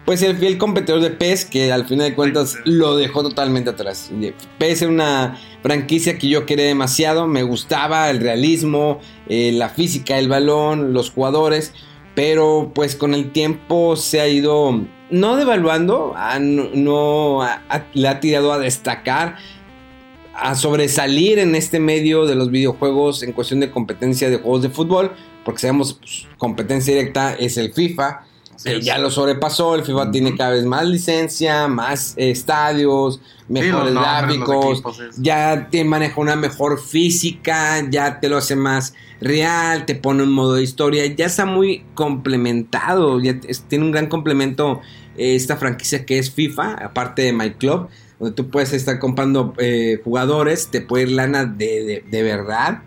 pues 0.05 0.21
el 0.21 0.35
fiel 0.35 0.57
competidor 0.57 0.99
de 0.99 1.09
PES, 1.09 1.45
que 1.45 1.71
al 1.71 1.87
final 1.87 2.09
de 2.09 2.15
cuentas 2.15 2.57
lo 2.65 2.97
dejó 2.97 3.23
totalmente 3.23 3.69
atrás. 3.69 4.11
PES 4.57 4.81
es 4.81 4.87
una 4.89 5.39
franquicia 5.63 6.19
que 6.19 6.27
yo 6.27 6.45
quería 6.45 6.65
demasiado, 6.65 7.25
me 7.25 7.41
gustaba 7.41 8.09
el 8.09 8.19
realismo, 8.19 8.99
eh, 9.29 9.53
la 9.53 9.69
física 9.69 10.17
del 10.17 10.27
balón, 10.27 10.93
los 10.93 11.09
jugadores, 11.09 11.73
pero 12.13 12.71
pues 12.75 12.95
con 12.95 13.13
el 13.13 13.31
tiempo 13.31 13.95
se 13.95 14.19
ha 14.19 14.27
ido 14.27 14.81
no 15.09 15.35
devaluando, 15.37 16.15
no, 16.41 17.47
le 17.93 18.07
ha 18.07 18.19
tirado 18.19 18.53
a 18.53 18.59
destacar. 18.59 19.37
a 20.35 20.55
sobresalir 20.55 21.37
en 21.37 21.53
este 21.53 21.79
medio 21.79 22.25
de 22.25 22.33
los 22.33 22.49
videojuegos 22.49 23.21
en 23.21 23.33
cuestión 23.33 23.59
de 23.59 23.69
competencia 23.69 24.31
de 24.31 24.37
juegos 24.37 24.63
de 24.63 24.69
fútbol, 24.69 25.11
porque 25.45 25.61
sabemos 25.61 25.93
pues, 25.93 26.27
competencia 26.39 26.95
directa 26.95 27.35
es 27.35 27.55
el 27.57 27.71
FIFA, 27.71 28.23
Eh, 28.65 28.79
ya 28.81 28.97
lo 28.97 29.09
sobrepasó, 29.11 29.75
el 29.75 29.83
FIFA 29.83 30.11
tiene 30.11 30.35
cada 30.35 30.51
vez 30.51 30.65
más 30.65 30.85
licencia, 30.85 31.67
más 31.67 32.13
eh, 32.17 32.31
estadios, 32.31 33.19
mejores 33.49 33.93
los 33.93 34.03
gráficos, 34.37 34.73
equipos, 34.73 34.97
ya 35.17 35.67
te 35.69 35.83
maneja 35.83 36.19
una 36.21 36.35
mejor 36.35 36.79
física, 36.79 37.81
ya 37.89 38.19
te 38.19 38.29
lo 38.29 38.37
hace 38.37 38.55
más 38.55 38.93
real, 39.21 39.85
te 39.85 39.95
pone 39.95 40.23
un 40.23 40.31
modo 40.31 40.55
de 40.55 40.63
historia, 40.63 41.05
ya 41.05 41.25
está 41.25 41.45
muy 41.45 41.85
complementado, 41.93 43.19
ya 43.21 43.35
es- 43.47 43.61
tiene 43.63 43.85
un 43.85 43.91
gran 43.91 44.07
complemento 44.07 44.81
eh, 45.17 45.35
esta 45.35 45.57
franquicia 45.57 46.05
que 46.05 46.17
es 46.19 46.31
FIFA, 46.31 46.73
aparte 46.75 47.21
de 47.21 47.33
My 47.33 47.51
Club, 47.51 47.87
donde 48.19 48.35
tú 48.35 48.49
puedes 48.49 48.73
estar 48.73 48.97
comprando 48.99 49.53
eh, 49.57 50.01
jugadores, 50.03 50.69
te 50.71 50.81
puede 50.81 51.03
ir 51.03 51.11
lana 51.11 51.45
de, 51.45 51.83
de- 51.83 52.03
de 52.09 52.23
verdad. 52.23 52.81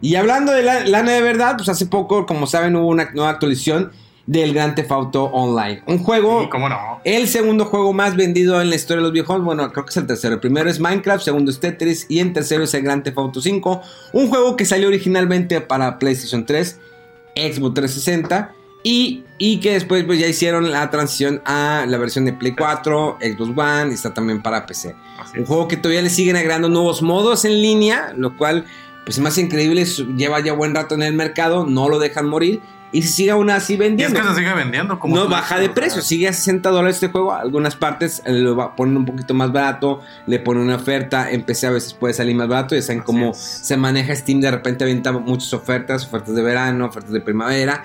Y 0.00 0.14
hablando 0.16 0.52
de 0.52 0.62
la- 0.62 0.86
lana 0.86 1.12
de 1.12 1.22
verdad, 1.22 1.56
pues 1.56 1.68
hace 1.68 1.86
poco, 1.86 2.26
como 2.26 2.46
saben, 2.46 2.74
hubo 2.76 2.88
una 2.88 3.10
nueva 3.12 3.30
actualización 3.30 3.92
del 4.28 4.52
Grand 4.52 4.74
Theft 4.74 4.92
Auto 4.92 5.24
Online. 5.24 5.82
Un 5.86 5.98
juego 6.00 6.42
Sí, 6.42 6.48
cómo 6.50 6.68
no. 6.68 7.00
el 7.02 7.28
segundo 7.28 7.64
juego 7.64 7.94
más 7.94 8.14
vendido 8.14 8.60
en 8.60 8.68
la 8.68 8.76
historia 8.76 8.98
de 8.98 9.04
los 9.04 9.12
videojuegos, 9.12 9.42
bueno, 9.42 9.72
creo 9.72 9.86
que 9.86 9.90
es 9.90 9.96
el 9.96 10.06
tercero. 10.06 10.34
El 10.34 10.40
primero 10.40 10.68
es 10.68 10.78
Minecraft, 10.78 11.24
segundo 11.24 11.50
es 11.50 11.58
Tetris 11.60 12.04
y 12.10 12.20
en 12.20 12.34
tercero 12.34 12.64
es 12.64 12.74
el 12.74 12.82
Grand 12.82 13.02
Theft 13.02 13.16
Auto 13.16 13.40
5. 13.40 13.80
Un 14.12 14.28
juego 14.28 14.54
que 14.54 14.66
salió 14.66 14.88
originalmente 14.88 15.62
para 15.62 15.98
PlayStation 15.98 16.44
3, 16.44 16.78
Xbox 17.36 17.74
360 17.74 18.52
y, 18.82 19.24
y 19.38 19.60
que 19.60 19.72
después 19.72 20.04
pues, 20.04 20.18
ya 20.18 20.26
hicieron 20.26 20.70
la 20.70 20.90
transición 20.90 21.40
a 21.46 21.86
la 21.88 21.96
versión 21.96 22.26
de 22.26 22.34
Play 22.34 22.54
4, 22.54 23.18
Xbox 23.22 23.58
One 23.58 23.92
y 23.92 23.94
está 23.94 24.12
también 24.12 24.42
para 24.42 24.66
PC. 24.66 24.94
Así 25.18 25.38
Un 25.38 25.46
juego 25.46 25.68
que 25.68 25.78
todavía 25.78 26.02
le 26.02 26.10
siguen 26.10 26.36
agregando 26.36 26.68
nuevos 26.68 27.00
modos 27.00 27.46
en 27.46 27.62
línea, 27.62 28.12
lo 28.14 28.36
cual 28.36 28.66
pues 29.06 29.16
es 29.16 29.24
más 29.24 29.38
increíble, 29.38 29.86
lleva 30.18 30.38
ya 30.40 30.52
buen 30.52 30.74
rato 30.74 30.94
en 30.94 31.02
el 31.02 31.14
mercado, 31.14 31.64
no 31.64 31.88
lo 31.88 31.98
dejan 31.98 32.28
morir 32.28 32.60
y 32.92 33.02
se 33.02 33.08
sigue 33.08 33.30
aún 33.30 33.50
así 33.50 33.72
Y 33.72 33.76
es 33.76 33.78
vendiendo 33.80 34.20
que 34.20 34.28
se 34.28 34.34
sigue 34.36 34.54
vendiendo. 34.54 34.98
Como 34.98 35.14
no 35.16 35.28
baja 35.28 35.56
dices, 35.58 35.68
de 35.68 35.74
precio, 35.74 36.02
sigue 36.02 36.28
a 36.28 36.32
60 36.32 36.70
dólares 36.70 36.96
este 36.96 37.08
juego. 37.08 37.32
Algunas 37.34 37.76
partes 37.76 38.22
eh, 38.24 38.32
lo 38.32 38.56
va- 38.56 38.74
ponen 38.76 38.96
un 38.96 39.04
poquito 39.04 39.34
más 39.34 39.52
barato, 39.52 40.00
le 40.26 40.38
ponen 40.38 40.62
una 40.64 40.76
oferta. 40.76 41.30
En 41.30 41.42
PC 41.42 41.66
a 41.66 41.70
veces 41.70 41.92
puede 41.94 42.14
salir 42.14 42.34
más 42.34 42.48
barato. 42.48 42.74
Ya 42.74 42.82
saben 42.82 43.00
Así 43.00 43.06
cómo 43.06 43.30
es. 43.32 43.36
se 43.38 43.76
maneja 43.76 44.14
Steam. 44.16 44.40
De 44.40 44.50
repente 44.50 44.84
avienta 44.84 45.12
muchas 45.12 45.52
ofertas, 45.52 46.04
ofertas 46.06 46.34
de 46.34 46.42
verano, 46.42 46.86
ofertas 46.86 47.12
de 47.12 47.20
primavera. 47.20 47.82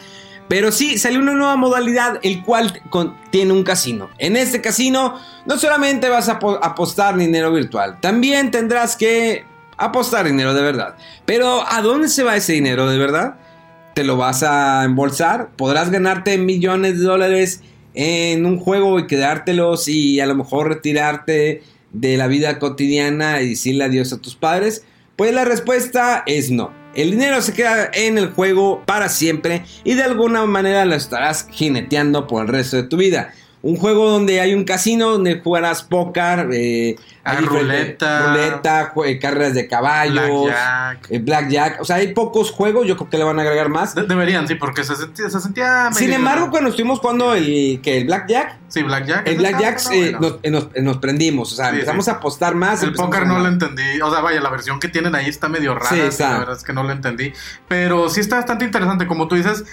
Pero 0.48 0.72
sí, 0.74 0.98
salió 0.98 1.20
una 1.20 1.34
nueva 1.34 1.56
modalidad, 1.56 2.20
el 2.22 2.44
cual 2.44 2.82
con- 2.90 3.16
tiene 3.32 3.54
un 3.54 3.64
casino. 3.64 4.10
En 4.18 4.36
este 4.36 4.62
casino 4.62 5.18
no 5.46 5.58
solamente 5.58 6.10
vas 6.10 6.28
a 6.30 6.40
apo- 6.40 6.60
apostar 6.62 7.16
dinero 7.18 7.52
virtual, 7.52 7.98
también 8.02 8.52
tendrás 8.52 8.96
que 8.98 9.46
apostar 9.78 10.26
dinero 10.26 10.54
de 10.54 10.62
verdad. 10.62 10.96
Pero 11.26 11.64
¿a 11.68 11.82
dónde 11.82 12.10
se 12.10 12.24
va 12.24 12.36
ese 12.36 12.54
dinero 12.54 12.88
de 12.90 12.98
verdad? 12.98 13.36
Te 13.94 14.04
lo 14.04 14.18
vas 14.18 14.44
a 14.44 14.84
embolsar, 14.84 15.50
podrás 15.56 15.92
ganarte 15.92 16.38
millones 16.38 17.00
de 17.00 17.06
dólares 17.06 17.62
en 17.94 18.46
un 18.46 18.60
juego 18.60 19.00
y 19.00 19.08
quedártelos 19.08 19.88
y 19.88 20.20
a 20.20 20.26
lo 20.26 20.36
mejor 20.36 20.70
retirarte 20.70 21.62
de 21.92 22.18
la 22.18 22.28
vida 22.28 22.60
cotidiana 22.60 23.42
y 23.42 23.50
decirle 23.50 23.84
adiós 23.84 24.12
a 24.14 24.18
tus 24.18 24.36
padres. 24.36 24.84
Pues 25.16 25.34
la 25.34 25.46
respuesta 25.46 26.24
es 26.26 26.50
no. 26.50 26.72
El 26.96 27.12
dinero 27.12 27.42
se 27.42 27.54
queda 27.54 27.90
en 27.94 28.18
el 28.18 28.30
juego 28.32 28.84
para 28.86 29.10
siempre 29.10 29.64
y 29.84 29.94
de 29.94 30.04
alguna 30.04 30.46
manera 30.46 30.86
lo 30.86 30.96
estarás 30.96 31.48
jineteando 31.52 32.28
por 32.28 32.44
el 32.44 32.48
resto 32.48 32.78
de 32.78 32.84
tu 32.84 32.98
vida. 32.98 33.34
Un 33.64 33.78
juego 33.78 34.10
donde 34.12 34.42
hay 34.42 34.54
un 34.54 34.66
casino 34.66 35.10
donde 35.12 35.40
jugarás 35.40 35.84
póker, 35.84 36.50
eh, 36.52 36.98
Ah, 37.24 37.36
ruleta. 37.40 38.28
ruleta, 38.28 38.94
jue- 38.94 39.18
carreras 39.22 39.54
de 39.54 39.70
caballos, 39.70 40.44
Blackjack. 40.48 41.08
eh, 41.10 41.20
Blackjack. 41.20 41.82
O 41.82 41.86
sea, 41.86 41.96
hay 41.96 42.14
pocos 42.14 42.52
juegos, 42.52 42.86
yo 42.86 42.98
creo 42.98 43.10
que 43.10 43.18
le 43.18 43.24
van 43.24 43.40
a 43.40 43.44
agregar 43.44 43.70
más. 43.70 43.96
De- 43.96 44.04
deberían, 44.04 44.50
sí, 44.50 44.56
porque 44.56 44.84
se 44.84 44.98
sentía, 44.98 45.30
se 45.30 45.40
sentía 45.40 45.90
Sin 45.94 46.12
embargo, 46.12 46.50
cuando 46.52 46.72
estuvimos 46.72 47.00
jugando 47.00 47.34
el, 47.34 47.80
que 47.82 48.00
el 48.00 48.06
Blackjack, 48.06 48.58
Sí, 48.68 48.84
Blackjack. 48.84 49.26
el 49.30 49.38
Blackjack 49.38 49.80
eh, 49.94 50.12
bueno. 50.12 50.20
nos, 50.20 50.40
eh, 50.44 50.52
nos- 50.52 50.68
eh, 50.74 50.82
nos 50.82 50.98
prendimos. 50.98 51.54
O 51.54 51.56
sea, 51.56 51.68
Sí, 51.70 51.76
empezamos 51.76 52.04
sí. 52.04 52.12
a 52.12 52.16
apostar 52.16 52.56
más. 52.56 52.84
El 52.84 52.92
póker 52.92 53.26
no 53.26 53.40
lo 53.40 53.48
entendí. 53.48 54.02
O 54.04 54.12
sea, 54.12 54.20
vaya, 54.20 54.42
la 54.42 54.50
versión 54.50 54.82
que 54.82 54.90
tienen 54.90 55.16
ahí 55.16 55.30
está 55.30 55.48
medio 55.48 55.74
rara. 55.74 55.88
Sí, 55.88 55.96
sí, 56.02 56.02
está. 56.02 56.32
La 56.32 56.40
verdad 56.40 56.58
es 56.58 56.64
que 56.64 56.74
no 56.74 56.84
lo 56.84 56.92
entendí. 56.92 57.32
Pero 57.70 58.10
sí 58.10 58.20
está 58.20 58.36
bastante 58.36 58.66
interesante. 58.66 59.08
Como 59.08 59.30
tú 59.30 59.36
dices, 59.36 59.64
eh, 59.64 59.66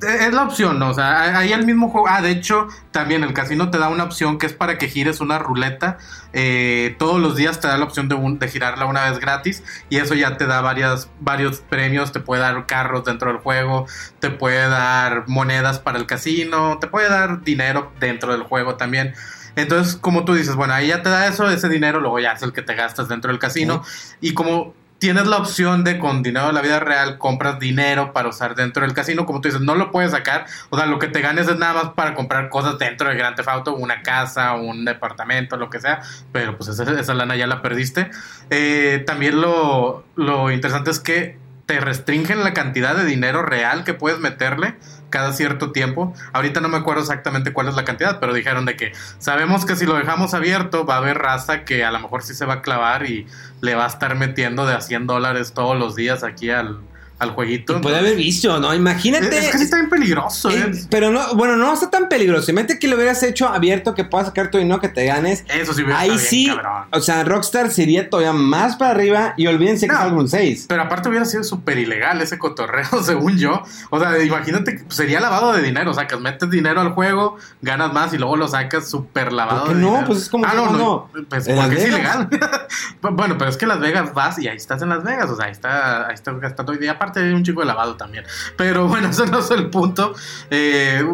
es 0.00 0.32
la 0.34 0.42
opción, 0.42 0.78
¿no? 0.78 0.90
O 0.90 0.94
sea, 0.94 1.38
ahí 1.38 1.52
el 1.52 1.64
mismo 1.64 1.88
juego. 1.88 2.06
Ah, 2.08 2.20
de 2.20 2.30
hecho, 2.30 2.68
también 2.90 3.24
el 3.24 3.32
casino 3.32 3.70
te 3.70 3.78
da 3.78 3.88
una 3.88 4.04
opción 4.04 4.38
que 4.38 4.46
es 4.46 4.52
para 4.52 4.76
que 4.78 4.88
gires 4.88 5.20
una 5.20 5.38
ruleta. 5.38 5.96
Eh, 6.32 6.94
todos 6.98 7.18
los 7.20 7.34
días 7.36 7.60
te 7.60 7.68
da 7.68 7.78
la 7.78 7.84
opción 7.84 8.08
de, 8.08 8.14
un- 8.14 8.38
de 8.38 8.48
girarla 8.48 8.84
una 8.86 9.08
vez 9.08 9.18
gratis. 9.18 9.62
Y 9.88 9.96
eso 9.96 10.14
ya 10.14 10.36
te 10.36 10.46
da 10.46 10.60
varias, 10.60 11.08
varios 11.20 11.60
premios. 11.60 12.12
Te 12.12 12.20
puede 12.20 12.42
dar 12.42 12.66
carros 12.66 13.04
dentro 13.04 13.32
del 13.32 13.40
juego. 13.40 13.86
Te 14.20 14.30
puede 14.30 14.68
dar 14.68 15.24
monedas 15.28 15.78
para 15.78 15.98
el 15.98 16.06
casino. 16.06 16.78
Te 16.78 16.88
puede 16.88 17.08
dar 17.08 17.42
dinero 17.42 17.92
dentro 17.98 18.32
del 18.32 18.42
juego 18.42 18.76
también. 18.76 19.14
Entonces, 19.56 19.96
como 19.96 20.26
tú 20.26 20.34
dices, 20.34 20.54
bueno, 20.56 20.74
ahí 20.74 20.88
ya 20.88 21.02
te 21.02 21.08
da 21.08 21.26
eso, 21.28 21.48
ese 21.48 21.70
dinero, 21.70 22.00
luego 22.00 22.18
ya 22.20 22.32
es 22.32 22.42
el 22.42 22.52
que 22.52 22.60
te 22.60 22.74
gastas 22.74 23.08
dentro 23.08 23.30
del 23.30 23.38
casino. 23.38 23.82
Y 24.20 24.34
como 24.34 24.74
tienes 24.98 25.26
la 25.26 25.36
opción 25.36 25.84
de 25.84 25.98
con 25.98 26.22
dinero 26.22 26.46
de 26.46 26.52
la 26.52 26.62
vida 26.62 26.80
real, 26.80 27.18
compras 27.18 27.58
dinero 27.58 28.12
para 28.12 28.28
usar 28.28 28.54
dentro 28.54 28.82
del 28.82 28.94
casino, 28.94 29.26
como 29.26 29.40
tú 29.40 29.48
dices, 29.48 29.60
no 29.60 29.74
lo 29.74 29.90
puedes 29.90 30.12
sacar. 30.12 30.46
O 30.70 30.76
sea, 30.76 30.86
lo 30.86 30.98
que 30.98 31.08
te 31.08 31.20
ganes 31.20 31.48
es 31.48 31.58
nada 31.58 31.74
más 31.74 31.92
para 31.94 32.14
comprar 32.14 32.48
cosas 32.48 32.78
dentro 32.78 33.08
del 33.08 33.18
Grand 33.18 33.36
Theft 33.36 33.48
Auto, 33.48 33.74
una 33.74 34.02
casa, 34.02 34.54
un 34.54 34.84
departamento, 34.84 35.56
lo 35.56 35.70
que 35.70 35.80
sea. 35.80 36.00
Pero 36.32 36.56
pues 36.56 36.70
esa, 36.70 36.98
esa 36.98 37.14
lana 37.14 37.36
ya 37.36 37.46
la 37.46 37.62
perdiste. 37.62 38.10
Eh, 38.50 39.02
también 39.06 39.40
lo, 39.40 40.04
lo 40.16 40.50
interesante 40.50 40.90
es 40.90 41.00
que 41.00 41.38
te 41.66 41.80
restringen 41.80 42.44
la 42.44 42.54
cantidad 42.54 42.96
de 42.96 43.04
dinero 43.04 43.42
real 43.42 43.84
que 43.84 43.92
puedes 43.92 44.20
meterle 44.20 44.76
cada 45.16 45.32
cierto 45.32 45.72
tiempo. 45.72 46.12
Ahorita 46.34 46.60
no 46.60 46.68
me 46.68 46.76
acuerdo 46.76 47.00
exactamente 47.00 47.54
cuál 47.54 47.68
es 47.68 47.74
la 47.74 47.86
cantidad, 47.86 48.20
pero 48.20 48.34
dijeron 48.34 48.66
de 48.66 48.76
que 48.76 48.92
sabemos 49.18 49.64
que 49.64 49.74
si 49.74 49.86
lo 49.86 49.94
dejamos 49.94 50.34
abierto 50.34 50.84
va 50.84 50.96
a 50.96 50.98
haber 50.98 51.16
raza 51.16 51.64
que 51.64 51.86
a 51.86 51.90
lo 51.90 52.00
mejor 52.00 52.22
sí 52.22 52.34
se 52.34 52.44
va 52.44 52.54
a 52.54 52.60
clavar 52.60 53.06
y 53.06 53.26
le 53.62 53.74
va 53.74 53.84
a 53.84 53.88
estar 53.88 54.14
metiendo 54.14 54.66
de 54.66 54.74
a 54.74 54.82
100 54.82 55.06
dólares 55.06 55.54
todos 55.54 55.74
los 55.78 55.96
días 55.96 56.22
aquí 56.22 56.50
al, 56.50 56.80
al 57.18 57.30
jueguito. 57.30 57.80
Puede 57.80 57.98
haber 57.98 58.14
vicio, 58.16 58.58
¿no? 58.58 58.74
Imagínate. 58.74 59.38
Es, 59.38 59.44
es 59.46 59.50
que 59.52 59.58
sí 59.58 59.64
está 59.64 59.76
bien 59.76 59.88
peligroso, 59.88 60.50
Eh, 60.50 60.70
pero 60.90 61.10
no, 61.10 61.34
bueno, 61.34 61.56
no 61.56 61.72
está 61.72 61.90
tan 61.90 62.08
peligroso. 62.08 62.50
Imagínate 62.50 62.78
que 62.78 62.88
lo 62.88 62.96
hubieras 62.96 63.22
hecho 63.22 63.48
abierto, 63.48 63.94
que 63.94 64.04
puedas 64.04 64.26
sacar 64.28 64.50
tu 64.50 64.58
dinero, 64.58 64.80
que 64.80 64.88
te 64.90 65.06
ganes. 65.06 65.44
Eso 65.48 65.72
sí 65.72 65.82
hubiera 65.82 65.98
Ahí 66.00 66.10
bien, 66.10 66.20
sí, 66.20 66.46
cabrón. 66.46 66.84
o 66.92 67.00
sea, 67.00 67.24
Rockstar 67.24 67.70
sería 67.70 68.10
todavía 68.10 68.32
más 68.34 68.76
para 68.76 68.90
arriba 68.90 69.32
y 69.38 69.46
olvídense 69.46 69.86
que 69.86 69.92
No. 69.94 69.98
es 69.98 70.04
algún 70.04 70.28
6. 70.28 70.66
Pero 70.68 70.82
aparte 70.82 71.08
hubiera 71.08 71.24
sido 71.24 71.42
súper 71.42 71.78
ilegal 71.78 72.20
ese 72.20 72.38
cotorreo, 72.38 72.86
según 73.02 73.38
yo. 73.38 73.62
O 73.90 73.98
sea, 73.98 74.22
imagínate 74.22 74.76
que 74.76 74.84
sería 74.90 75.18
lavado 75.20 75.52
de 75.54 75.62
dinero. 75.62 75.90
O 75.92 75.94
sea, 75.94 76.06
que 76.06 76.16
metes 76.16 76.50
dinero 76.50 76.80
al 76.82 76.90
juego, 76.90 77.36
ganas 77.62 77.92
más 77.92 78.12
y 78.12 78.18
luego 78.18 78.36
lo 78.36 78.46
sacas 78.48 78.90
súper 78.90 79.32
lavado 79.32 79.60
¿Por 79.66 79.68
qué 79.70 79.74
de 79.76 79.80
no? 79.80 79.88
dinero. 79.88 80.06
pues 80.06 80.18
es 80.22 80.28
como 80.28 80.44
ah, 80.44 80.50
que 80.50 80.56
no, 80.56 80.70
no. 80.72 81.10
Pues 81.30 81.46
¿En 81.48 81.56
porque 81.56 81.76
es 81.76 81.86
ilegal. 81.88 82.28
bueno, 83.00 83.36
pero 83.38 83.50
es 83.50 83.56
que 83.56 83.64
en 83.64 83.70
Las 83.70 83.80
Vegas 83.80 84.12
vas 84.12 84.38
y 84.38 84.48
ahí 84.48 84.56
estás 84.56 84.82
en 84.82 84.90
Las 84.90 85.02
Vegas. 85.02 85.30
O 85.30 85.36
sea, 85.36 85.46
ahí, 85.46 85.52
está, 85.52 86.08
ahí 86.08 86.14
estás 86.14 86.38
gastando. 86.40 86.74
Y 86.74 86.78
aparte 87.06 87.20
hay 87.20 87.32
un 87.32 87.44
chico 87.44 87.60
de 87.60 87.66
lavado 87.66 87.96
también. 87.96 88.24
Pero 88.56 88.88
bueno, 88.88 89.08
eso 89.10 89.26
no 89.26 89.38
es 89.38 89.50
el 89.50 89.70
punto. 89.70 90.14
Eh, 90.50 91.04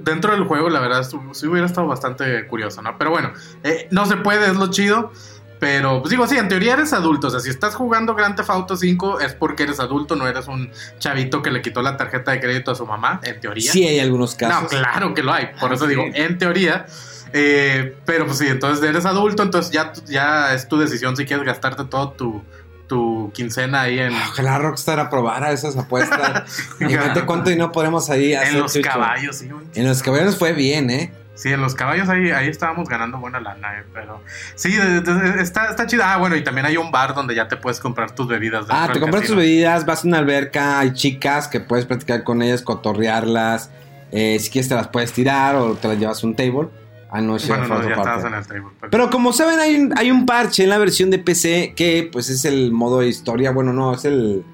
dentro 0.00 0.32
del 0.32 0.44
juego, 0.44 0.68
la 0.68 0.80
verdad, 0.80 1.06
sí 1.32 1.46
hubiera 1.46 1.66
estado 1.66 1.86
bastante 1.86 2.46
curioso, 2.46 2.82
¿no? 2.82 2.98
Pero 2.98 3.10
bueno, 3.10 3.32
eh, 3.62 3.88
no 3.90 4.06
se 4.06 4.16
puede, 4.16 4.46
es 4.50 4.56
lo 4.56 4.70
chido. 4.70 5.12
Pero, 5.58 6.00
pues 6.02 6.10
digo, 6.10 6.26
sí, 6.26 6.36
en 6.36 6.48
teoría 6.48 6.74
eres 6.74 6.92
adulto. 6.92 7.28
O 7.28 7.30
sea, 7.30 7.40
si 7.40 7.48
estás 7.48 7.74
jugando 7.74 8.14
Grand 8.14 8.36
Theft 8.36 8.50
Auto 8.50 8.76
5 8.76 9.20
es 9.20 9.32
porque 9.32 9.62
eres 9.62 9.80
adulto, 9.80 10.14
no 10.14 10.28
eres 10.28 10.48
un 10.48 10.70
chavito 10.98 11.40
que 11.42 11.50
le 11.50 11.62
quitó 11.62 11.80
la 11.80 11.96
tarjeta 11.96 12.32
de 12.32 12.40
crédito 12.40 12.72
a 12.72 12.74
su 12.74 12.84
mamá, 12.84 13.20
en 13.22 13.40
teoría. 13.40 13.72
Sí 13.72 13.86
hay 13.86 14.00
algunos 14.00 14.34
casos. 14.34 14.64
No, 14.64 14.68
claro 14.68 15.14
que 15.14 15.22
lo 15.22 15.32
hay. 15.32 15.48
Por 15.58 15.72
eso 15.72 15.84
Sí. 15.84 15.90
digo, 15.90 16.04
en 16.12 16.36
teoría. 16.36 16.84
Eh, 17.32 17.96
pero 18.04 18.26
pues 18.26 18.38
sí, 18.38 18.46
entonces 18.48 18.84
eres 18.88 19.04
adulto, 19.04 19.42
entonces 19.42 19.72
ya, 19.72 19.92
ya 20.06 20.54
es 20.54 20.68
tu 20.68 20.78
decisión 20.78 21.16
si 21.16 21.24
quieres 21.26 21.44
gastarte 21.44 21.84
todo 21.84 22.10
tu, 22.12 22.42
tu 22.86 23.30
quincena 23.34 23.82
ahí 23.82 23.98
en, 23.98 24.12
Ojalá 24.14 24.58
Rockstar 24.58 25.00
aprobara 25.00 25.50
esas 25.52 25.76
apuestas. 25.76 26.44
Imagínate 26.80 27.24
cuánto 27.24 27.50
dinero 27.50 27.72
podemos 27.72 28.08
ahí 28.10 28.34
hacer. 28.34 28.54
en 28.54 28.60
los 28.60 28.76
caballos. 28.78 29.36
Sí, 29.36 29.50
un- 29.50 29.70
En 29.74 29.86
los 29.86 30.02
caballos 30.02 30.36
fue 30.38 30.52
bien, 30.52 30.90
¿eh? 30.90 31.12
Sí, 31.34 31.52
en 31.52 31.60
los 31.60 31.74
caballos 31.74 32.08
ahí, 32.08 32.30
ahí 32.30 32.48
estábamos 32.48 32.88
ganando 32.88 33.18
buena 33.18 33.38
lana, 33.40 33.78
eh, 33.80 33.84
pero 33.92 34.22
sí, 34.54 34.72
de- 34.72 35.02
de- 35.02 35.42
está, 35.42 35.68
está 35.68 35.86
chida. 35.86 36.14
Ah, 36.14 36.16
bueno, 36.16 36.34
y 36.34 36.42
también 36.42 36.64
hay 36.64 36.78
un 36.78 36.90
bar 36.90 37.14
donde 37.14 37.34
ya 37.34 37.46
te 37.46 37.58
puedes 37.58 37.78
comprar 37.78 38.12
tus 38.12 38.26
bebidas. 38.26 38.64
Ah, 38.70 38.88
te 38.90 38.98
compras 39.00 39.24
tus 39.24 39.36
bebidas, 39.36 39.84
vas 39.84 40.02
a 40.04 40.08
una 40.08 40.16
alberca, 40.18 40.78
hay 40.78 40.94
chicas 40.94 41.46
que 41.48 41.60
puedes 41.60 41.84
platicar 41.84 42.24
con 42.24 42.40
ellas, 42.40 42.62
cotorrearlas. 42.62 43.70
eh, 44.12 44.38
si 44.40 44.50
quieres 44.50 44.68
te 44.68 44.74
las 44.76 44.88
puedes 44.88 45.12
tirar 45.12 45.56
o 45.56 45.74
te 45.74 45.88
las 45.88 45.98
llevas 45.98 46.22
a 46.22 46.26
un 46.26 46.34
table. 46.36 46.68
Ah, 47.16 47.20
no, 47.22 47.38
sí, 47.38 47.48
Bueno, 47.48 47.64
fue 47.66 47.76
no, 47.76 47.80
otra 47.82 47.88
ya 47.90 47.96
parte. 48.02 48.10
estabas 48.18 48.32
en 48.32 48.38
el 48.38 48.46
table. 48.62 48.76
pero- 48.80 48.90
Pero 48.90 49.10
como 49.10 49.32
saben, 49.32 49.58
hay 49.58 49.74
un, 49.76 49.96
hay 49.98 50.10
un 50.10 50.26
parche 50.26 50.64
en 50.64 50.68
la 50.68 50.76
versión 50.78 51.10
de 51.10 51.18
PC 51.18 51.72
que 51.74 52.08
pues 52.12 52.28
es 52.28 52.44
el 52.44 52.72
modo 52.72 53.00
de 53.00 53.08
historia. 53.08 53.52
Bueno, 53.52 53.72
no, 53.72 53.94
es 53.94 54.04
el... 54.04 54.44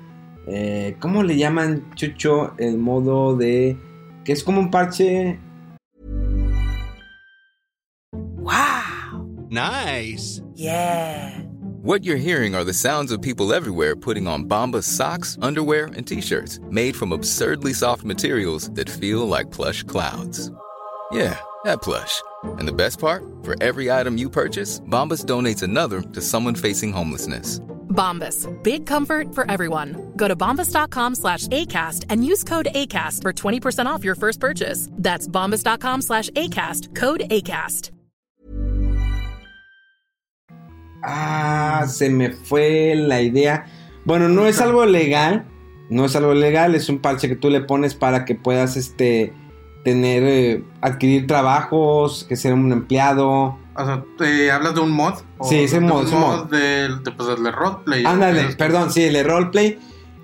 eh, 0.46 0.96
¿Cómo 1.00 1.22
le 1.24 1.36
llaman, 1.36 1.92
Chucho? 1.96 2.54
El 2.58 2.78
modo 2.78 3.36
de... 3.36 3.76
Que 4.24 4.32
es 4.32 4.44
como 4.44 4.60
un 4.60 4.70
parche... 4.70 5.40
Wow. 8.12 9.46
Nice. 9.50 10.40
Yeah. 10.54 11.40
What 11.82 12.04
you're 12.04 12.16
hearing 12.16 12.54
are 12.54 12.64
the 12.64 12.72
sounds 12.72 13.10
of 13.10 13.20
people 13.20 13.52
everywhere 13.52 13.96
putting 13.96 14.26
on 14.28 14.44
Bombas 14.44 14.84
socks, 14.84 15.36
underwear, 15.42 15.86
and 15.96 16.06
t-shirts 16.06 16.60
made 16.70 16.94
from 16.94 17.12
absurdly 17.12 17.72
soft 17.72 18.04
materials 18.04 18.70
that 18.74 18.88
feel 18.88 19.26
like 19.26 19.50
plush 19.50 19.82
clouds. 19.82 20.50
Yeah, 21.12 21.36
that 21.64 21.82
plush. 21.82 22.22
And 22.58 22.66
the 22.66 22.72
best 22.72 22.98
part? 22.98 23.24
For 23.42 23.60
every 23.62 23.90
item 23.90 24.16
you 24.16 24.30
purchase, 24.30 24.80
Bombas 24.80 25.24
donates 25.24 25.62
another 25.62 26.00
to 26.00 26.20
someone 26.20 26.54
facing 26.54 26.92
homelessness. 26.92 27.60
Bombas. 27.92 28.48
Big 28.62 28.86
comfort 28.86 29.34
for 29.34 29.48
everyone. 29.50 30.12
Go 30.16 30.28
to 30.28 30.34
bombas.com 30.34 31.14
slash 31.14 31.46
ACAST 31.48 32.06
and 32.08 32.24
use 32.24 32.42
code 32.44 32.68
ACAST 32.74 33.22
for 33.22 33.32
20% 33.32 33.86
off 33.86 34.04
your 34.04 34.14
first 34.14 34.40
purchase. 34.40 34.88
That's 34.92 35.28
bombas.com 35.28 36.02
slash 36.02 36.30
ACAST. 36.30 36.94
Code 36.94 37.24
ACAST. 37.30 37.90
Ah, 41.04 41.84
se 41.88 42.08
me 42.08 42.30
fue 42.30 42.94
la 42.94 43.20
idea. 43.20 43.66
Bueno, 44.04 44.28
no 44.28 44.46
es 44.46 44.60
algo 44.60 44.86
legal. 44.86 45.46
No 45.90 46.04
es 46.04 46.16
algo 46.16 46.32
legal, 46.32 46.74
es 46.74 46.88
un 46.88 47.00
parche 47.00 47.28
que 47.28 47.36
tú 47.36 47.50
le 47.50 47.60
pones 47.60 47.94
para 47.94 48.24
que 48.24 48.34
puedas 48.34 48.76
este 48.76 49.34
tener 49.84 50.22
eh, 50.24 50.64
adquirir 50.80 51.26
trabajos, 51.26 52.24
que 52.28 52.36
ser 52.36 52.54
un 52.54 52.70
empleado. 52.72 53.58
O 53.74 53.84
sea, 53.84 54.04
¿te 54.18 54.50
hablas 54.50 54.74
de 54.74 54.80
un 54.80 54.90
mod? 54.92 55.14
¿O 55.38 55.48
Sí, 55.48 55.60
ese 55.60 55.80
mod, 55.80 56.00
un 56.02 56.06
ese 56.06 56.16
mod. 56.16 56.44
Del, 56.50 57.02
de, 57.02 57.10
pues, 57.12 57.28
del 57.28 57.52
roleplay. 57.52 58.04
Ándale, 58.04 58.48
Es- 58.48 58.56
perdón, 58.56 58.90
sí, 58.92 59.02
el 59.04 59.24
roleplay. 59.24 59.78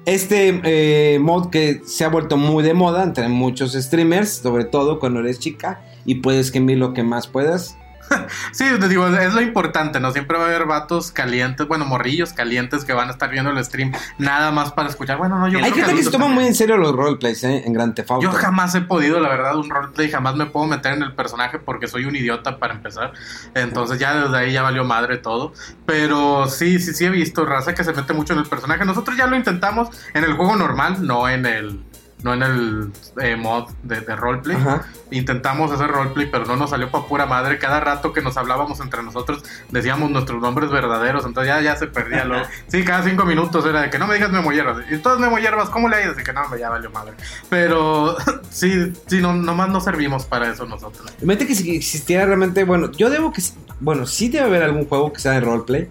Este 0.04 0.60
eh, 0.64 1.18
mod 1.18 1.50
que 1.50 1.82
se 1.84 2.04
ha 2.04 2.08
vuelto 2.08 2.36
muy 2.38 2.62
de 2.64 2.72
moda 2.72 3.02
entre 3.02 3.28
muchos 3.28 3.72
streamers, 3.74 4.30
sobre 4.38 4.64
todo 4.64 4.98
cuando 5.00 5.20
eres 5.20 5.38
chica 5.38 5.82
y 6.06 6.16
puedes 6.16 6.50
que 6.50 6.60
lo 6.60 6.94
que 6.94 7.02
más 7.02 7.26
puedas. 7.26 7.76
Sí, 8.52 8.64
te 8.80 8.88
digo, 8.88 9.06
es 9.06 9.34
lo 9.34 9.40
importante, 9.40 10.00
¿no? 10.00 10.10
Siempre 10.12 10.38
va 10.38 10.44
a 10.44 10.46
haber 10.48 10.66
vatos 10.66 11.12
calientes, 11.12 11.66
bueno, 11.66 11.84
morrillos 11.84 12.32
calientes 12.32 12.84
que 12.84 12.92
van 12.92 13.08
a 13.08 13.12
estar 13.12 13.30
viendo 13.30 13.50
el 13.50 13.64
stream 13.64 13.92
nada 14.18 14.50
más 14.50 14.72
para 14.72 14.88
escuchar. 14.88 15.18
Bueno, 15.18 15.38
no, 15.38 15.48
yo 15.48 15.58
Hay 15.58 15.72
gente 15.72 15.94
que 15.94 16.02
se 16.02 16.10
toma 16.10 16.24
también. 16.24 16.34
muy 16.34 16.46
en 16.46 16.54
serio 16.54 16.76
los 16.76 16.94
roleplays 16.94 17.44
¿eh? 17.44 17.62
en 17.66 17.72
Grand 17.72 17.94
Theft 17.94 18.10
Auto. 18.10 18.24
Yo 18.24 18.32
jamás 18.32 18.74
he 18.74 18.80
podido, 18.80 19.20
la 19.20 19.28
verdad, 19.28 19.56
un 19.56 19.68
roleplay, 19.68 20.10
jamás 20.10 20.34
me 20.36 20.46
puedo 20.46 20.66
meter 20.66 20.94
en 20.94 21.02
el 21.02 21.14
personaje 21.14 21.58
porque 21.58 21.88
soy 21.88 22.04
un 22.04 22.16
idiota 22.16 22.58
para 22.58 22.74
empezar. 22.74 23.12
Entonces 23.54 23.98
ya 23.98 24.14
desde 24.14 24.36
ahí 24.36 24.52
ya 24.52 24.62
valió 24.62 24.84
madre 24.84 25.18
todo. 25.18 25.52
Pero 25.86 26.46
sí, 26.48 26.78
sí, 26.78 26.94
sí 26.94 27.04
he 27.04 27.10
visto 27.10 27.44
raza 27.44 27.74
que 27.74 27.84
se 27.84 27.92
mete 27.92 28.12
mucho 28.12 28.32
en 28.32 28.40
el 28.40 28.46
personaje. 28.46 28.84
Nosotros 28.84 29.16
ya 29.16 29.26
lo 29.26 29.36
intentamos 29.36 29.88
en 30.14 30.24
el 30.24 30.34
juego 30.34 30.56
normal, 30.56 31.06
no 31.06 31.28
en 31.28 31.46
el 31.46 31.87
no 32.22 32.34
en 32.34 32.42
el 32.42 32.92
eh, 33.20 33.36
mod 33.36 33.70
de, 33.82 34.00
de 34.00 34.16
roleplay. 34.16 34.56
Ajá. 34.56 34.86
Intentamos 35.10 35.70
hacer 35.70 35.88
roleplay, 35.88 36.30
pero 36.30 36.44
no 36.46 36.56
nos 36.56 36.70
salió 36.70 36.90
para 36.90 37.06
pura 37.06 37.26
madre. 37.26 37.58
Cada 37.58 37.80
rato 37.80 38.12
que 38.12 38.20
nos 38.20 38.36
hablábamos 38.36 38.80
entre 38.80 39.02
nosotros 39.02 39.44
decíamos 39.70 40.10
nuestros 40.10 40.40
nombres 40.42 40.70
verdaderos, 40.70 41.24
entonces 41.24 41.54
ya, 41.54 41.60
ya 41.60 41.76
se 41.76 41.86
perdía 41.86 42.24
lo. 42.24 42.42
Sí, 42.66 42.84
cada 42.84 43.02
cinco 43.02 43.24
minutos 43.24 43.64
era 43.66 43.82
de 43.82 43.90
que 43.90 43.98
no 43.98 44.06
me 44.06 44.14
digas 44.14 44.30
Memo 44.30 44.52
Hierbas. 44.52 44.84
Y 44.90 44.98
todos 44.98 45.20
Memo 45.20 45.38
Hierbas, 45.38 45.70
¿cómo 45.70 45.88
le 45.88 45.96
hay? 45.96 46.14
De 46.14 46.22
que 46.22 46.32
no, 46.32 46.56
ya 46.56 46.70
valió 46.70 46.90
madre. 46.90 47.14
Pero 47.48 48.16
sí, 48.50 48.92
sí, 49.06 49.20
no, 49.20 49.34
nomás 49.34 49.68
no 49.68 49.80
servimos 49.80 50.26
para 50.26 50.50
eso 50.50 50.66
nosotros. 50.66 51.12
Mete 51.22 51.46
que 51.46 51.54
si 51.54 51.76
existiera 51.76 52.26
realmente, 52.26 52.64
bueno, 52.64 52.90
yo 52.92 53.10
debo 53.10 53.32
que, 53.32 53.42
bueno, 53.80 54.06
sí 54.06 54.28
debe 54.28 54.46
haber 54.46 54.62
algún 54.64 54.86
juego 54.86 55.12
que 55.12 55.20
sea 55.20 55.32
de 55.32 55.40
roleplay. 55.40 55.88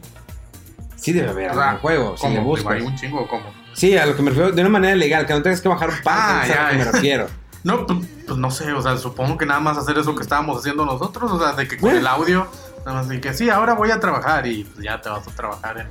Sí 0.95 1.13
debe 1.13 1.29
haber 1.29 1.51
algún 1.51 1.79
juego, 1.79 2.17
si 2.17 2.27
le 2.27 2.39
buscas. 2.41 2.73
¿Hay 2.73 2.81
un 2.81 2.95
chingo 2.95 3.21
o 3.21 3.27
cómo? 3.27 3.45
Sí, 3.77 3.95
a 3.95 4.05
lo 4.07 4.15
que 4.15 4.23
me 4.23 4.31
refiero, 4.31 4.51
de 4.51 4.59
una 4.61 4.71
manera 4.71 4.95
legal, 4.95 5.25
que 5.27 5.33
no 5.33 5.41
tengas 5.43 5.61
que 5.61 5.69
bajar 5.69 5.89
un 5.89 5.95
Ah, 6.05 6.43
ya, 6.47 6.69
que 6.71 6.77
me 6.77 6.85
ya. 6.85 6.91
refiero. 6.91 7.27
No, 7.63 7.85
pues, 7.85 7.99
pues 8.25 8.37
no 8.39 8.49
sé, 8.49 8.71
o 8.71 8.81
sea, 8.81 8.95
supongo 8.97 9.37
que 9.37 9.45
nada 9.45 9.59
más 9.59 9.77
hacer 9.77 9.97
eso 9.97 10.15
que 10.15 10.21
estábamos 10.21 10.57
haciendo 10.59 10.85
nosotros, 10.85 11.29
o 11.31 11.39
sea, 11.39 11.51
de 11.51 11.67
que 11.67 11.75
con 11.75 11.89
Bueno. 11.89 11.99
el 11.99 12.07
audio, 12.07 12.47
nada 12.85 12.99
más 12.99 13.09
de 13.09 13.19
que 13.19 13.33
sí, 13.33 13.49
ahora 13.49 13.73
voy 13.73 13.91
a 13.91 13.99
trabajar 13.99 14.47
y 14.47 14.63
pues, 14.63 14.85
ya 14.85 15.01
te 15.01 15.09
vas 15.09 15.27
a 15.27 15.31
trabajar 15.31 15.77
en 15.79 15.87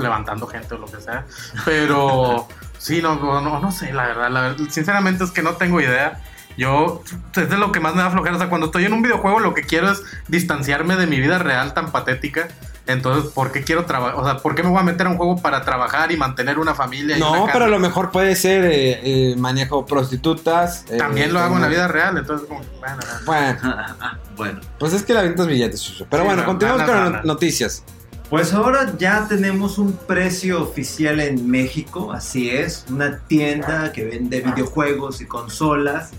levantando 0.00 0.46
gente 0.46 0.74
o 0.74 0.78
lo 0.78 0.86
que 0.86 1.00
sea. 1.00 1.26
Pero 1.64 2.46
sí, 2.78 3.02
no, 3.02 3.16
no, 3.16 3.40
no, 3.40 3.58
no 3.58 3.72
sé, 3.72 3.92
la 3.92 4.06
verdad, 4.06 4.30
la 4.30 4.40
verdad, 4.42 4.64
sinceramente 4.70 5.24
es 5.24 5.32
que 5.32 5.42
no 5.42 5.54
tengo 5.56 5.80
idea. 5.80 6.22
Yo, 6.56 7.02
es 7.34 7.48
de 7.50 7.56
lo 7.56 7.72
que 7.72 7.80
más 7.80 7.94
me 7.96 8.02
da 8.02 8.10
flojera. 8.10 8.36
O 8.36 8.38
sea, 8.38 8.48
cuando 8.48 8.66
estoy 8.66 8.84
en 8.84 8.92
un 8.92 9.02
videojuego, 9.02 9.40
lo 9.40 9.54
que 9.54 9.62
quiero 9.62 9.90
es 9.90 10.02
distanciarme 10.28 10.94
de 10.96 11.06
mi 11.06 11.18
vida 11.18 11.38
real 11.38 11.72
tan 11.74 11.90
patética. 11.90 12.48
Entonces, 12.86 13.30
¿por 13.32 13.52
qué 13.52 13.62
quiero 13.62 13.84
trabajar? 13.84 14.18
O 14.18 14.24
sea, 14.24 14.38
¿por 14.38 14.54
qué 14.56 14.62
me 14.64 14.70
voy 14.70 14.80
a 14.80 14.82
meter 14.82 15.06
a 15.06 15.10
un 15.10 15.16
juego 15.16 15.36
para 15.40 15.62
trabajar 15.64 16.10
y 16.10 16.16
mantener 16.16 16.58
una 16.58 16.74
familia? 16.74 17.16
y 17.16 17.20
No, 17.20 17.44
una 17.44 17.52
pero 17.52 17.66
a 17.66 17.68
lo 17.68 17.78
mejor 17.78 18.10
puede 18.10 18.34
ser 18.34 18.64
eh, 18.64 19.00
eh, 19.32 19.36
manejo 19.36 19.86
prostitutas. 19.86 20.84
eh, 20.90 20.96
También 20.98 21.32
lo 21.32 21.38
hago 21.40 21.54
en 21.56 21.62
la 21.62 21.68
vida 21.68 21.86
real. 21.88 22.18
Entonces, 22.18 22.48
como, 22.48 22.60
bueno, 22.80 22.96
bueno. 23.24 23.58
Bueno, 23.62 23.86
bueno, 24.36 24.60
pues 24.78 24.92
es 24.94 25.02
que 25.04 25.14
la 25.14 25.22
ventas 25.22 25.46
billetes, 25.46 25.82
Chucho. 25.82 26.06
Pero 26.10 26.22
Sí, 26.22 26.26
bueno, 26.26 26.42
no, 26.42 26.48
continuamos 26.48 26.86
no, 26.86 26.92
con 26.92 26.96
no, 27.04 27.10
las 27.10 27.24
no. 27.24 27.32
noticias. 27.32 27.84
pues 28.28 28.52
ahora 28.52 28.92
ya 28.98 29.26
tenemos 29.28 29.78
un 29.78 29.92
precio 29.92 30.60
oficial 30.62 31.20
en 31.20 31.48
México, 31.48 32.12
así 32.12 32.50
es, 32.50 32.84
una 32.90 33.18
tienda 33.28 33.92
que 33.92 34.04
vende 34.04 34.40
videojuegos 34.40 35.20
y 35.20 35.26
consolas, 35.26 36.10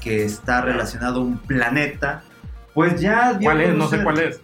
que 0.00 0.24
está 0.24 0.60
relacionado 0.60 1.20
a 1.20 1.24
un 1.24 1.38
planeta. 1.38 2.22
Pues 2.72 3.00
ya 3.00 3.36
¿Cuál 3.42 3.60
es? 3.62 3.74
No 3.74 3.88
sé 3.88 4.02
cuál 4.02 4.20
es. 4.20 4.40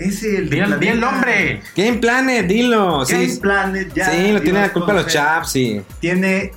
Es 0.00 0.22
el, 0.22 0.48
Di 0.48 0.58
el, 0.58 0.78
di 0.80 0.88
el 0.88 0.98
planeta 0.98 1.12
nombre. 1.12 1.62
Game 1.76 1.98
Planet, 1.98 2.46
dilo. 2.46 3.04
Game 3.06 3.28
Sí, 3.28 3.38
Planet 3.40 3.92
ya 3.94 4.10
sí, 4.10 4.32
lo 4.32 4.40
tiene 4.40 4.60
la 4.60 4.72
culpa 4.72 4.92
los 4.94 5.02
conocer. 5.02 5.20
chaps, 5.20 5.50
sí. 5.52 5.82
Tiene 6.00 6.52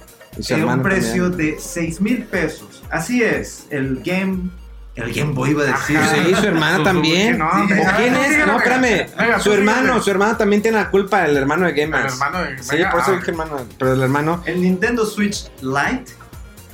eh, 0.49 0.63
un 0.63 0.81
precio 0.81 1.29
también. 1.29 1.55
de 1.55 1.59
6 1.61 2.01
mil 2.01 2.23
pesos. 2.23 2.83
Así 2.89 3.21
es, 3.23 3.65
el 3.69 4.01
Game. 4.03 4.49
El 4.95 5.11
Game 5.11 5.33
Boy 5.33 5.49
iba 5.51 5.63
a 5.63 5.65
decir. 5.65 5.97
Ajá. 5.97 6.15
Sí, 6.23 6.35
su 6.35 6.45
hermana 6.45 6.77
Su- 6.77 6.83
también. 6.83 7.41
¿O 7.41 7.49
quién 7.97 8.15
es? 8.15 8.45
No, 8.45 8.57
espérame. 8.57 9.07
Su 9.41 9.51
hermano, 9.51 9.99
su 10.03 10.11
hermano 10.11 10.37
también 10.37 10.61
tiene 10.61 10.77
la 10.77 10.89
culpa, 10.91 11.25
el 11.25 11.35
hermano 11.35 11.65
de 11.65 11.73
Gamers. 11.73 12.05
El 12.05 12.11
hermano 12.13 12.43
de- 12.43 12.61
Sí, 12.63 12.77
por 12.91 13.01
eso 13.01 13.11
ah. 13.11 13.15
dije 13.15 13.31
hermano, 13.31 13.57
pero 13.79 13.93
el 13.93 14.01
hermano. 14.03 14.43
El 14.45 14.61
Nintendo 14.61 15.05
Switch 15.05 15.49
Lite 15.61 16.05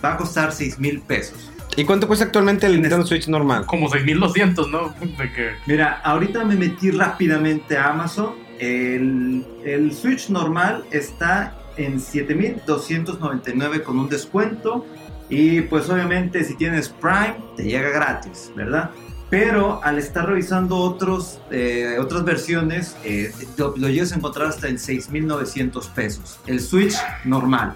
va 0.03 0.13
a 0.13 0.17
costar 0.17 0.51
6 0.51 0.78
mil 0.80 0.99
pesos. 0.99 1.49
¿Y 1.80 1.86
cuánto 1.86 2.08
cuesta 2.08 2.26
actualmente 2.26 2.68
el 2.68 2.82
Nintendo 2.82 3.06
Switch 3.06 3.30
normal? 3.30 3.66
Como 3.66 3.88
6200, 3.88 4.70
¿no? 4.70 4.94
De 5.00 5.32
que. 5.32 5.52
Mira, 5.66 6.02
ahorita 6.04 6.44
me 6.44 6.58
metí 6.58 6.92
rápidamente 6.92 7.78
a 7.78 7.92
Amazon. 7.92 8.34
El, 8.60 9.46
el 9.64 9.94
Switch 9.94 10.30
normal 10.30 10.84
está 10.92 11.56
en 11.78 12.02
7.299 12.02 13.84
con 13.84 13.98
un 13.98 14.10
descuento. 14.10 14.86
Y 15.30 15.62
pues 15.62 15.90
obviamente 15.90 16.44
si 16.44 16.58
tienes 16.58 16.90
Prime 16.90 17.38
te 17.56 17.64
llega 17.64 17.90
gratis, 17.92 18.52
¿verdad? 18.58 18.90
Pero 19.30 19.82
al 19.82 20.00
estar 20.00 20.28
revisando 20.28 20.76
otros, 20.76 21.40
eh, 21.50 21.96
otras 21.98 22.26
versiones, 22.26 22.98
eh, 23.06 23.32
lo, 23.56 23.74
lo 23.78 23.88
llegas 23.88 24.12
a 24.12 24.16
encontrar 24.16 24.48
hasta 24.48 24.68
en 24.68 24.76
6.900 24.76 25.88
pesos. 25.92 26.40
El 26.46 26.60
Switch 26.60 26.96
normal. 27.24 27.76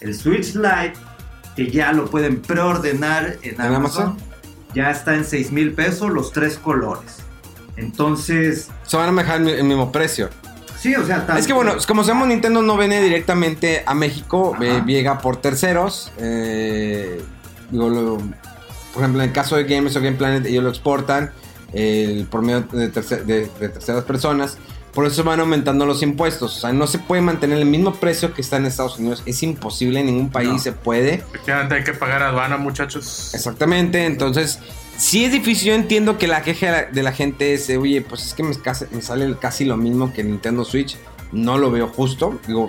El 0.00 0.14
Switch 0.14 0.54
Lite, 0.54 0.94
que 1.66 1.70
ya 1.70 1.92
lo 1.92 2.06
pueden 2.10 2.40
preordenar 2.40 3.36
en, 3.42 3.54
¿En 3.54 3.60
Amazon, 3.60 4.02
Amazon? 4.02 4.16
ya 4.74 4.90
está 4.90 5.14
en 5.14 5.24
6.000 5.24 5.74
pesos 5.74 6.10
los 6.10 6.32
tres 6.32 6.56
colores. 6.56 7.16
Entonces, 7.76 8.68
Se 8.86 8.96
van 8.96 9.08
a 9.08 9.12
manejar 9.12 9.40
el 9.42 9.64
mismo 9.64 9.90
precio. 9.92 10.28
sí, 10.78 10.94
o 10.94 11.04
sea, 11.06 11.26
Es 11.36 11.46
que 11.46 11.52
bueno, 11.52 11.72
como 11.86 12.04
sabemos, 12.04 12.28
Nintendo 12.28 12.62
no 12.62 12.76
viene 12.76 13.00
directamente 13.02 13.82
a 13.86 13.94
México, 13.94 14.56
eh, 14.60 14.82
llega 14.86 15.18
por 15.18 15.36
terceros. 15.36 16.12
eh, 16.18 17.22
digo, 17.70 17.88
lo- 17.88 18.16
por 18.92 19.02
ejemplo, 19.02 19.22
en 19.22 19.28
el 19.28 19.34
caso 19.34 19.56
de 19.56 19.64
Games 19.64 19.94
o 19.96 20.00
Game 20.00 20.16
Planet, 20.16 20.44
ellos 20.46 20.64
lo 20.64 20.70
exportan 20.70 21.30
eh, 21.72 22.26
por 22.30 22.42
medio 22.42 22.62
de, 22.62 22.88
terce- 22.92 23.22
de- 23.24 23.48
de 23.60 23.68
terceras 23.68 24.02
personas. 24.04 24.58
Por 24.92 25.06
eso 25.06 25.22
van 25.22 25.38
aumentando 25.40 25.86
los 25.86 26.02
impuestos. 26.02 26.56
O 26.56 26.60
sea, 26.60 26.72
no 26.72 26.86
se 26.86 26.98
puede 26.98 27.22
mantener 27.22 27.58
el 27.58 27.66
mismo 27.66 27.94
precio 27.94 28.34
que 28.34 28.40
está 28.40 28.56
en 28.56 28.66
Estados 28.66 28.98
Unidos. 28.98 29.22
Es 29.24 29.42
imposible, 29.42 30.00
en 30.00 30.06
ningún 30.06 30.30
país 30.30 30.48
No. 30.48 30.58
se 30.58 30.72
puede. 30.72 31.14
Efectivamente 31.14 31.76
hay 31.76 31.84
que 31.84 31.92
pagar 31.92 32.22
aduana, 32.22 32.56
muchachos. 32.56 33.32
Exactamente, 33.34 34.04
entonces, 34.04 34.58
si 34.96 35.24
es 35.24 35.32
difícil, 35.32 35.68
yo 35.68 35.74
entiendo 35.74 36.18
que 36.18 36.26
la 36.26 36.42
queja 36.42 36.66
de 36.66 36.72
la, 36.72 36.84
de 36.90 37.02
la 37.02 37.12
gente 37.12 37.54
es, 37.54 37.70
oye, 37.70 38.02
pues 38.02 38.26
es 38.26 38.34
que 38.34 38.42
me, 38.42 38.54
me 38.90 39.02
sale 39.02 39.36
casi 39.40 39.64
lo 39.64 39.76
mismo 39.76 40.12
que 40.12 40.24
Nintendo 40.24 40.64
Switch, 40.64 40.96
no 41.32 41.56
lo 41.56 41.70
veo 41.70 41.86
justo. 41.86 42.40
Digo, 42.46 42.68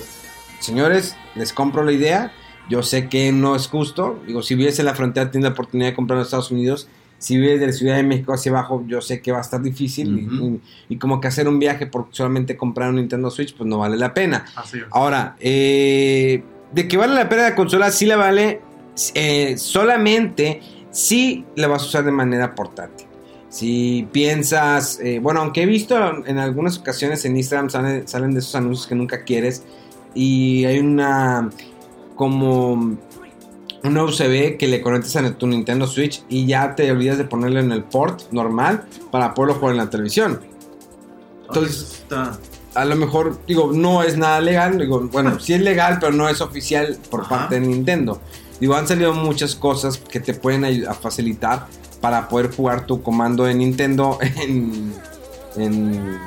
señores, 0.60 1.16
les 1.36 1.54
compro 1.54 1.84
la 1.84 1.92
idea, 1.92 2.32
yo 2.70 2.84
sé 2.84 3.10
que 3.10 3.32
no 3.32 3.56
es 3.56 3.68
justo. 3.68 4.20
Digo, 4.28 4.44
si 4.44 4.54
en 4.54 4.86
la 4.86 4.94
frontera, 4.96 5.32
tienes 5.32 5.50
la 5.50 5.54
oportunidad 5.54 5.90
de 5.90 5.96
comprar 5.96 6.20
en 6.20 6.24
Estados 6.26 6.52
Unidos. 6.52 6.88
Si 7.22 7.38
vives 7.38 7.60
de 7.60 7.68
la 7.68 7.72
Ciudad 7.72 7.98
de 7.98 8.04
México 8.04 8.34
hacia 8.34 8.52
abajo, 8.52 8.84
yo 8.88 9.00
sé 9.00 9.22
que 9.22 9.32
va 9.32 9.38
a 9.38 9.42
estar 9.42 9.62
difícil. 9.62 10.18
y- 10.20 10.26
Ujú. 10.26 10.60
y, 10.90 10.96
y 10.96 10.98
como 10.98 11.22
que 11.22 11.28
hacer 11.28 11.48
un 11.48 11.60
viaje 11.60 11.86
por 11.86 12.08
solamente 12.10 12.58
comprar 12.58 12.90
un 12.90 12.96
Nintendo 12.96 13.30
Switch, 13.30 13.56
pues 13.56 13.70
no 13.70 13.78
vale 13.78 13.96
la 13.96 14.12
pena. 14.14 14.44
Así 14.56 14.80
es. 14.80 14.86
Ahora, 14.90 15.36
eh, 15.40 16.44
de 16.74 16.88
que 16.88 16.98
vale 16.98 17.14
la 17.14 17.30
pena 17.30 17.44
la 17.44 17.56
consola, 17.56 17.92
sí 17.92 18.06
la 18.08 18.16
vale. 18.18 18.60
eh, 19.14 19.56
solamente 19.58 20.62
si 20.92 21.46
la 21.56 21.68
vas 21.68 21.84
a 21.84 21.86
usar 21.86 22.04
de 22.06 22.12
manera 22.12 22.56
portátil. 22.56 23.08
Si 23.50 24.08
piensas, 24.12 25.00
eh, 25.02 25.20
bueno, 25.20 25.42
aunque 25.42 25.64
he 25.64 25.66
visto 25.66 25.96
en 26.26 26.38
algunas 26.40 26.78
ocasiones 26.80 27.24
en 27.26 27.36
Instagram 27.38 27.70
salen, 27.70 28.08
salen 28.08 28.32
de 28.34 28.40
esos 28.40 28.56
anuncios 28.56 28.88
que 28.88 28.96
nunca 28.96 29.24
quieres 29.26 29.64
y 30.16 30.66
hay 30.66 30.80
una 30.80 31.50
como 32.16 32.98
una 33.84 34.04
USB 34.04 34.58
que 34.58 34.68
le 34.68 34.82
conectas 34.82 35.16
a 35.16 35.38
tu 35.38 35.48
Nintendo 35.48 35.88
Switch 35.88 36.24
y 36.30 36.46
ya 36.46 36.76
te 36.76 36.90
olvidas 36.92 37.18
de 37.18 37.24
ponerlo 37.24 37.60
en 37.60 37.72
el 37.72 37.84
port 37.84 38.32
normal 38.32 38.86
para 39.12 39.34
poderlo 39.34 39.56
jugar 39.56 39.72
en 39.72 39.78
la 39.78 39.90
televisión. 39.90 40.40
Entonces, 41.48 42.06
a 42.74 42.86
lo 42.86 42.96
mejor, 42.96 43.40
digo, 43.48 43.72
no 43.74 44.04
es 44.04 44.18
nada 44.18 44.40
legal. 44.40 44.78
Digo, 44.78 45.02
bueno, 45.12 45.40
sí 45.40 45.54
es 45.54 45.62
legal, 45.62 45.98
pero 46.00 46.14
no 46.14 46.30
es 46.30 46.42
oficial 46.42 46.98
por 47.10 47.22
Ajá. 47.22 47.30
parte 47.30 47.60
de 47.60 47.68
Nintendo. 47.68 48.22
Digo, 48.60 48.76
han 48.76 48.88
salido 48.88 49.14
muchas 49.14 49.56
cosas 49.56 49.98
que 49.98 50.20
te 50.20 50.34
pueden 50.34 50.88
a 50.88 50.94
facilitar 50.94 51.68
para 52.00 52.30
poder 52.30 52.54
jugar 52.56 52.86
tu 52.86 53.02
comando 53.02 53.44
de 53.46 53.56
Nintendo 53.56 54.20
en, 54.22 54.94
en, 55.56 56.18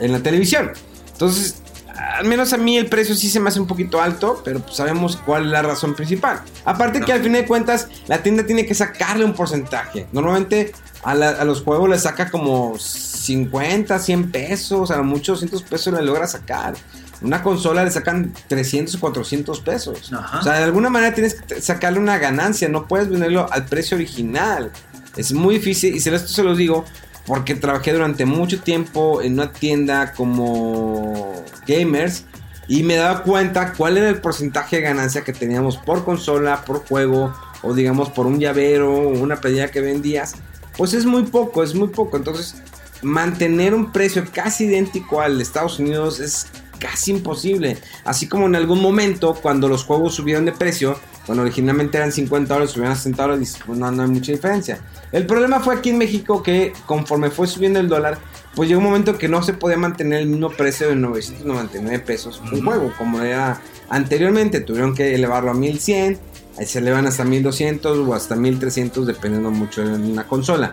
en 0.00 0.12
la 0.12 0.20
televisión. 0.20 0.72
Entonces, 1.12 1.62
al 1.96 2.26
menos 2.26 2.52
a 2.52 2.56
mí 2.56 2.76
el 2.76 2.86
precio 2.86 3.14
sí 3.14 3.30
se 3.30 3.40
me 3.40 3.48
hace 3.48 3.60
un 3.60 3.66
poquito 3.66 4.00
alto, 4.00 4.40
pero 4.44 4.60
pues 4.60 4.76
sabemos 4.76 5.16
cuál 5.24 5.44
es 5.46 5.50
la 5.50 5.62
razón 5.62 5.94
principal. 5.94 6.40
Aparte 6.64 7.00
que 7.00 7.12
al 7.12 7.22
fin 7.22 7.32
de 7.32 7.46
cuentas, 7.46 7.88
la 8.06 8.22
tienda 8.22 8.44
tiene 8.46 8.66
que 8.66 8.74
sacarle 8.74 9.24
un 9.24 9.34
porcentaje. 9.34 10.06
Normalmente 10.12 10.72
a, 11.02 11.14
la- 11.14 11.30
a 11.30 11.44
los 11.44 11.62
juegos 11.62 11.88
le 11.88 11.98
saca 11.98 12.30
como 12.30 12.76
50, 12.78 13.98
100 13.98 14.30
pesos, 14.30 14.90
a 14.90 14.96
lo 14.96 15.04
mucho 15.04 15.32
200 15.32 15.62
pesos 15.62 15.92
le 15.94 16.02
logra 16.02 16.26
sacar. 16.26 16.74
Una 17.22 17.42
consola 17.42 17.84
le 17.84 17.90
sacan 17.90 18.34
300 18.48 18.94
o 18.96 19.00
400 19.00 19.60
pesos. 19.60 20.12
Ajá. 20.12 20.38
O 20.40 20.42
sea, 20.42 20.54
de 20.54 20.64
alguna 20.64 20.90
manera 20.90 21.14
tienes 21.14 21.34
que 21.34 21.60
sacarle 21.60 21.98
una 21.98 22.18
ganancia, 22.18 22.68
no 22.68 22.86
puedes 22.86 23.08
venderlo 23.08 23.46
al 23.50 23.64
precio 23.66 23.96
original. 23.96 24.70
Es 25.16 25.32
muy 25.32 25.54
difícil 25.56 25.94
y 25.94 26.00
se 26.00 26.10
lo- 26.10 26.16
esto 26.16 26.28
se 26.28 26.42
los 26.42 26.58
digo 26.58 26.84
porque 27.26 27.54
trabajé 27.54 27.92
durante 27.92 28.26
mucho 28.26 28.60
tiempo 28.60 29.22
en 29.22 29.34
una 29.34 29.52
tienda 29.52 30.12
como 30.12 31.44
gamers 31.66 32.24
y 32.68 32.82
me 32.82 32.96
daba 32.96 33.22
cuenta 33.22 33.72
cuál 33.72 33.98
era 33.98 34.08
el 34.08 34.20
porcentaje 34.20 34.76
de 34.76 34.82
ganancia 34.82 35.24
que 35.24 35.32
teníamos 35.32 35.76
por 35.76 36.04
consola, 36.04 36.64
por 36.64 36.86
juego 36.86 37.34
o 37.62 37.74
digamos 37.74 38.10
por 38.10 38.26
un 38.26 38.38
llavero 38.38 38.92
o 38.92 39.08
una 39.08 39.36
playera 39.36 39.70
que 39.70 39.80
vendías. 39.80 40.34
Pues 40.76 40.92
es 40.92 41.06
muy 41.06 41.24
poco, 41.24 41.62
es 41.62 41.74
muy 41.74 41.88
poco. 41.88 42.16
Entonces, 42.16 42.56
mantener 43.02 43.74
un 43.74 43.92
precio 43.92 44.24
casi 44.32 44.64
idéntico 44.64 45.20
al 45.20 45.36
de 45.36 45.42
Estados 45.42 45.78
Unidos 45.78 46.20
es 46.20 46.48
casi 46.78 47.12
imposible. 47.12 47.78
Así 48.04 48.28
como 48.28 48.46
en 48.46 48.56
algún 48.56 48.80
momento, 48.80 49.34
cuando 49.34 49.68
los 49.68 49.84
juegos 49.84 50.14
subieron 50.14 50.44
de 50.44 50.52
precio, 50.52 50.98
cuando 51.26 51.42
originalmente 51.42 51.96
eran 51.96 52.12
50 52.12 52.52
dólares, 52.52 52.72
subieron 52.72 52.92
a 52.92 52.96
60 52.96 53.22
dólares, 53.22 53.40
dices, 53.40 53.62
pues 53.64 53.78
no, 53.78 53.90
no 53.90 54.02
hay 54.02 54.08
mucha 54.08 54.32
diferencia. 54.32 54.80
El 55.12 55.26
problema 55.26 55.60
fue 55.60 55.74
aquí 55.74 55.90
en 55.90 55.98
México 55.98 56.42
que 56.42 56.72
conforme 56.86 57.30
fue 57.30 57.46
subiendo 57.46 57.80
el 57.80 57.88
dólar, 57.88 58.18
pues 58.54 58.68
llegó 58.68 58.80
un 58.80 58.86
momento 58.86 59.16
que 59.16 59.28
no 59.28 59.42
se 59.42 59.54
podía 59.54 59.76
mantener 59.76 60.20
el 60.20 60.28
mismo 60.28 60.50
precio 60.50 60.88
de 60.88 60.96
999 60.96 61.98
pesos 62.00 62.40
un 62.52 62.64
juego, 62.64 62.92
como 62.96 63.20
era 63.20 63.60
anteriormente. 63.88 64.60
Tuvieron 64.60 64.94
que 64.94 65.14
elevarlo 65.14 65.50
a 65.50 65.54
1100, 65.54 66.18
ahí 66.58 66.66
se 66.66 66.78
elevan 66.78 67.06
hasta 67.06 67.24
1200 67.24 67.98
o 67.98 68.14
hasta 68.14 68.36
1300, 68.36 69.06
dependiendo 69.06 69.50
mucho 69.50 69.84
de 69.84 69.94
una 69.94 70.26
consola. 70.26 70.72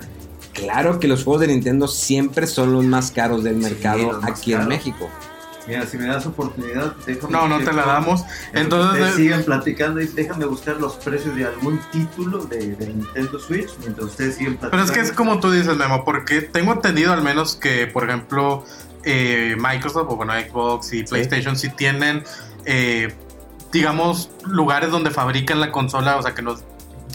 Claro 0.53 0.99
que 0.99 1.07
los 1.07 1.23
juegos 1.23 1.41
de 1.41 1.47
Nintendo 1.47 1.87
siempre 1.87 2.45
son 2.45 2.73
los 2.73 2.83
más 2.83 3.11
caros 3.11 3.43
del 3.43 3.55
mercado 3.55 4.19
aquí 4.23 4.53
en. 4.53 4.67
México. 4.67 5.09
Mira, 5.67 5.85
si 5.85 5.97
me 5.97 6.07
das 6.07 6.25
oportunidad, 6.25 6.95
déjame. 7.05 7.33
No, 7.33 7.47
no 7.47 7.59
te 7.59 7.71
la 7.71 7.85
damos. 7.85 8.23
Entonces, 8.53 8.93
Ustedes 8.93 9.13
eh, 9.13 9.17
sigan 9.17 9.43
platicando 9.43 10.01
y 10.01 10.07
déjame 10.07 10.45
buscar 10.45 10.77
los 10.77 10.95
precios 10.95 11.35
de 11.35 11.45
algún 11.45 11.79
título 11.91 12.45
de, 12.45 12.75
de 12.75 12.87
Nintendo 12.87 13.39
Switch 13.39 13.69
mientras 13.79 14.07
ustedes 14.07 14.35
siguen 14.35 14.57
platicando. 14.57 14.71
Pero 14.71 14.83
es 14.83 14.91
que 14.91 14.99
es 14.99 15.15
como 15.15 15.39
tú 15.39 15.51
dices, 15.51 15.77
Memo, 15.77 16.03
porque 16.03 16.41
tengo 16.41 16.73
entendido 16.73 17.13
al 17.13 17.21
menos 17.21 17.55
que, 17.55 17.87
por 17.87 18.07
ejemplo, 18.07 18.65
eh, 19.03 19.55
Microsoft 19.57 20.07
o 20.09 20.15
bueno, 20.15 20.33
Xbox 20.33 20.93
y 20.93 21.03
PlayStation 21.03 21.55
sí 21.55 21.69
tienen, 21.69 22.23
eh, 22.65 23.13
digamos, 23.71 24.29
lugares 24.45 24.91
donde 24.91 25.11
fabrican 25.11 25.59
la 25.59 25.71
consola, 25.71 26.17
o 26.17 26.21
sea 26.21 26.33
que 26.33 26.41
no 26.41 26.55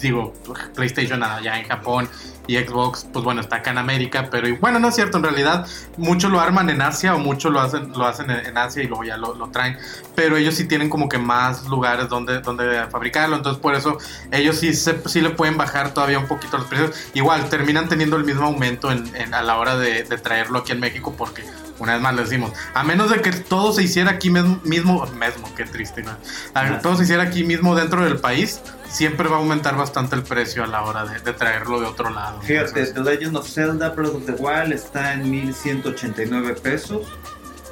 digo, 0.01 0.33
PlayStation 0.75 1.23
allá 1.23 1.59
en 1.59 1.67
Japón 1.67 2.09
y 2.49 2.57
Xbox, 2.57 3.07
pues 3.13 3.25
bueno, 3.25 3.41
está 3.41 3.57
acá 3.57 3.71
en 3.73 3.79
América, 3.79 4.29
pero 4.31 4.47
y- 4.49 4.53
bueno, 4.53 4.79
no 4.79 4.89
es 4.89 4.95
cierto, 4.95 5.17
en 5.17 5.25
realidad 5.25 5.67
mucho 5.97 6.29
lo 6.29 6.41
arman 6.41 6.71
en 6.71 6.81
Asia 6.81 7.15
o 7.15 7.19
mucho 7.19 7.51
lo 7.51 7.61
hacen, 7.61 7.93
lo 7.93 8.07
hacen 8.07 8.31
en, 8.31 8.57
Asia 8.57 8.83
y 8.85 8.87
luego 8.87 9.03
ya 9.03 9.17
lo, 9.17 9.35
lo 9.35 9.49
traen, 9.49 9.77
pero 10.15 10.37
ellos 10.37 10.55
sí 10.55 10.67
tienen 10.69 10.89
como 10.89 11.09
que 11.09 11.19
más 11.19 11.65
lugares 11.67 12.09
donde, 12.09 12.41
donde 12.41 12.85
fabricarlo, 12.89 13.35
entonces 13.37 13.61
por 13.61 13.75
eso 13.75 13.99
ellos 14.31 14.59
sí, 14.59 14.75
se, 14.75 15.01
sí 15.09 15.21
le 15.21 15.31
pueden 15.31 15.57
bajar 15.57 15.93
todavía 15.93 16.21
un 16.21 16.29
poquito 16.29 16.57
los 16.59 16.67
precios, 16.69 16.93
igual 17.15 17.49
terminan 17.49 17.89
teniendo 17.89 18.17
el 18.17 18.25
mismo 18.25 18.45
aumento 18.45 18.93
en, 18.93 19.11
en- 19.17 19.35
a 19.35 19.43
la 19.43 19.59
hora 19.59 19.77
de, 19.77 20.05
de 20.05 20.19
traerlo 20.19 20.61
aquí 20.61 20.73
en 20.73 20.81
México 20.81 21.15
porque... 21.17 21.45
Una 21.79 21.93
vez 21.93 22.01
más 22.01 22.15
le 22.15 22.23
decimos, 22.23 22.53
a 22.73 22.83
menos 22.85 23.11
de 23.11 23.21
que 23.21 23.33
todo 23.33 23.71
se 23.71 23.83
hiciera 23.83 24.13
aquí 24.13 24.31
mismo, 24.31 24.59
mismo, 24.65 25.05
mismo 25.09 25.55
qué 25.55 25.65
triste, 25.67 26.03
¿no? 26.03 26.13
A 26.55 26.65
que 26.71 26.77
todo 26.77 26.97
se 26.97 27.03
hiciera 27.03 27.25
aquí 27.25 27.45
mismo 27.45 27.75
dentro 27.75 28.03
del 28.03 28.19
país, 28.19 28.63
siempre 28.89 29.29
va 29.29 29.37
a 29.37 29.39
aumentar 29.41 29.77
bastante 29.77 30.15
el 30.17 30.23
precio 30.23 30.65
a 30.65 30.67
la 30.67 30.83
hora 30.83 31.05
de, 31.05 31.21
de 31.21 31.33
traerlo 31.33 31.81
de 31.81 31.87
otro 31.87 32.11
lado. 32.11 32.41
Fíjate, 32.43 32.69
Entonces, 32.81 32.95
The 32.95 33.01
Legend 33.03 33.37
of 33.37 33.49
Zelda 33.49 33.91
Breath 33.91 34.15
of 34.15 34.27
the 34.27 34.33
Wild 34.33 34.73
está 34.73 35.15
en 35.15 35.31
1189 35.31 36.55
pesos. 36.63 37.07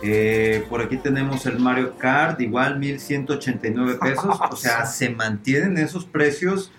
Eh, 0.03 0.67
por 0.69 0.83
aquí 0.83 0.99
tenemos 0.99 1.47
el 1.47 1.59
Mario 1.59 1.97
Kart, 1.97 2.41
igual 2.41 2.79
1189 2.79 3.99
pesos. 4.01 4.39
O 4.51 4.57
sea, 4.57 4.85
se 4.87 5.09
mantienen 5.11 5.79
esos 5.79 6.05
precios 6.05 6.71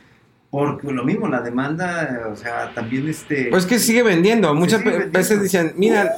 porque 0.52 0.92
lo 0.92 1.04
mismo, 1.04 1.28
la 1.28 1.42
demanda, 1.42 2.28
o 2.32 2.36
sea, 2.36 2.72
también 2.74 3.10
este. 3.10 3.48
Pues 3.50 3.66
que 3.66 3.80
sigue 3.80 4.04
vendiendo. 4.04 4.54
Muchas 4.54 4.80
sigue 4.80 4.92
pe- 4.92 4.98
vendiendo. 5.00 5.18
veces 5.20 5.42
dicen, 5.42 5.74
mira, 5.76 6.14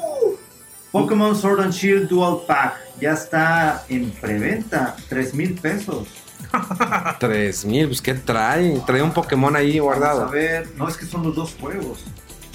Pokémon 0.91 1.35
Sword 1.35 1.61
and 1.61 1.73
Shield 1.73 2.07
Dual 2.09 2.39
Pack 2.45 2.75
ya 2.99 3.13
está 3.13 3.83
en 3.89 4.11
preventa, 4.11 4.95
3 5.09 5.33
mil 5.33 5.53
pesos. 5.55 6.07
3000, 7.19 7.87
pues 7.87 8.01
¿qué 8.01 8.13
trae? 8.13 8.81
Trae 8.85 9.01
un 9.01 9.11
Pokémon 9.11 9.55
ahí 9.55 9.79
Vamos 9.79 9.95
a 9.95 9.99
guardado. 9.99 10.29
ver, 10.29 10.69
no 10.77 10.87
es 10.87 10.97
que 10.97 11.05
son 11.05 11.23
los 11.23 11.35
dos 11.35 11.55
juegos. 11.59 11.99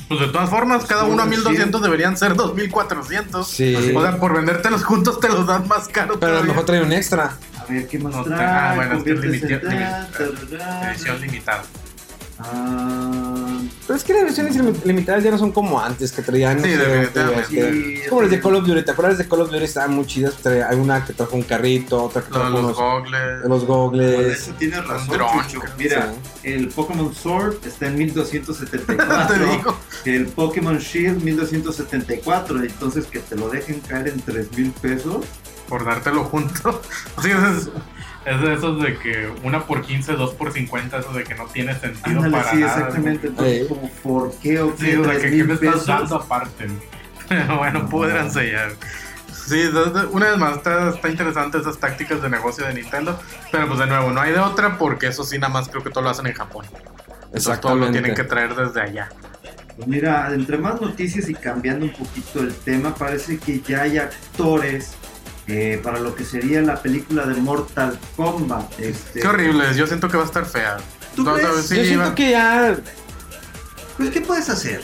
pues 0.08 0.20
de 0.20 0.28
todas 0.28 0.50
formas, 0.50 0.84
cada 0.84 1.04
uno 1.04 1.22
a 1.22 1.24
Sí. 1.24 1.30
1200 1.30 1.80
deberían 1.82 2.16
ser 2.16 2.34
2400. 2.34 3.46
Sí. 3.48 3.74
O 3.94 4.02
sea, 4.02 4.18
por 4.18 4.34
vendértelos 4.34 4.84
juntos 4.84 5.18
te 5.20 5.28
los 5.28 5.46
dan 5.46 5.66
más 5.68 5.88
caro. 5.88 6.18
Pero 6.20 6.32
a 6.32 6.34
lo 6.34 6.40
todavía. 6.40 6.52
mejor 6.52 6.64
trae 6.66 6.82
un 6.82 6.92
extra. 6.92 7.36
A 7.58 7.64
ver 7.72 7.86
qué 7.88 7.98
más 7.98 8.14
No 8.14 8.24
trae. 8.24 8.44
ah, 8.44 8.72
bueno, 8.76 8.98
es 8.98 9.04
que 9.04 9.10
es 9.12 9.20
Conviértese 9.20 9.54
en 9.54 9.60
limiti- 9.60 9.62
tal, 9.62 10.34
limi- 10.36 10.58
tarará. 10.58 10.92
Edición 10.92 11.20
limitada. 11.20 11.62
Ah, 12.40 13.41
Pero 13.86 13.96
es 13.96 14.04
que 14.04 14.12
las 14.14 14.22
versiones 14.24 14.56
lim- 14.56 14.84
limitadas 14.84 15.22
ya 15.24 15.30
no 15.30 15.38
son 15.38 15.52
como 15.52 15.80
antes, 15.80 16.12
que 16.12 16.22
traían. 16.22 16.62
Sí, 16.62 16.68
definitivamente. 16.70 18.08
como 18.08 18.20
las 18.22 18.30
de. 18.30 18.40
Call 18.40 18.54
of 18.56 18.66
Duty. 18.66 18.82
¿Te 18.84 18.90
acuerdas 18.90 19.18
de 19.18 19.28
Call 19.28 19.40
of 19.42 19.50
Duty? 19.50 19.64
Estaban 19.64 19.94
muy 19.94 20.06
chidas. 20.06 20.34
Hay 20.46 20.76
una 20.78 21.04
que 21.04 21.12
trajo 21.12 21.36
un 21.36 21.42
carrito, 21.42 22.04
otra 22.04 22.22
que 22.22 22.30
trajo 22.30 22.48
los 22.50 22.60
unos, 22.60 22.76
gogles. 22.76 23.44
los 23.46 23.64
gogles. 23.66 24.42
hecho 24.48 24.54
tienes 24.58 24.86
razón. 24.86 25.20
Mira, 25.78 26.12
el 26.42 26.68
Pokémon 26.68 27.14
Sword 27.14 27.56
está 27.66 27.86
en 27.86 27.96
1274. 27.98 29.26
Te 29.36 29.44
digo. 29.44 29.76
El 30.04 30.26
Pokémon 30.26 30.78
Shield 30.78 31.22
1274. 31.22 32.62
Entonces 32.62 33.06
que 33.06 33.18
te 33.20 33.36
lo 33.36 33.48
dejen 33.48 33.80
caer 33.80 34.08
en 34.08 34.20
3 34.20 34.56
mil 34.56 34.70
pesos. 34.72 35.24
Por 35.68 35.84
dártelo 35.84 36.24
junto. 36.24 36.82
Sí, 37.22 37.30
es, 37.30 37.68
es 38.24 38.40
de 38.40 38.54
esos 38.54 38.80
de 38.82 38.96
que 38.98 39.32
una 39.42 39.66
por 39.66 39.82
15, 39.82 40.12
dos 40.14 40.34
por 40.34 40.52
50, 40.52 40.98
eso 40.98 41.12
de 41.12 41.24
que 41.24 41.34
no 41.34 41.46
tiene 41.46 41.74
sentido 41.78 42.22
Ándale, 42.22 42.36
para 42.36 42.50
sí, 42.50 42.56
nada. 42.58 42.72
exactamente. 42.74 43.26
Entonces, 43.28 43.62
Sí. 43.62 43.68
como, 43.68 43.90
¿por 44.02 44.32
qué 44.38 44.60
o 44.60 44.76
Sí, 44.76 44.86
qué 44.86 44.98
o 44.98 45.04
sea, 45.04 45.12
3 45.14 45.22
que 45.22 45.36
¿qué 45.36 45.44
me 45.44 45.54
estás 45.54 45.86
dando 45.86 46.16
aparte? 46.16 46.66
Bueno, 47.56 47.88
podrán 47.88 48.30
ya. 48.30 48.68
Sí, 49.32 49.70
una 50.12 50.26
vez 50.30 50.38
más, 50.38 50.56
está, 50.58 50.90
está 50.90 51.08
interesante 51.08 51.58
esas 51.58 51.78
tácticas 51.78 52.22
de 52.22 52.28
negocio 52.30 52.66
de 52.66 52.74
Nintendo. 52.74 53.18
Pero 53.50 53.66
pues 53.66 53.78
de 53.80 53.86
nuevo, 53.86 54.10
no 54.10 54.20
hay 54.20 54.32
de 54.32 54.38
otra 54.38 54.78
porque 54.78 55.08
eso 55.08 55.24
sí, 55.24 55.38
nada 55.38 55.52
más 55.52 55.68
creo 55.68 55.82
que 55.82 55.90
todo 55.90 56.04
lo 56.04 56.10
hacen 56.10 56.26
en 56.26 56.34
Japón. 56.34 56.66
Entonces 57.26 57.60
todo 57.60 57.74
lo 57.76 57.90
tienen 57.90 58.14
que 58.14 58.24
traer 58.24 58.54
desde 58.54 58.80
allá. 58.82 59.08
Pues 59.76 59.88
mira, 59.88 60.32
entre 60.34 60.58
más 60.58 60.80
noticias 60.80 61.28
y 61.30 61.34
cambiando 61.34 61.86
un 61.86 61.92
poquito 61.92 62.40
el 62.40 62.54
tema, 62.54 62.94
parece 62.94 63.38
que 63.38 63.60
ya 63.60 63.82
hay 63.82 63.98
actores 63.98 64.92
eh, 65.48 65.80
para 65.82 65.98
lo 66.00 66.14
que 66.14 66.24
sería 66.24 66.60
la 66.62 66.80
película 66.82 67.26
de 67.26 67.34
Mortal 67.40 67.98
Kombat. 68.16 68.78
Este, 68.80 69.20
Qué 69.20 69.26
horrible, 69.28 69.64
yo 69.76 69.86
siento 69.86 70.08
que 70.08 70.16
va 70.16 70.22
a 70.22 70.26
estar 70.26 70.44
fea. 70.46 70.76
¿Tú 71.16 71.22
No, 71.24 71.32
no, 71.32 71.36
crees? 71.38 71.66
sí, 71.66 71.76
Yo 71.76 71.84
siento 71.84 72.08
va- 72.10 72.14
que 72.14 72.30
ya 72.30 72.76
Pues, 73.96 74.10
¿qué 74.10 74.20
puedes 74.20 74.48
hacer? 74.48 74.82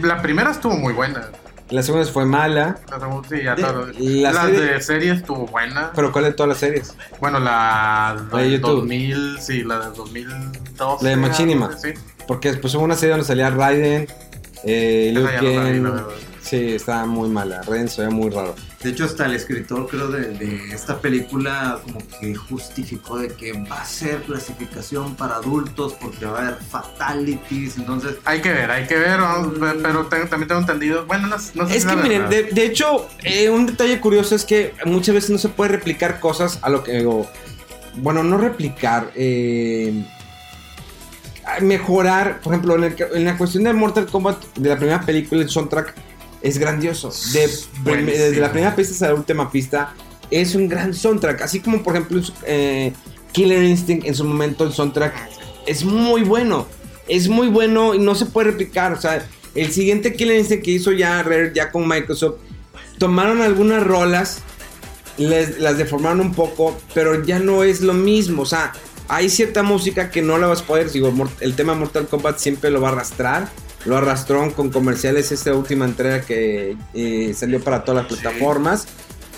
La 0.00 0.20
primera 0.22 0.50
estuvo 0.50 0.74
muy 0.76 0.92
buena. 0.92 1.28
la 1.70 1.82
segunda 1.82 2.06
fue 2.10 2.24
mala. 2.24 2.78
La 2.90 3.00
segunda- 3.00 3.28
sí, 3.28 3.36
ya 3.42 3.54
De- 3.54 3.62
todo- 3.62 3.86
la 3.98 4.32
la 4.32 4.42
serie- 4.44 4.60
de 4.60 4.80
serie 4.80 5.12
estuvo 5.12 5.46
buena. 5.46 5.90
Pero 5.94 6.12
¿cuál 6.12 6.24
de 6.26 6.32
todas 6.32 6.48
las 6.48 6.58
series? 6.58 6.94
Bueno, 7.20 7.40
la 7.40 8.16
La 8.32 8.38
de 8.38 8.50
YouTube. 8.52 8.76
2000, 8.76 9.38
sí, 9.40 9.62
la 9.64 9.78
del 9.80 9.94
2012. 9.94 11.04
La 11.04 11.10
de 11.10 11.16
Machinima. 11.16 11.76
Sí, 11.76 11.90
Porque 12.26 12.50
después 12.52 12.74
hubo 12.74 12.84
una 12.84 12.94
serie 12.94 13.10
donde 13.10 13.26
salía 13.26 13.50
Raiden, 13.50 14.06
eh, 14.64 15.10
no 15.14 15.22
verdad. 15.24 16.06
Sí, 16.42 16.74
estaba 16.74 17.04
muy 17.06 17.28
mala. 17.28 17.60
Raiden 17.62 17.88
se 17.88 18.02
veía 18.02 18.14
muy 18.14 18.30
raro. 18.30 18.54
De 18.84 18.90
hecho, 18.90 19.04
hasta 19.06 19.24
el 19.24 19.34
escritor, 19.34 19.88
creo, 19.88 20.08
de, 20.08 20.28
de 20.36 20.74
esta 20.74 21.00
película, 21.00 21.80
como 21.82 21.98
que 22.20 22.34
justificó 22.34 23.16
de 23.18 23.28
que 23.28 23.52
va 23.54 23.80
a 23.80 23.84
ser 23.86 24.20
clasificación 24.22 25.14
para 25.16 25.36
adultos 25.36 25.94
porque 25.98 26.26
va 26.26 26.38
a 26.38 26.42
haber 26.48 26.56
fatalities. 26.62 27.78
Entonces, 27.78 28.16
Hay 28.26 28.42
que 28.42 28.52
ver, 28.52 28.70
hay 28.70 28.86
que 28.86 28.96
ver, 28.96 29.18
vamos, 29.20 29.58
ve- 29.58 29.78
pero 29.82 30.04
también 30.06 30.46
tengo 30.48 30.60
entendido. 30.60 31.06
Bueno, 31.06 31.28
no, 31.28 31.36
no 31.36 31.66
sé 31.66 31.76
Es 31.76 31.82
si 31.84 31.88
que 31.88 31.96
miren, 31.96 32.28
de, 32.28 32.42
de 32.44 32.64
hecho, 32.66 33.08
eh, 33.22 33.48
un 33.48 33.64
detalle 33.64 33.98
curioso 34.00 34.34
es 34.34 34.44
que 34.44 34.74
muchas 34.84 35.14
veces 35.14 35.30
no 35.30 35.38
se 35.38 35.48
puede 35.48 35.70
replicar 35.72 36.20
cosas 36.20 36.58
a 36.60 36.68
lo 36.68 36.84
que 36.84 36.92
digo. 36.92 37.26
Bueno, 37.96 38.22
no 38.22 38.36
replicar. 38.36 39.10
eh, 39.14 40.04
mejorar, 41.60 42.40
por 42.40 42.52
ejemplo, 42.54 42.74
en, 42.76 42.84
el 42.84 42.96
en 43.14 43.24
la 43.24 43.36
cuestión 43.36 43.64
de 43.64 43.72
Mortal 43.72 44.06
Kombat, 44.06 44.44
de 44.56 44.68
la 44.68 44.76
primera 44.76 45.00
película, 45.00 45.42
el 45.42 45.48
soundtrack 45.48 45.94
es 46.44 46.58
grandioso. 46.58 47.10
De, 47.84 47.96
desde 48.12 48.40
la 48.40 48.52
primera 48.52 48.76
pista 48.76 48.92
hasta 48.94 49.08
la 49.08 49.14
última 49.14 49.50
pista, 49.50 49.94
es 50.30 50.54
un 50.54 50.68
gran 50.68 50.94
soundtrack. 50.94 51.42
Así 51.42 51.60
como, 51.60 51.82
por 51.82 51.94
ejemplo, 51.96 52.20
eh, 52.46 52.92
Killer 53.32 53.62
Instinct 53.64 54.06
en 54.06 54.14
su 54.14 54.24
momento, 54.24 54.64
el 54.64 54.72
soundtrack 54.72 55.14
es 55.66 55.84
muy 55.84 56.22
bueno. 56.22 56.66
Es 57.08 57.28
muy 57.28 57.48
bueno 57.48 57.94
y 57.94 57.98
no 57.98 58.14
se 58.14 58.26
puede 58.26 58.50
replicar. 58.52 58.92
O 58.92 59.00
sea, 59.00 59.26
el 59.54 59.72
siguiente 59.72 60.14
Killer 60.14 60.38
Instinct 60.38 60.64
que 60.64 60.70
hizo 60.72 60.92
ya 60.92 61.22
Rare, 61.22 61.52
ya 61.54 61.70
con 61.72 61.88
Microsoft, 61.88 62.36
tomaron 62.98 63.40
algunas 63.42 63.82
rolas, 63.82 64.40
les- 65.18 65.58
las 65.58 65.78
deformaron 65.78 66.20
un 66.20 66.34
poco, 66.34 66.76
pero 66.94 67.24
ya 67.24 67.38
no 67.38 67.64
es 67.64 67.80
lo 67.80 67.92
mismo. 67.94 68.42
O 68.42 68.46
sea, 68.46 68.72
hay 69.08 69.28
cierta 69.28 69.62
música 69.62 70.10
que 70.10 70.22
no 70.22 70.38
la 70.38 70.46
vas 70.46 70.62
a 70.62 70.66
poder. 70.66 70.90
Digo, 70.90 71.12
el 71.40 71.54
tema 71.56 71.74
Mortal 71.74 72.06
Kombat 72.06 72.38
siempre 72.38 72.70
lo 72.70 72.80
va 72.80 72.88
a 72.88 72.92
arrastrar. 72.92 73.48
Lo 73.84 73.96
arrastró 73.96 74.50
con 74.54 74.70
comerciales 74.70 75.30
esta 75.32 75.54
última 75.54 75.84
entrega 75.84 76.22
que 76.22 76.76
eh, 76.94 77.34
salió 77.36 77.62
para 77.62 77.84
todas 77.84 78.02
las 78.08 78.12
plataformas. 78.20 78.86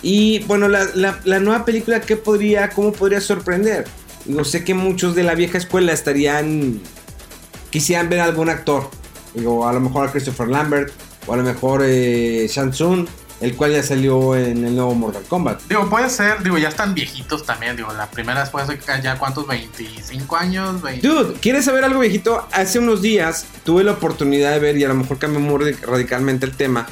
Y 0.03 0.41
bueno, 0.45 0.69
la, 0.69 0.87
la- 0.95 1.19
la 1.25 1.41
nueva 1.41 1.65
película, 1.65 2.01
¿qué 2.01 2.17
podría, 2.17 2.69
cómo 2.71 2.93
podría 2.93 3.21
sorprender? 3.21 3.87
Digo, 4.25 4.45
sé 4.45 4.63
que 4.65 4.75
muchos 4.75 5.15
de 5.15 5.23
la 5.25 5.35
vieja 5.35 5.59
escuela 5.59 5.93
estarían, 5.93 6.81
quisieran 7.71 8.09
ver 8.09 8.21
a 8.21 8.25
algún 8.25 8.49
actor. 8.49 8.89
Digo, 9.35 9.67
a 9.67 9.73
lo 9.73 9.81
mejor 9.81 10.09
a 10.09 10.13
Christopher 10.13 10.49
Lambert, 10.49 10.93
o 11.27 11.33
a 11.35 11.37
lo 11.37 11.43
mejor 11.43 11.83
eh, 11.85 12.47
Shang 12.49 12.71
Tsung, 12.71 13.07
el 13.41 13.55
cual 13.55 13.73
ya 13.73 13.83
salió 13.83 14.35
en 14.37 14.65
el 14.65 14.75
nuevo 14.75 14.95
Mortal 14.95 15.23
Kombat. 15.29 15.63
Digo, 15.69 15.89
puede 15.91 16.09
ser, 16.09 16.43
digo, 16.43 16.57
ya 16.59 16.69
están 16.69 16.95
viejitos 16.95 17.45
también. 17.45 17.77
Digo, 17.77 17.93
la 17.93 18.11
primera 18.11 18.41
después 18.41 18.67
de 18.69 18.79
ya 19.03 19.19
cuántos, 19.19 19.47
25 19.47 20.37
años, 20.37 20.81
20. 20.83 21.07
Dude, 21.07 21.35
¿quieres 21.41 21.65
saber 21.67 21.85
algo 21.85 22.01
viejito? 22.01 22.47
Hace 22.53 22.79
unos 22.79 23.03
días 23.03 23.45
tuve 23.65 23.85
la 23.85 23.93
oportunidad 23.93 24.53
de 24.53 24.59
ver, 24.59 24.77
y 24.79 24.85
a 24.85 24.89
lo 24.89 24.95
mejor 24.95 25.19
cambió 25.19 25.41
muy 25.41 25.63
radic- 25.63 25.81
radicalmente 25.83 26.47
el 26.47 26.53
tema, 26.57 26.87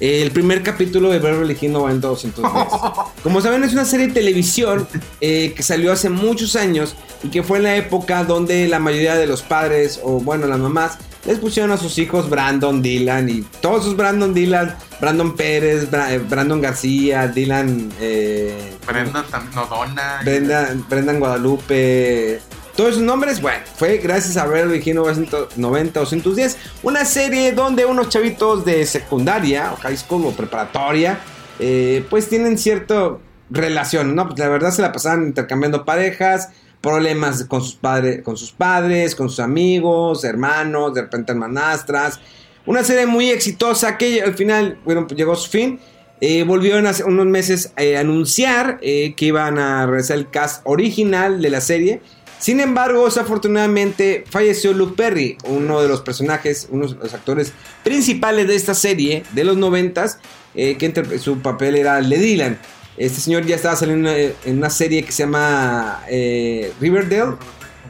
el 0.00 0.30
primer 0.30 0.62
capítulo 0.62 1.10
de 1.10 1.18
Beverly 1.18 1.56
Hills 1.60 1.72
90210. 1.72 2.80
Como 3.24 3.40
saben, 3.40 3.64
es 3.64 3.72
una 3.72 3.84
serie 3.84 4.06
de 4.06 4.12
televisión 4.14 4.86
eh, 5.20 5.52
que 5.56 5.62
salió 5.64 5.90
hace 5.90 6.08
muchos 6.08 6.54
años 6.54 6.94
y 7.24 7.28
que 7.30 7.42
fue 7.42 7.58
en 7.58 7.64
la 7.64 7.74
época 7.76 8.22
donde 8.22 8.68
la 8.68 8.78
mayoría 8.78 9.16
de 9.16 9.26
los 9.26 9.42
padres, 9.42 9.98
o 10.04 10.20
bueno, 10.20 10.46
las 10.46 10.60
mamás, 10.60 10.98
les 11.26 11.38
pusieron 11.38 11.70
a 11.72 11.76
sus 11.76 11.98
hijos 11.98 12.28
Brandon, 12.30 12.80
Dylan 12.80 13.28
y 13.28 13.42
todos 13.60 13.84
sus 13.84 13.96
Brandon 13.96 14.32
Dylan, 14.32 14.74
Brandon 15.00 15.34
Pérez, 15.36 15.90
Bra- 15.90 16.10
eh, 16.12 16.18
Brandon 16.18 16.60
García, 16.60 17.28
Dylan... 17.28 17.92
eh, 18.00 18.72
Brenda 18.86 19.24
también, 19.30 19.54
no, 19.54 19.66
Donna. 19.66 20.20
Brenda, 20.24 20.74
Brendan 20.88 21.18
Guadalupe. 21.20 22.40
Todos 22.76 22.90
esos 22.92 23.02
nombres, 23.02 23.40
bueno, 23.42 23.58
fue 23.76 23.98
gracias 23.98 24.36
a 24.36 24.46
990 24.46 26.00
o 26.00 26.06
110, 26.06 26.56
una 26.84 27.04
serie 27.04 27.50
donde 27.52 27.84
unos 27.84 28.08
chavitos 28.08 28.64
de 28.64 28.86
secundaria, 28.86 29.72
o 29.72 29.76
high 29.76 29.96
school 29.96 30.24
o 30.26 30.30
preparatoria, 30.32 31.18
eh, 31.58 32.04
pues 32.08 32.28
tienen 32.28 32.56
cierta 32.56 33.16
relación, 33.50 34.14
¿no? 34.14 34.28
Pues 34.28 34.38
la 34.38 34.48
verdad 34.48 34.70
se 34.70 34.82
la 34.82 34.92
pasaban 34.92 35.24
intercambiando 35.26 35.84
parejas, 35.84 36.50
problemas 36.80 37.44
con 37.44 37.62
sus, 37.62 37.74
padres, 37.74 38.22
con 38.22 38.36
sus 38.36 38.52
padres, 38.52 39.14
con 39.14 39.28
sus 39.28 39.40
amigos, 39.40 40.24
hermanos, 40.24 40.94
de 40.94 41.02
repente 41.02 41.32
hermanastras. 41.32 42.20
Una 42.66 42.84
serie 42.84 43.06
muy 43.06 43.30
exitosa 43.30 43.96
que 43.96 44.22
al 44.22 44.34
final, 44.34 44.78
bueno, 44.84 45.06
llegó 45.08 45.32
a 45.32 45.36
su 45.36 45.50
fin. 45.50 45.80
Eh, 46.20 46.42
volvieron 46.42 46.84
unos 47.06 47.26
meses 47.26 47.72
eh, 47.76 47.96
a 47.96 48.00
anunciar 48.00 48.78
eh, 48.82 49.14
que 49.16 49.26
iban 49.26 49.58
a 49.58 49.86
regresar 49.86 50.18
el 50.18 50.30
cast 50.30 50.62
original 50.64 51.40
de 51.40 51.50
la 51.50 51.60
serie. 51.60 52.00
Sin 52.38 52.60
embargo, 52.60 53.04
desafortunadamente 53.06 54.24
falleció 54.30 54.72
Luke 54.72 54.94
Perry, 54.96 55.36
uno 55.44 55.82
de 55.82 55.88
los 55.88 56.02
personajes, 56.02 56.68
uno 56.70 56.86
de 56.86 56.94
los 56.94 57.12
actores 57.12 57.52
principales 57.82 58.46
de 58.46 58.54
esta 58.54 58.74
serie 58.74 59.24
de 59.32 59.44
los 59.44 59.56
noventas, 59.56 60.18
eh, 60.54 60.76
que 60.76 61.18
su 61.18 61.40
papel 61.40 61.74
era 61.74 62.00
Le 62.00 62.18
Dylan. 62.18 62.58
Este 62.98 63.20
señor 63.20 63.46
ya 63.46 63.56
estaba 63.56 63.76
saliendo 63.76 64.10
en 64.10 64.16
una, 64.16 64.34
en 64.44 64.58
una 64.58 64.70
serie 64.70 65.04
que 65.04 65.12
se 65.12 65.22
llama 65.22 66.02
eh, 66.08 66.72
Riverdale, 66.80 67.36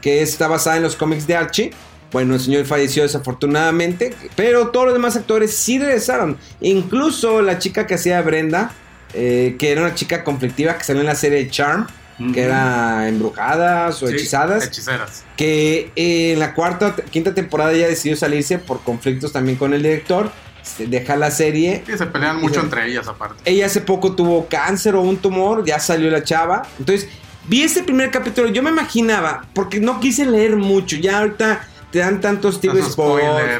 que 0.01 0.21
está 0.21 0.47
basada 0.47 0.77
en 0.77 0.83
los 0.83 0.95
cómics 0.95 1.25
de 1.27 1.35
Archie. 1.35 1.71
Bueno, 2.11 2.35
el 2.35 2.39
señor 2.39 2.65
falleció 2.65 3.03
desafortunadamente, 3.03 4.13
pero 4.35 4.69
todos 4.69 4.87
los 4.87 4.93
demás 4.95 5.15
actores 5.15 5.53
sí 5.55 5.77
regresaron. 5.79 6.37
Incluso 6.61 7.41
la 7.41 7.59
chica 7.59 7.85
que 7.87 7.95
hacía 7.95 8.21
Brenda, 8.21 8.71
eh, 9.13 9.55
que 9.59 9.71
era 9.71 9.81
una 9.81 9.95
chica 9.95 10.23
conflictiva 10.23 10.77
que 10.77 10.83
salió 10.83 11.01
en 11.01 11.07
la 11.07 11.15
serie 11.15 11.49
Charm, 11.49 11.87
que 12.33 12.41
era 12.41 13.07
embrujadas 13.07 14.03
o 14.03 14.07
Sí, 14.07 14.15
hechizadas, 14.15 14.65
Hechiceras. 14.65 15.23
que 15.37 15.91
eh, 15.95 16.33
en 16.33 16.39
la 16.39 16.53
cuarta, 16.53 16.93
quinta 17.09 17.33
temporada 17.33 17.71
ya 17.73 17.87
decidió 17.87 18.17
salirse 18.17 18.57
por 18.59 18.81
conflictos 18.83 19.31
también 19.31 19.57
con 19.57 19.73
el 19.73 19.81
director, 19.81 20.29
deja 20.77 21.15
la 21.15 21.31
serie 21.31 21.83
Sí, 21.85 21.97
se 21.97 22.05
pelean 22.05 22.39
mucho 22.41 22.55
se- 22.55 22.59
entre 22.61 22.87
ellas 22.87 23.07
aparte. 23.07 23.41
ella 23.45 23.65
hace 23.65 23.81
poco 23.81 24.13
tuvo 24.15 24.47
cáncer 24.47 24.95
o 24.95 25.01
un 25.01 25.17
tumor, 25.17 25.63
ya 25.65 25.79
salió 25.79 26.09
la 26.09 26.23
chava. 26.23 26.63
Entonces, 26.79 27.07
vi 27.47 27.63
este 27.63 27.83
primer 27.83 28.11
capítulo, 28.11 28.49
yo 28.49 28.61
me 28.63 28.69
imaginaba, 28.69 29.45
porque 29.53 29.79
no 29.79 29.99
quise 29.99 30.25
leer 30.25 30.55
mucho, 30.55 30.95
ya 30.97 31.19
ahorita 31.19 31.67
te 31.91 31.99
dan 31.99 32.21
tantos 32.21 32.61
tipos 32.61 32.91
spoilers, 32.91 33.57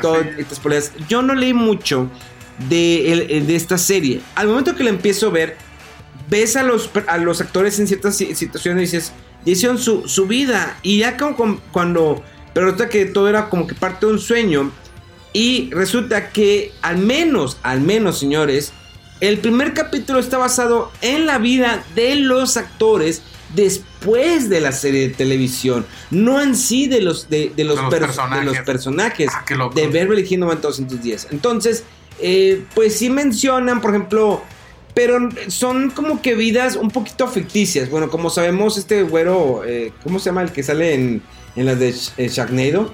spoilers, 0.56 0.92
sí. 0.96 1.04
Yo 1.08 1.22
no 1.22 1.34
leí 1.34 1.54
mucho 1.54 2.08
de, 2.70 3.12
el- 3.12 3.48
de 3.48 3.56
esta 3.56 3.78
serie. 3.78 4.22
Al 4.36 4.48
momento 4.48 4.76
que 4.76 4.84
la 4.84 4.90
empiezo 4.92 5.28
a 5.28 5.32
ver, 5.32 5.58
ves 6.30 6.56
a 6.56 6.64
los, 6.64 6.90
a 7.08 7.18
los 7.18 7.42
actores 7.42 7.80
en 7.80 7.88
ciertas 7.88 8.16
si- 8.18 8.36
situaciones 8.36 8.82
y 8.94 8.98
dices, 8.98 9.14
hicieron 9.46 9.78
su, 9.80 10.08
su 10.08 10.28
vida. 10.28 10.78
Y 10.84 11.00
ya 11.00 11.18
como, 11.18 11.36
como 11.36 11.60
cuando, 11.72 12.24
pero 12.54 12.68
resulta 12.68 12.90
que 12.90 13.06
todo 13.06 13.30
era 13.30 13.50
como 13.50 13.66
que 13.66 13.74
parte 13.76 14.06
de 14.06 14.12
un 14.12 14.20
sueño. 14.20 14.72
Y 15.34 15.70
resulta 15.72 16.30
que 16.30 16.72
al 16.82 16.98
menos, 16.98 17.58
al 17.64 17.82
menos 17.82 18.20
señores, 18.20 18.74
el 19.22 19.38
primer 19.40 19.74
capítulo 19.74 20.20
está 20.20 20.38
basado 20.38 20.92
en 21.02 21.26
la 21.26 21.38
vida 21.38 21.84
de 21.96 22.16
los 22.16 22.58
actores 22.58 23.22
después 23.56 24.50
de 24.50 24.62
la 24.62 24.72
serie 24.72 25.08
de 25.10 25.14
televisión, 25.14 25.86
no 26.12 26.42
en 26.42 26.56
sí 26.56 26.88
de 26.88 27.02
los, 27.02 27.30
de, 27.30 27.52
de 27.56 27.64
los, 27.64 27.76
De 27.78 27.82
los 27.84 27.92
per- 27.92 28.02
personajes. 28.02 28.40
de 28.40 28.46
los 28.46 28.66
personajes 28.66 29.30
Ah, 29.34 29.44
de 29.76 29.88
Beverly 29.88 30.22
Hills 30.22 30.40
90210. 30.40 31.28
Entonces, 31.32 31.84
eh, 32.22 32.64
pues 32.76 32.96
sí 32.98 33.10
mencionan, 33.10 33.82
por 33.82 33.92
ejemplo, 33.92 34.42
pero 34.94 35.30
son 35.48 35.90
como 35.92 36.22
que 36.22 36.36
vidas 36.36 36.76
un 36.76 36.90
poquito 36.92 37.28
ficticias. 37.28 37.90
Bueno, 37.90 38.10
como 38.10 38.30
sabemos, 38.30 38.78
este 38.78 39.04
güero, 39.04 39.64
eh, 39.66 39.92
¿cómo 40.04 40.20
se 40.20 40.26
llama 40.26 40.42
el 40.44 40.52
que 40.52 40.64
sale 40.64 40.94
en, 40.94 41.22
en 41.56 41.66
las 41.66 41.80
de 41.80 41.94
eh, 42.18 42.28
Sharknado? 42.30 42.94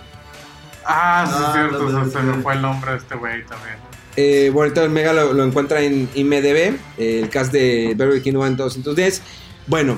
Ah, 0.86 1.26
sí, 1.28 1.34
Ah, 1.38 1.46
es 1.48 1.54
cierto, 1.54 1.90
lo 1.90 2.00
de- 2.00 2.06
se, 2.06 2.12
se 2.12 2.24
me 2.24 2.34
fue 2.42 2.54
el 2.54 2.62
nombre 2.62 2.92
de 2.92 2.98
este 2.98 3.16
güey 3.16 3.44
también. 3.46 3.76
Eh, 4.18 4.50
bueno, 4.54 4.82
el 4.82 4.90
Mega 4.92 5.12
lo, 5.14 5.34
lo 5.34 5.44
encuentra 5.44 5.82
en 5.82 6.10
IMDB, 6.16 6.78
eh, 6.98 7.20
el 7.24 7.30
cast 7.30 7.52
de 7.52 7.94
Beverly 7.98 8.22
Hills 8.24 8.34
90210. 8.36 9.22
Bueno, 9.68 9.98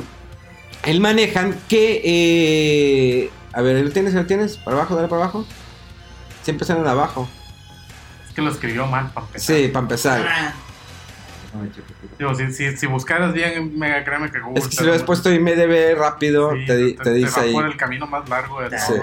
él 0.83 0.99
manejan 1.01 1.55
que. 1.69 2.01
eh, 2.03 3.29
a 3.53 3.61
ver, 3.61 3.83
¿lo 3.83 3.91
tienes? 3.91 4.13
¿Lo 4.13 4.25
tienes? 4.25 4.57
¿Para 4.57 4.77
abajo? 4.77 4.95
Dale 4.95 5.07
para 5.07 5.23
abajo. 5.23 5.45
Siempre 6.43 6.65
salen 6.65 6.88
abajo. 6.88 7.27
Es 8.27 8.33
que 8.33 8.41
lo 8.41 8.49
escribió 8.51 8.88
mal 8.88 9.11
para 9.11 9.27
empezar. 9.27 9.55
Sí, 9.55 9.67
para 9.67 9.81
empezar. 9.83 10.53
Digo, 12.19 12.35
si, 12.35 12.51
si, 12.53 12.77
si 12.77 12.85
buscaras 12.88 13.33
bien, 13.33 13.77
mega 13.77 14.03
créeme 14.03 14.31
que 14.31 14.39
Google. 14.39 14.59
Es 14.59 14.65
que 14.67 14.75
te 14.75 14.81
si 14.83 14.88
lo 14.88 14.93
has 14.93 15.03
puesto 15.03 15.31
IMDB 15.31 15.95
rápido, 15.97 16.51
Sí, 16.53 16.65
te, 16.65 16.77
di- 16.77 16.93
te 16.95 17.13
dice 17.13 17.39
va 17.39 17.45
ahí. 17.45 17.53
por 17.53 17.65
el 17.65 17.77
camino 17.77 18.05
más 18.07 18.27
largo 18.29 18.61
de 18.61 18.77
Sí. 18.79 18.93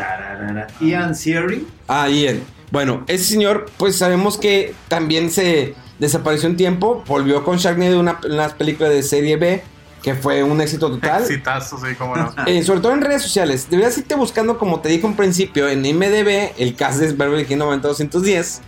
Tararara. 0.00 0.66
Ian 0.80 1.14
Seary. 1.14 1.66
Ah, 1.88 2.08
Ian. 2.08 2.40
Bueno, 2.70 3.04
ese 3.08 3.24
señor, 3.24 3.66
pues 3.76 3.96
sabemos 3.96 4.38
que 4.38 4.74
también 4.88 5.30
se 5.30 5.74
desapareció 5.98 6.48
un 6.48 6.56
tiempo. 6.56 7.02
Volvió 7.06 7.44
con 7.44 7.58
Sharknado, 7.58 7.98
una, 8.00 8.18
una 8.28 8.48
película 8.48 8.88
de 8.88 9.02
serie 9.02 9.36
B, 9.36 9.62
que 10.02 10.14
fue 10.14 10.42
un 10.42 10.60
éxito 10.60 10.88
total. 10.90 11.22
Exitazo, 11.22 11.78
sí, 11.78 11.94
cómo 11.98 12.16
no. 12.16 12.32
Eh, 12.46 12.62
sobre 12.62 12.80
todo 12.80 12.92
en 12.92 13.00
redes 13.02 13.22
sociales. 13.22 13.66
Deberías 13.68 13.98
irte 13.98 14.14
buscando, 14.14 14.56
como 14.56 14.80
te 14.80 14.88
dije 14.88 15.06
en 15.06 15.14
principio, 15.16 15.68
en 15.68 15.84
IMDB, 15.84 16.52
el 16.58 16.74
cast 16.76 17.00
de 17.00 17.12
Beverly 17.12 17.42
Hills 17.48 17.58
90210. 17.58 18.60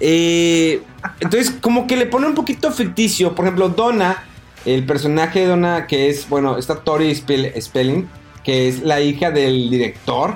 Eh, 0.00 0.82
entonces, 1.20 1.54
como 1.60 1.86
que 1.86 1.96
le 1.96 2.06
pone 2.06 2.26
un 2.26 2.34
poquito 2.34 2.70
ficticio. 2.72 3.34
Por 3.34 3.44
ejemplo, 3.46 3.68
Donna, 3.70 4.24
el 4.64 4.84
personaje 4.84 5.40
de 5.40 5.46
Donna, 5.46 5.86
que 5.86 6.08
es, 6.10 6.28
bueno, 6.28 6.58
está 6.58 6.74
Tori 6.80 7.12
Spell- 7.14 7.58
Spelling, 7.60 8.08
que 8.44 8.68
es 8.68 8.82
la 8.82 9.00
hija 9.00 9.30
del 9.30 9.70
director. 9.70 10.34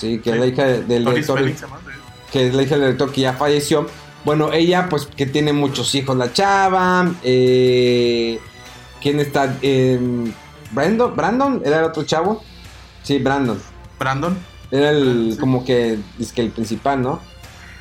Sí, 0.00 0.18
que 0.20 0.30
es 0.30 0.36
la 0.38 0.46
hija 0.46 0.64
de- 0.64 0.82
del 0.82 1.04
Tori 1.04 1.14
director. 1.16 1.38
Spelling 1.38 1.56
que 2.32 2.46
es 2.48 2.54
la 2.54 2.62
hija 2.62 2.74
del 2.76 2.84
director 2.84 3.12
que 3.12 3.20
ya 3.22 3.32
falleció. 3.34 3.86
Bueno, 4.24 4.52
ella 4.52 4.88
pues 4.88 5.06
que 5.06 5.26
tiene 5.26 5.52
muchos 5.52 5.94
hijos, 5.94 6.16
la 6.16 6.32
chava. 6.32 7.10
Eh, 7.22 8.38
¿Quién 9.02 9.18
está? 9.20 9.56
Eh, 9.62 9.98
Brandon, 10.72 11.14
Brandon, 11.16 11.62
era 11.64 11.78
el 11.80 11.84
otro 11.84 12.02
chavo. 12.04 12.42
Sí, 13.02 13.18
Brandon. 13.18 13.60
Brandon. 13.98 14.38
Era 14.70 14.90
el 14.90 15.32
Sí. 15.32 15.38
como 15.38 15.64
que, 15.64 15.98
es 16.20 16.32
que 16.32 16.42
el 16.42 16.50
principal, 16.50 17.02
¿no? 17.02 17.20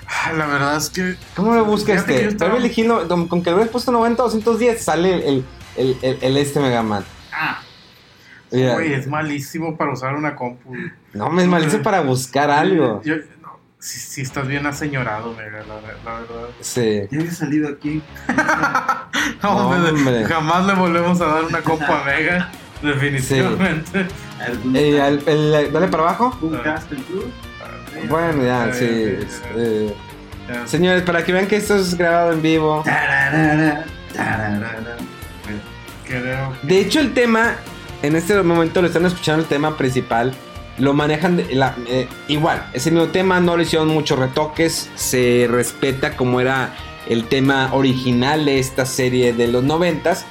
Ah, 0.07 0.33
La 0.33 0.47
verdad 0.47 0.77
es 0.77 0.89
que. 0.89 1.15
¿Cómo 1.35 1.53
lo 1.53 1.65
busca 1.65 1.93
Fíjate 1.93 2.07
que 2.07 2.15
este? 2.21 2.27
estaba- 2.29 2.57
no, 2.59 3.27
con- 3.29 3.43
que 3.43 3.51
lo 3.51 3.57
hubieras 3.57 3.71
puesto 3.71 3.91
90 3.91 4.23
210 4.23 4.81
sale 4.83 5.13
el, 5.27 5.45
el, 5.77 5.97
el, 6.01 6.17
el 6.21 6.37
este 6.37 6.59
Mega 6.59 6.81
Man. 6.81 7.05
Ah, 7.31 7.61
Güey, 8.51 8.93
es 8.93 9.07
malísimo 9.07 9.77
para 9.77 9.93
usar 9.93 10.15
una 10.15 10.35
compu. 10.35 10.73
no 11.13 11.29
me 11.29 11.43
es 11.43 11.47
malísimo 11.47 11.83
para 11.83 12.01
buscar 12.01 12.49
algo. 12.49 13.01
Yo- 13.03 13.15
no, 13.41 13.59
Sí, 13.79 13.97
sí 13.99 14.21
estás 14.21 14.47
bien 14.47 14.65
aseñorado, 14.65 15.33
Mega, 15.35 15.59
la, 15.65 15.75
la 16.11 16.19
verdad. 16.19 16.49
Sí. 16.59 17.01
Ya 17.11 17.19
había 17.19 17.31
salido 17.31 17.69
aquí. 17.69 18.01
No, 19.43 19.53
No, 19.77 19.89
hombre, 19.89 20.25
jamás 20.25 20.65
le 20.65 20.73
volvemos 20.73 21.19
a 21.21 21.25
dar 21.25 21.43
una 21.45 21.61
copa 21.61 22.01
a 22.01 22.03
Mega. 22.05 22.51
Definitivamente. 22.81 24.05
¿Algún 24.45 24.75
Eh, 24.75 25.19
el- 25.25 25.71
dale 25.71 25.87
para 25.87 26.03
abajo. 26.03 26.37
un 26.41 26.57
Castle 26.57 26.97
Club? 27.03 27.31
Bueno, 28.09 28.43
ya, 28.43 28.73
sí. 28.73 28.85
Eh, 28.85 29.93
Ya. 30.47 30.65
señores, 30.67 31.03
para 31.03 31.23
que 31.23 31.31
vean 31.33 31.47
que 31.47 31.57
esto 31.57 31.75
es 31.75 31.95
grabado 31.95 32.31
en 32.33 32.41
vivo. 32.41 32.81
Tararara, 32.85 33.85
tararara. 34.13 34.77
Creo. 36.07 36.53
De 36.63 36.79
hecho, 36.79 36.99
el 37.01 37.13
tema, 37.13 37.55
en 38.01 38.15
este 38.15 38.41
momento 38.43 38.81
lo 38.81 38.87
están 38.87 39.05
escuchando 39.05 39.41
el 39.43 39.47
tema 39.47 39.77
principal. 39.77 40.33
Lo 40.77 40.93
manejan 40.93 41.35
de 41.37 41.53
la- 41.55 41.75
eh, 41.87 42.07
igual, 42.29 42.65
ese 42.73 42.89
mismo 42.91 43.07
tema, 43.09 43.39
no 43.41 43.57
le 43.57 43.63
hicieron 43.63 43.89
muchos 43.89 44.17
retoques. 44.17 44.89
Se 44.95 45.47
respeta 45.49 46.15
como 46.15 46.39
era 46.39 46.73
el 47.07 47.25
tema 47.25 47.69
original 47.73 48.45
de 48.45 48.59
esta 48.59 48.85
serie 48.85 49.33
de 49.33 49.47
los 49.47 49.63
noventas. 49.63 50.25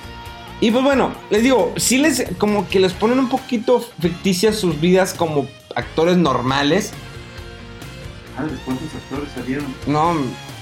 Y 0.61 0.71
pues 0.71 0.83
bueno, 0.83 1.13
les 1.31 1.43
digo, 1.43 1.73
sí 1.77 1.99
les 1.99 2.25
como 2.39 2.69
que 2.69 2.81
les 2.81 2.93
ponen 2.93 3.19
un 3.19 3.29
poquito 3.29 3.85
ficticias 4.01 4.57
sus 4.57 4.81
vidas 4.81 5.15
como 5.15 5.47
actores 5.77 6.17
normales. 6.17 6.93
Ah, 8.39 8.45
¿cuántos 8.65 8.89
actores 8.95 9.29
salieron? 9.35 9.67
No, 9.87 10.15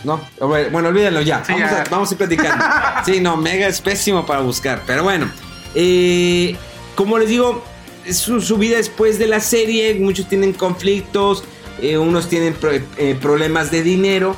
no. 0.04 0.20
Bueno, 0.40 0.88
olvídalo 0.88 1.20
ya. 1.20 1.44
Sí, 1.44 1.52
vamos, 1.52 1.70
ya. 1.70 1.82
A, 1.82 1.84
vamos 1.90 2.10
a 2.10 2.14
ir 2.14 2.18
platicando. 2.18 2.64
sí, 3.06 3.20
no, 3.20 3.36
Mega 3.36 3.66
es 3.68 3.80
pésimo 3.80 4.26
para 4.26 4.40
buscar. 4.40 4.82
Pero 4.86 5.04
bueno. 5.04 5.30
eh, 5.74 6.56
como 6.96 7.18
les 7.18 7.28
digo, 7.28 7.62
es 8.04 8.16
su, 8.18 8.40
su 8.40 8.56
vida 8.58 8.76
después 8.78 9.18
de 9.20 9.28
la 9.28 9.38
serie. 9.40 9.94
Muchos 9.94 10.28
tienen 10.28 10.52
conflictos. 10.52 11.44
eh, 11.80 11.98
unos 11.98 12.28
tienen 12.28 12.54
pro- 12.54 12.72
eh, 12.72 13.16
problemas 13.20 13.70
de 13.70 13.82
dinero. 13.82 14.34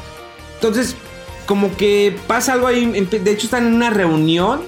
Entonces, 0.57 0.97
como 1.47 1.75
que 1.77 2.15
pasa 2.27 2.53
algo 2.55 2.67
ahí. 2.67 2.85
De 2.85 3.31
hecho, 3.31 3.47
están 3.47 3.67
en 3.69 3.75
una 3.75 3.91
reunión 3.91 4.61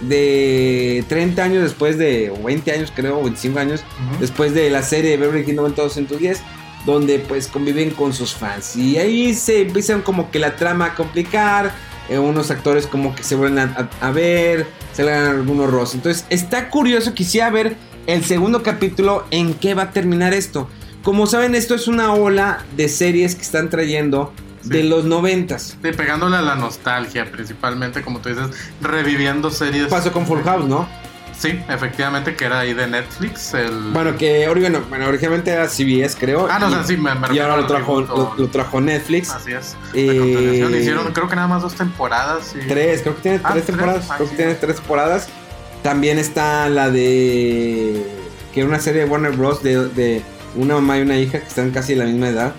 de 0.00 1.04
30 1.08 1.42
años 1.44 1.62
después 1.62 1.98
de, 1.98 2.30
o 2.30 2.42
20 2.42 2.72
años 2.72 2.92
creo, 2.94 3.18
o 3.18 3.22
25 3.22 3.58
años 3.58 3.84
después 4.20 4.54
de 4.54 4.68
la 4.70 4.82
serie 4.82 5.10
de 5.12 5.16
Beverly 5.16 5.42
Hills 5.42 5.56
90210, 5.56 6.40
donde 6.86 7.18
pues 7.20 7.46
conviven 7.48 7.90
con 7.90 8.12
sus 8.12 8.34
fans. 8.34 8.76
Y 8.76 8.96
ahí 8.98 9.34
se 9.34 9.62
empiezan 9.62 10.02
como 10.02 10.30
que 10.30 10.38
la 10.38 10.56
trama 10.56 10.86
a 10.86 10.94
complicar, 10.94 11.72
eh, 12.12 12.18
unos 12.18 12.50
actores 12.50 12.86
como 12.86 13.14
que 13.14 13.22
se 13.22 13.34
vuelven 13.34 13.58
a, 13.58 13.88
a- 14.00 14.08
a 14.08 14.10
ver, 14.10 14.66
se 14.92 15.02
le 15.04 15.10
dan 15.10 15.26
algunos 15.36 15.70
rostros. 15.70 15.94
Entonces 15.94 16.26
está 16.30 16.68
curioso, 16.70 17.14
quisiera 17.14 17.50
ver 17.50 17.76
el 18.06 18.24
segundo 18.24 18.62
capítulo 18.62 19.24
en 19.30 19.54
qué 19.54 19.74
va 19.74 19.84
a 19.84 19.90
terminar 19.92 20.34
esto. 20.34 20.68
Como 21.02 21.26
saben, 21.26 21.54
esto 21.54 21.74
es 21.74 21.88
una 21.88 22.12
ola 22.14 22.64
de 22.76 22.88
series 22.88 23.34
que 23.34 23.42
están 23.42 23.70
trayendo 23.70 24.32
de 24.62 24.84
los 24.84 25.04
noventas. 25.04 25.76
Sí, 25.82 25.90
pegándole 25.96 26.36
a 26.36 26.42
la 26.42 26.54
nostalgia, 26.54 27.30
principalmente, 27.32 28.02
como 28.02 28.20
tú 28.20 28.28
dices, 28.28 28.46
reviviendo 28.80 29.50
series. 29.50 29.88
Pasó 29.88 30.12
con 30.12 30.26
Full 30.26 30.42
House, 30.42 30.66
¿no? 30.68 30.86
Sí, 31.42 31.60
efectivamente, 31.68 32.36
que 32.36 32.44
era 32.44 32.60
ahí 32.60 32.72
de 32.72 32.86
Netflix. 32.86 33.52
El... 33.52 33.90
Bueno, 33.92 34.16
que 34.16 34.48
ori- 34.48 34.60
bueno, 34.60 34.82
bueno, 34.88 35.08
originalmente 35.08 35.50
era 35.50 35.66
CBS, 35.68 36.16
creo. 36.16 36.46
ah, 36.48 36.60
no, 36.60 36.68
y, 36.68 36.72
o 36.72 36.74
sea, 36.76 36.84
sí, 36.84 36.96
me, 36.96 37.12
me 37.16 37.34
y 37.34 37.38
ahora 37.40 37.56
lo 37.56 37.66
trajo, 37.66 38.00
reboot 38.00 38.08
lo, 38.08 38.14
o- 38.30 38.34
lo 38.36 38.48
trajo 38.48 38.80
Netflix. 38.80 39.30
Así 39.30 39.52
es. 39.52 39.76
Eh. 39.92 40.64
Hicieron, 40.80 41.12
creo 41.12 41.28
que 41.28 41.34
nada 41.34 41.48
más 41.48 41.62
dos 41.62 41.74
temporadas. 41.74 42.54
Y... 42.54 42.68
Tres, 42.68 43.02
creo 43.02 43.16
que 43.16 43.22
tiene 43.22 43.40
Ah, 43.42 43.50
tres 43.54 43.66
temporadas. 43.66 44.06
ah, 44.08 44.14
creo 44.18 44.28
sí. 44.28 44.30
que 44.30 44.36
tiene 44.36 44.54
tres 44.54 44.76
temporadas. 44.76 45.28
También 45.82 46.18
está 46.18 46.68
la 46.68 46.90
de. 46.92 48.06
Que 48.54 48.60
era 48.60 48.68
una 48.68 48.78
serie 48.78 49.02
de 49.04 49.10
Warner 49.10 49.32
Bros. 49.32 49.64
de, 49.64 49.88
de 49.88 50.22
una 50.54 50.74
mamá 50.74 50.98
y 50.98 51.02
una 51.02 51.16
hija 51.16 51.40
que 51.40 51.48
están 51.48 51.72
casi 51.72 51.94
de 51.94 51.98
la 51.98 52.04
misma 52.04 52.28
edad. 52.28 52.52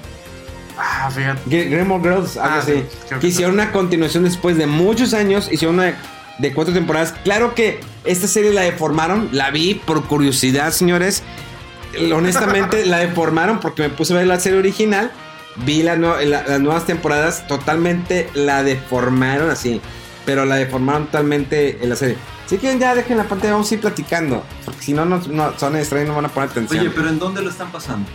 Ah, 0.77 1.09
fíjate. 1.09 1.39
Gilmore 1.49 2.03
Girls, 2.03 2.35
algo 2.35 2.55
Ah, 2.55 2.59
así. 2.59 2.83
sí, 3.07 3.15
que 3.21 3.27
hicieron 3.27 3.53
una 3.53 3.71
continuación 3.71 4.23
después 4.25 4.57
de 4.57 4.65
muchos 4.65 5.13
años. 5.13 5.47
Hicieron 5.51 5.75
una 5.75 5.93
de, 6.39 6.53
cuatro 6.53 6.73
temporadas. 6.73 7.13
Claro 7.23 7.55
que 7.55 7.79
esta 8.05 8.27
serie 8.27 8.51
la 8.53 8.61
deformaron. 8.61 9.29
La 9.31 9.51
vi 9.51 9.75
por 9.75 10.03
curiosidad, 10.05 10.71
señores. 10.71 11.23
Honestamente, 12.13 12.85
la 12.87 12.99
deformaron 12.99 13.59
porque 13.59 13.83
me 13.83 13.89
puse 13.89 14.13
a 14.13 14.17
ver 14.17 14.27
la 14.27 14.39
serie 14.39 14.59
original. 14.59 15.11
Vi 15.65 15.83
la 15.83 15.95
la- 15.95 16.21
las 16.23 16.59
nuevas 16.59 16.85
temporadas. 16.85 17.47
Totalmente 17.47 18.29
la 18.33 18.63
deformaron 18.63 19.49
así. 19.49 19.81
Pero 20.25 20.45
la 20.45 20.55
deformaron 20.55 21.05
totalmente 21.07 21.79
en 21.83 21.89
la 21.89 21.95
serie. 21.95 22.15
Así 22.45 22.57
que 22.57 22.77
ya 22.77 22.95
dejen 22.95 23.17
la 23.17 23.23
pantalla, 23.23 23.53
vamos 23.53 23.71
a 23.71 23.73
ir 23.75 23.81
platicando. 23.81 24.43
Porque 24.65 24.81
si 24.81 24.93
no, 24.93 25.05
no, 25.05 25.19
no 25.29 25.57
son 25.57 25.75
extraños, 25.75 26.09
no 26.09 26.15
van 26.15 26.25
a 26.25 26.29
poner 26.29 26.49
atención. 26.49 26.79
Oye, 26.79 26.89
pero 26.95 27.09
¿en 27.09 27.19
dónde 27.19 27.41
lo 27.41 27.49
están 27.49 27.71
pasando? 27.71 28.07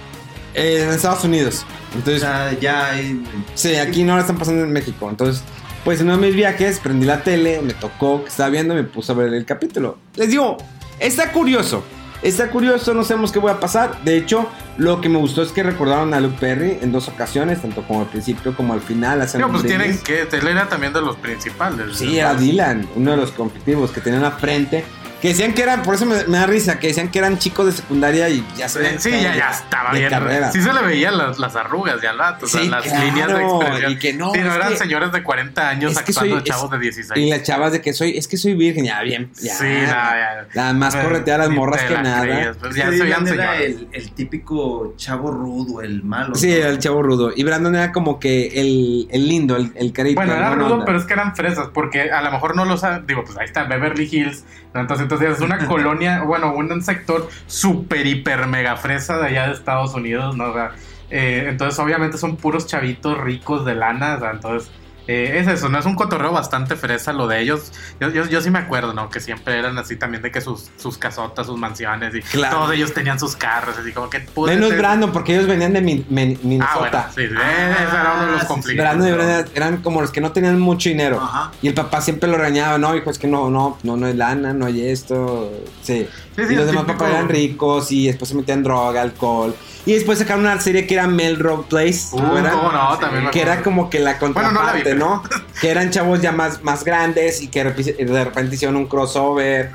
Eh, 0.55 0.83
en 0.85 0.91
Estados 0.91 1.25
Unidos. 1.25 1.65
O 1.93 1.99
Entonces, 1.99 2.23
sea, 2.23 2.59
ya 2.59 2.91
hay... 2.91 3.23
Sí, 3.55 3.77
aquí 3.77 4.03
no 4.05 4.15
la 4.15 4.23
están 4.23 4.39
pasando 4.39 4.65
en 4.65 4.73
México. 4.73 5.09
Entonces, 5.09 5.43
pues 5.85 6.01
en 6.01 6.07
uno 6.07 6.19
de 6.19 6.27
mis 6.27 6.37
viajes 6.37 6.81
prendí 6.81 7.07
la 7.07 7.23
tele, 7.23 7.61
me 7.63 7.75
tocó 7.75 8.23
que 8.23 8.29
estaba 8.29 8.51
viendo 8.51 8.75
me 8.75 8.85
puse 8.85 9.13
a 9.13 9.15
ver 9.15 9.33
el 9.33 9.45
capítulo. 9.45 9.99
Les 10.17 10.31
digo, 10.31 10.57
está 10.99 11.33
curioso. 11.33 11.85
Está 12.21 12.51
curioso, 12.51 12.95
no 12.95 13.05
sabemos 13.05 13.31
qué 13.31 13.39
voy 13.39 13.53
a 13.53 13.61
pasar. 13.61 14.03
De 14.03 14.17
hecho, 14.17 14.49
lo 14.77 15.01
que 15.01 15.09
me 15.09 15.19
gustó 15.19 15.43
es 15.43 15.53
que 15.53 15.63
recordaron 15.63 16.13
a 16.15 16.21
Luke 16.21 16.37
Perry 16.41 16.79
en 16.83 16.91
dos 16.91 17.07
ocasiones, 17.07 17.63
tanto 17.63 17.87
como 17.87 18.01
al 18.01 18.07
principio 18.07 18.57
como 18.57 18.73
al 18.73 18.81
final. 18.81 19.25
Digo, 19.33 19.49
pues 19.51 19.63
tienen 19.63 19.97
que. 19.99 20.23
Él 20.23 20.49
era 20.49 20.69
también 20.69 20.93
de 20.93 21.01
los 21.01 21.17
principales. 21.17 21.97
Sí, 21.97 22.19
era 22.19 22.35
Dylan, 22.35 22.89
uno 22.97 23.13
de 23.13 23.17
los 23.19 23.31
conflictivos 23.31 23.93
que 23.93 24.01
tenían 24.01 24.23
la 24.23 24.33
frente. 24.33 24.85
Que 25.21 25.29
decían 25.29 25.53
que 25.53 25.63
eran, 25.63 25.83
por 25.83 25.97
eso 25.97 26.07
me, 26.07 26.15
me 26.27 26.39
da 26.39 26.47
risa, 26.47 26.79
que 26.79 26.87
decían 26.87 27.11
que 27.11 27.19
eran 27.19 27.39
chicos 27.39 27.67
de 27.67 27.73
secundaria 27.73 28.29
y 28.29 28.47
ya 28.57 28.69
se 28.69 28.79
Sí, 28.79 28.85
veían 28.85 29.01
sí, 29.01 29.11
ya, 29.11 29.35
ya 29.37 29.51
estaba 29.51 29.93
de 29.93 29.99
bien. 29.99 30.11
carrera. 30.11 30.53
Sí 30.53 30.63
se 30.63 30.73
le 30.73 30.81
veían 30.81 31.19
las, 31.19 31.41
las 31.41 31.57
arrugas 31.57 32.01
ya 32.01 32.11
al 32.11 32.19
vato, 32.19 32.47
o 32.47 32.49
sea, 32.49 32.61
Sí, 32.61 32.69
las 32.69 32.85
claro, 32.85 33.05
líneas 33.05 33.29
de 33.29 33.43
expresión. 33.43 33.93
y 33.93 33.99
que 33.99 34.13
no, 34.13 34.33
sí, 34.33 34.39
no 34.41 34.55
eran 34.55 34.69
que- 34.71 34.77
señores 34.77 35.11
de 35.11 35.23
40 35.25 35.69
años 35.69 35.97
actuando 35.97 36.21
soy- 36.37 36.39
de 36.39 36.45
chavos 36.45 36.65
es- 36.67 36.71
de 36.71 36.79
16. 36.79 37.27
Y 37.27 37.31
las 37.31 37.43
chavas 37.43 37.73
de 37.73 37.81
que 37.81 37.93
soy, 37.93 38.17
es 38.17 38.29
que 38.29 38.37
soy 38.37 38.55
virgen, 38.55 38.85
ya 38.85 39.03
bien. 39.03 39.33
Ya, 39.43 39.55
sí, 39.57 39.65
nada, 39.65 40.45
ya. 40.45 40.49
Las 40.55 40.75
más 40.77 40.95
correteadas 40.95 41.51
morras 41.51 41.83
que 41.83 41.95
la 41.95 42.03
nada. 42.03 42.23
creías, 42.23 42.57
pues 42.57 42.71
Es 42.71 42.77
ya 42.77 42.89
veían 42.91 43.25
Dylan 43.25 43.35
era 43.41 43.57
el, 43.57 43.89
el 43.91 44.13
típico 44.13 44.95
chavo 44.97 45.33
rudo, 45.33 45.83
el 45.83 46.05
malo. 46.05 46.37
Sí, 46.37 46.53
el 46.53 46.79
chavo 46.79 47.03
rudo. 47.03 47.33
Y 47.35 47.43
Brandon 47.43 47.75
era 47.75 47.91
como 47.91 48.21
que 48.21 48.61
el, 48.61 49.09
el 49.11 49.29
lindo, 49.29 49.57
el, 49.57 49.73
el 49.75 49.93
carito. 49.93 50.21
Bueno, 50.21 50.35
era 50.35 50.55
rudo, 50.55 50.75
onda. 50.75 50.85
pero 50.85 50.99
es 50.99 51.05
que 51.07 51.15
eran 51.15 51.35
fresas, 51.35 51.71
porque 51.75 52.13
a 52.13 52.23
lo 52.23 52.31
mejor 52.31 52.55
no 52.55 52.65
lo 52.65 52.77
saben. 52.77 53.05
Digo, 53.05 53.25
pues 53.25 53.37
ahí 53.37 53.47
está 53.47 53.65
Beverly 53.65 54.09
Hills. 54.11 54.45
Entonces, 54.75 55.05
entonces 55.05 55.37
es 55.37 55.41
una 55.41 55.59
colonia, 55.67 56.23
bueno, 56.23 56.55
un 56.55 56.83
sector 56.83 57.29
súper, 57.47 58.07
hiper, 58.07 58.47
mega 58.47 58.77
fresa 58.77 59.19
de 59.19 59.29
allá 59.29 59.47
de 59.47 59.55
Estados 59.55 59.95
Unidos, 59.95 60.37
¿no? 60.37 60.51
O 60.51 60.53
sea, 60.53 60.73
eh, 61.11 61.47
entonces, 61.49 61.79
obviamente 61.79 62.19
son 62.19 62.37
puros 62.37 62.67
chavitos 62.67 63.19
ricos 63.19 63.65
de 63.65 63.75
lana, 63.75 64.17
o 64.17 64.21
sea, 64.21 64.31
entonces. 64.31 64.71
Eh, 65.09 65.39
es 65.41 65.49
eso, 65.49 65.69
¿no? 65.69 65.79
Es 65.79 65.87
un 65.87 65.95
cotorreo 65.97 66.31
bastante 66.33 66.77
fresa 66.77 67.13
lo 67.13 67.27
de 67.27 67.41
ellos. 67.41 67.73
Yo, 67.99 68.11
yo, 68.11 68.27
yo 68.27 68.41
sí 68.41 68.51
me 68.51 68.59
acuerdo, 68.61 68.93
¿no? 68.93 69.09
Que 69.11 69.19
siempre 69.21 69.59
eran 69.59 69.77
así 69.79 69.97
también 69.97 70.23
de 70.23 70.31
que 70.31 70.41
sus, 70.41 70.71
sus 70.77 70.99
casotas, 70.99 71.47
sus 71.47 71.59
mansiones 71.59 72.15
y 72.15 72.21
Claro. 72.21 72.59
todos 72.59 72.73
ellos 72.75 72.93
tenían 72.95 73.19
sus 73.19 73.35
carros, 73.35 73.77
así 73.79 73.91
como 73.93 74.09
que... 74.11 74.21
pude 74.21 74.55
Menos 74.55 74.69
ser- 74.69 74.79
Brandon, 74.79 75.11
porque 75.11 75.35
ellos 75.35 75.47
venían 75.49 75.73
de 75.73 75.81
Min- 75.81 76.07
Min- 76.11 76.35
Ah, 76.63 76.77
bueno, 76.79 76.99
Minnesota. 76.99 77.11
sí, 77.15 77.23
eh, 77.23 77.27
ese 77.27 77.97
era 77.97 78.13
uno 78.17 78.27
de 78.27 78.33
los 78.33 78.37
Ah, 78.37 78.43
sí, 78.43 78.47
conflictos. 78.47 78.85
Brandon 78.85 79.09
y 79.09 79.13
Brandon 79.13 79.47
eran 79.55 79.77
como 79.83 80.01
los 80.03 80.11
que 80.13 80.21
no 80.21 80.31
tenían 80.33 80.61
mucho 80.61 80.89
dinero. 80.91 81.19
Ajá. 81.23 81.51
Y 81.63 81.69
el 81.69 81.75
papá 81.75 82.01
siempre 82.03 82.29
lo 82.29 82.37
regañaba, 82.37 82.77
no, 82.79 82.95
hijo, 82.95 83.11
es 83.11 83.19
que 83.19 83.27
no, 83.27 83.51
no, 83.51 83.79
no, 83.83 83.97
no 83.97 84.07
hay 84.07 84.15
lana, 84.15 84.53
no 84.53 84.67
hay 84.67 84.87
esto. 84.91 85.51
Sí. 85.83 86.07
Sí, 86.37 86.45
sí, 86.47 86.53
y 86.53 86.57
los 86.57 86.67
demás 86.67 86.85
típico- 86.85 86.99
papás 86.99 87.11
eran 87.15 87.29
ricos 87.29 87.91
y 87.93 88.07
después 88.07 88.29
se 88.29 88.35
metían 88.37 88.63
droga, 88.63 89.01
alcohol. 89.03 89.57
Y 89.87 89.95
después 89.95 90.19
sacaron 90.19 90.43
una 90.45 90.61
serie 90.61 90.87
que 90.87 90.95
era 90.95 91.07
Melrose 91.07 91.65
Place. 91.69 92.09
Uh, 92.13 92.19
cómo 92.19 92.73
no, 92.73 92.99
también 92.99 93.31
que 93.31 93.41
era 93.41 93.63
como 93.63 93.89
que 93.89 93.99
la 94.01 94.17
Bueno, 94.21 94.53
no 94.53 94.63
la 94.63 94.73
vi, 94.75 94.83
contraparte, 94.83 94.95
¿no? 94.99 95.23
Que 95.61 95.71
eran 95.71 95.91
chavos 95.91 96.21
ya 96.21 96.33
más, 96.33 96.63
más 96.63 96.85
grandes 96.85 97.41
y 97.41 97.49
que 97.49 97.65
de 97.65 98.25
repente- 98.25 98.55
hicieron 98.55 98.77
un 98.77 98.87
crossover. 98.87 99.71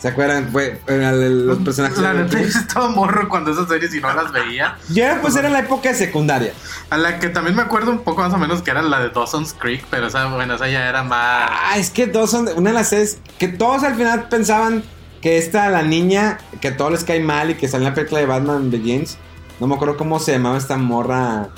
¿Se 0.00 0.06
acuerdan? 0.06 0.50
Fue, 0.52 0.80
los 0.86 1.58
personajes. 1.58 1.98
La 1.98 2.12
neta, 2.14 2.38
yo 2.40 2.46
estaba 2.46 2.88
morro 2.90 3.28
cuando 3.28 3.50
esas 3.50 3.66
series 3.66 3.92
y 3.92 4.00
no 4.00 4.14
las 4.14 4.30
veía. 4.32 4.76
Ya 4.90 5.18
pues 5.20 5.34
era 5.34 5.48
la 5.48 5.58
época 5.58 5.88
de 5.88 5.96
secundaria. 5.96 6.52
A 6.90 6.96
la 6.96 7.18
que 7.18 7.28
también 7.30 7.56
me 7.56 7.62
acuerdo 7.62 7.90
un 7.90 8.04
poco 8.04 8.22
más 8.22 8.32
o 8.32 8.38
menos 8.38 8.62
que 8.62 8.70
era 8.70 8.80
la 8.80 9.00
de 9.00 9.10
Dawson's 9.10 9.54
Creek, 9.58 9.84
pero 9.90 10.06
esa, 10.06 10.26
bueno, 10.26 10.54
esa 10.54 10.68
ya 10.68 10.88
era 10.88 11.02
más. 11.02 11.50
Ah, 11.52 11.74
es 11.78 11.90
que 11.90 12.06
todos 12.06 12.30
son 12.30 12.48
una 12.54 12.70
de 12.70 12.74
las 12.74 12.90
series 12.90 13.18
que 13.40 13.48
todos 13.48 13.82
al 13.82 13.96
final 13.96 14.28
pensaban 14.28 14.84
que 15.20 15.36
esta, 15.36 15.68
la 15.68 15.82
niña, 15.82 16.38
que 16.60 16.68
a 16.68 16.76
todos 16.76 16.92
les 16.92 17.02
cae 17.02 17.18
mal 17.18 17.50
y 17.50 17.54
que 17.54 17.66
sale 17.66 17.84
en 17.84 17.90
la 17.90 17.94
película 17.94 18.20
de 18.20 18.26
Batman 18.26 18.70
Begins. 18.70 19.18
No 19.58 19.66
me 19.66 19.74
acuerdo 19.74 19.96
cómo 19.96 20.20
se 20.20 20.30
llamaba 20.30 20.56
esta 20.58 20.76
morra. 20.76 21.48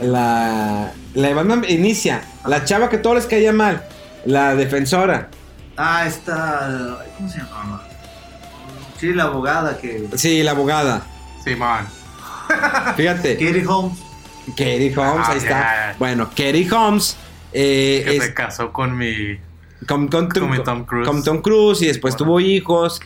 La, 0.00 0.92
la 1.14 1.28
de 1.28 1.34
Batman 1.34 1.64
inicia. 1.68 2.22
La 2.46 2.64
chava 2.64 2.88
que 2.88 2.98
todos 2.98 3.16
les 3.16 3.26
caía 3.26 3.52
mal. 3.52 3.84
La 4.24 4.54
defensora. 4.54 5.28
Ah, 5.76 6.06
está... 6.06 6.98
¿Cómo 7.16 7.28
se 7.28 7.38
llama? 7.38 7.82
Sí, 8.98 9.12
la 9.12 9.24
abogada 9.24 9.78
que... 9.78 10.08
Sí, 10.16 10.42
la 10.42 10.52
abogada. 10.52 11.02
Simón. 11.42 11.86
Fíjate. 12.96 13.36
Katie 13.38 13.66
Holmes. 13.66 13.98
Katie 14.48 14.94
Holmes, 14.96 15.26
Ah, 15.26 15.32
ahí 15.32 15.38
ya, 15.40 15.44
está. 15.44 15.94
Bueno, 15.98 16.28
Katie 16.30 16.68
Holmes. 16.70 17.16
eh, 17.52 18.02
Que 18.06 18.16
es- 18.16 18.22
se 18.24 18.34
casó 18.34 18.72
con 18.72 18.96
mi. 18.96 19.38
con, 19.86 20.08
con- 20.08 20.28
Con 20.28 20.50
mi 20.50 20.62
Tom 20.62 20.84
Cruise. 20.84 21.06
con 21.08 21.22
Tom 21.24 21.40
Cruise 21.42 21.82
y 21.82 21.86
después 21.86 22.14
Bueno. 22.14 22.26
tuvo 22.26 22.40
hijos. 22.40 23.00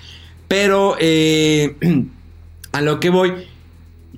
Pero 0.49 0.97
eh, 0.99 1.77
a 2.73 2.81
lo 2.81 3.01
que 3.01 3.11
voy, 3.11 3.47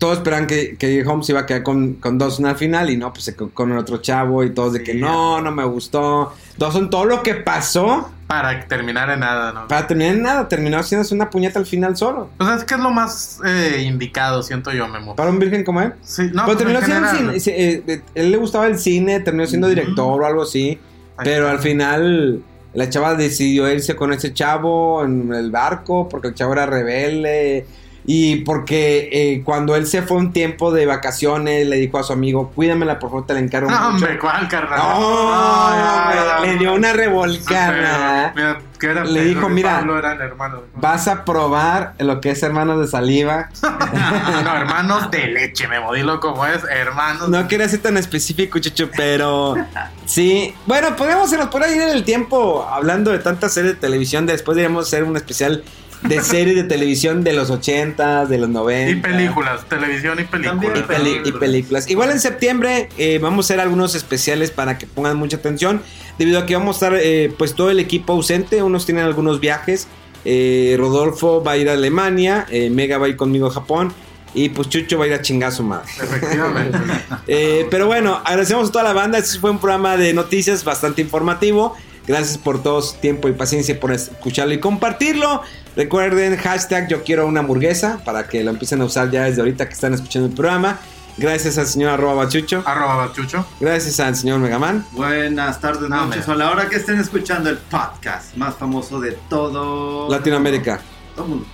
todos 0.00 0.16
esperaban 0.16 0.46
que, 0.46 0.76
que 0.76 1.06
Holmes 1.06 1.28
iba 1.28 1.40
a 1.40 1.46
quedar 1.46 1.62
con, 1.62 1.94
con 1.94 2.16
Dawson 2.18 2.46
al 2.46 2.56
final 2.56 2.88
y 2.90 2.96
no, 2.96 3.12
pues 3.12 3.32
con 3.54 3.70
el 3.70 3.78
otro 3.78 3.98
chavo 3.98 4.42
y 4.42 4.50
todos 4.50 4.72
de 4.72 4.82
que 4.82 4.94
no, 4.94 5.40
no 5.42 5.52
me 5.52 5.62
gustó. 5.64 6.32
Dawson, 6.56 6.88
todo 6.90 7.04
lo 7.04 7.22
que 7.22 7.34
pasó 7.34 8.10
Para 8.26 8.66
terminar 8.66 9.10
en 9.10 9.20
nada, 9.20 9.52
¿no? 9.52 9.68
para 9.68 9.86
terminar 9.86 10.14
en 10.14 10.22
nada, 10.22 10.48
terminó 10.48 10.78
haciéndose 10.78 11.14
una 11.14 11.28
puñeta 11.28 11.58
al 11.58 11.66
final 11.66 11.96
solo. 11.98 12.30
Pues 12.38 12.48
es 12.50 12.64
que 12.64 12.74
es 12.74 12.80
lo 12.80 12.90
más 12.90 13.40
eh, 13.44 13.82
indicado, 13.86 14.42
siento 14.42 14.72
yo, 14.72 14.88
Memo. 14.88 15.14
Para 15.16 15.28
un 15.30 15.38
virgen 15.38 15.64
como 15.64 15.82
él. 15.82 15.92
Sí, 16.02 16.22
no, 16.32 16.44
Pero 16.44 16.46
pues 16.46 16.56
terminó 16.58 16.78
en 16.80 16.84
siendo 16.86 17.06
general. 17.08 17.40
cine- 17.40 17.54
eh, 17.58 17.82
eh, 17.86 18.02
él 18.14 18.30
le 18.30 18.36
gustaba 18.38 18.66
el 18.68 18.78
cine, 18.78 19.20
terminó 19.20 19.46
siendo 19.46 19.68
director 19.68 20.22
o 20.22 20.26
algo 20.26 20.42
así. 20.44 20.78
Ahí 21.18 21.24
Pero 21.24 21.42
está. 21.44 21.52
al 21.52 21.58
final 21.58 22.42
la 22.72 22.88
chava 22.88 23.16
decidió 23.16 23.68
irse 23.70 23.96
con 23.96 24.12
ese 24.14 24.32
chavo 24.32 25.04
en 25.04 25.30
el 25.34 25.50
barco 25.50 26.08
porque 26.08 26.28
el 26.28 26.34
chavo 26.34 26.54
era 26.54 26.64
rebelde. 26.64 27.66
Y 28.06 28.36
porque 28.36 29.08
eh, 29.12 29.42
cuando 29.44 29.76
él 29.76 29.86
se 29.86 30.02
fue 30.02 30.16
un 30.16 30.32
tiempo 30.32 30.72
de 30.72 30.86
vacaciones, 30.86 31.66
le 31.66 31.76
dijo 31.76 31.98
a 31.98 32.02
su 32.02 32.12
amigo, 32.12 32.50
cuídamela, 32.54 32.98
por 32.98 33.10
favor, 33.10 33.26
te 33.26 33.34
la 33.34 33.40
encargo 33.40 33.70
No, 33.70 33.76
mucho. 33.76 33.88
hombre, 34.04 34.18
¿cuál, 34.18 34.48
carnal? 34.48 34.78
No, 34.78 35.70
ya, 35.70 36.14
ya. 36.40 36.46
le 36.46 36.58
dio 36.58 36.74
una 36.74 36.92
revolcada. 36.92 38.32
Mira, 38.34 39.04
Le 39.04 39.24
dijo, 39.24 39.48
mira, 39.50 39.80
hermanos. 40.20 40.60
Vas 40.76 41.08
a 41.08 41.24
probar 41.24 41.94
lo 41.98 42.20
que 42.20 42.30
es 42.30 42.42
hermanos 42.42 42.80
de 42.80 42.86
saliva. 42.86 43.50
no, 43.62 44.56
hermanos 44.56 45.10
de 45.10 45.26
leche, 45.26 45.68
Memo. 45.68 45.92
Dilo 45.92 46.20
como 46.20 46.46
es, 46.46 46.62
hermanos. 46.70 47.28
No 47.28 47.46
quería 47.48 47.68
ser 47.68 47.80
tan 47.80 47.96
específico, 47.98 48.58
Chucho, 48.58 48.88
pero 48.96 49.56
sí. 50.06 50.54
Bueno, 50.66 50.96
podríamos 50.96 51.28
se 51.28 51.36
nos 51.36 51.48
podría 51.48 51.74
ir 51.76 51.82
en 51.82 51.88
el 51.90 52.04
tiempo 52.04 52.66
hablando 52.68 53.10
de 53.10 53.18
tantas 53.18 53.52
series 53.52 53.74
de 53.74 53.80
televisión. 53.80 54.24
Después 54.26 54.56
deberíamos 54.56 54.86
hacer 54.86 55.04
un 55.04 55.16
especial 55.16 55.62
de 56.02 56.22
series 56.22 56.56
de 56.56 56.64
televisión 56.64 57.22
de 57.24 57.32
los 57.34 57.50
80, 57.50 58.26
de 58.26 58.38
los 58.38 58.48
90. 58.48 58.90
Y 58.90 58.94
películas, 58.96 59.68
televisión 59.68 60.18
y 60.20 60.24
películas. 60.24 60.78
Y, 60.78 60.82
peli- 60.82 61.20
y 61.24 61.32
películas. 61.32 61.90
Igual 61.90 62.10
en 62.10 62.20
septiembre 62.20 62.88
eh, 62.98 63.18
vamos 63.20 63.44
a 63.44 63.46
hacer 63.46 63.60
algunos 63.60 63.94
especiales 63.94 64.50
para 64.50 64.78
que 64.78 64.86
pongan 64.86 65.16
mucha 65.16 65.36
atención. 65.36 65.82
Debido 66.18 66.38
a 66.38 66.46
que 66.46 66.54
vamos 66.54 66.76
a 66.82 66.86
estar 66.86 67.00
eh, 67.02 67.32
pues 67.36 67.54
todo 67.54 67.70
el 67.70 67.80
equipo 67.80 68.12
ausente. 68.14 68.62
Unos 68.62 68.86
tienen 68.86 69.04
algunos 69.04 69.40
viajes. 69.40 69.88
Eh, 70.24 70.76
Rodolfo 70.78 71.42
va 71.42 71.52
a 71.52 71.56
ir 71.56 71.68
a 71.68 71.74
Alemania. 71.74 72.46
eh, 72.50 72.70
Mega 72.70 72.98
va 72.98 73.06
a 73.06 73.08
ir 73.08 73.16
conmigo 73.16 73.46
a 73.46 73.50
Japón. 73.50 73.92
Y 74.32 74.50
pues 74.50 74.68
Chucho 74.68 74.96
va 74.96 75.04
a 75.04 75.08
ir 75.08 75.14
a 75.14 75.22
chingazo 75.22 75.62
madre. 75.62 75.90
Efectivamente. 76.00 76.78
Eh, 77.26 77.66
pero 77.70 77.86
bueno, 77.86 78.20
agradecemos 78.24 78.68
a 78.70 78.72
toda 78.72 78.84
la 78.84 78.92
banda. 78.92 79.18
Este 79.18 79.38
fue 79.38 79.50
un 79.50 79.58
programa 79.58 79.96
de 79.96 80.12
noticias 80.14 80.64
bastante 80.64 81.00
informativo. 81.02 81.76
Gracias 82.08 82.38
por 82.38 82.60
todo 82.62 82.82
su 82.82 82.96
tiempo 82.96 83.28
y 83.28 83.32
paciencia 83.32 83.78
por 83.78 83.92
escucharlo 83.92 84.52
y 84.54 84.58
compartirlo. 84.58 85.42
Recuerden, 85.76 86.36
hashtag 86.36 86.88
yo 86.88 87.04
quiero 87.04 87.26
una 87.26 87.40
hamburguesa 87.40 88.00
para 88.04 88.26
que 88.26 88.42
lo 88.44 88.50
empiecen 88.50 88.80
a 88.82 88.84
usar 88.84 89.10
ya 89.10 89.24
desde 89.24 89.40
ahorita 89.40 89.66
que 89.68 89.74
están 89.74 89.94
escuchando 89.94 90.28
el 90.28 90.34
programa. 90.34 90.78
Gracias 91.16 91.58
al 91.58 91.66
señor 91.66 91.90
arroba 91.90 92.14
bachucho. 92.14 92.62
Arroba 92.64 92.96
Bachucho. 92.96 93.44
Gracias 93.60 94.00
al 94.00 94.16
señor 94.16 94.38
Megaman. 94.40 94.86
Buenas 94.92 95.60
tardes, 95.60 95.88
No, 95.88 96.06
noches, 96.06 96.26
a 96.28 96.34
la 96.34 96.50
hora 96.50 96.68
que 96.68 96.76
estén 96.76 96.98
escuchando 96.98 97.50
el 97.50 97.58
podcast 97.58 98.34
más 98.36 98.54
famoso 98.56 99.00
de 99.00 99.12
todo 99.28 100.08
Latinoamérica. 100.10 100.80
todo 101.14 101.24
el 101.26 101.30
mundo. 101.30 101.46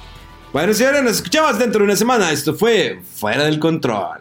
Bueno, 0.52 0.72
señores, 0.72 1.02
nos 1.02 1.12
escuchamos 1.16 1.58
dentro 1.58 1.80
de 1.80 1.84
una 1.86 1.96
semana. 1.96 2.30
Esto 2.30 2.54
fue 2.54 3.00
Fuera 3.16 3.44
del 3.44 3.58
Control. 3.58 4.20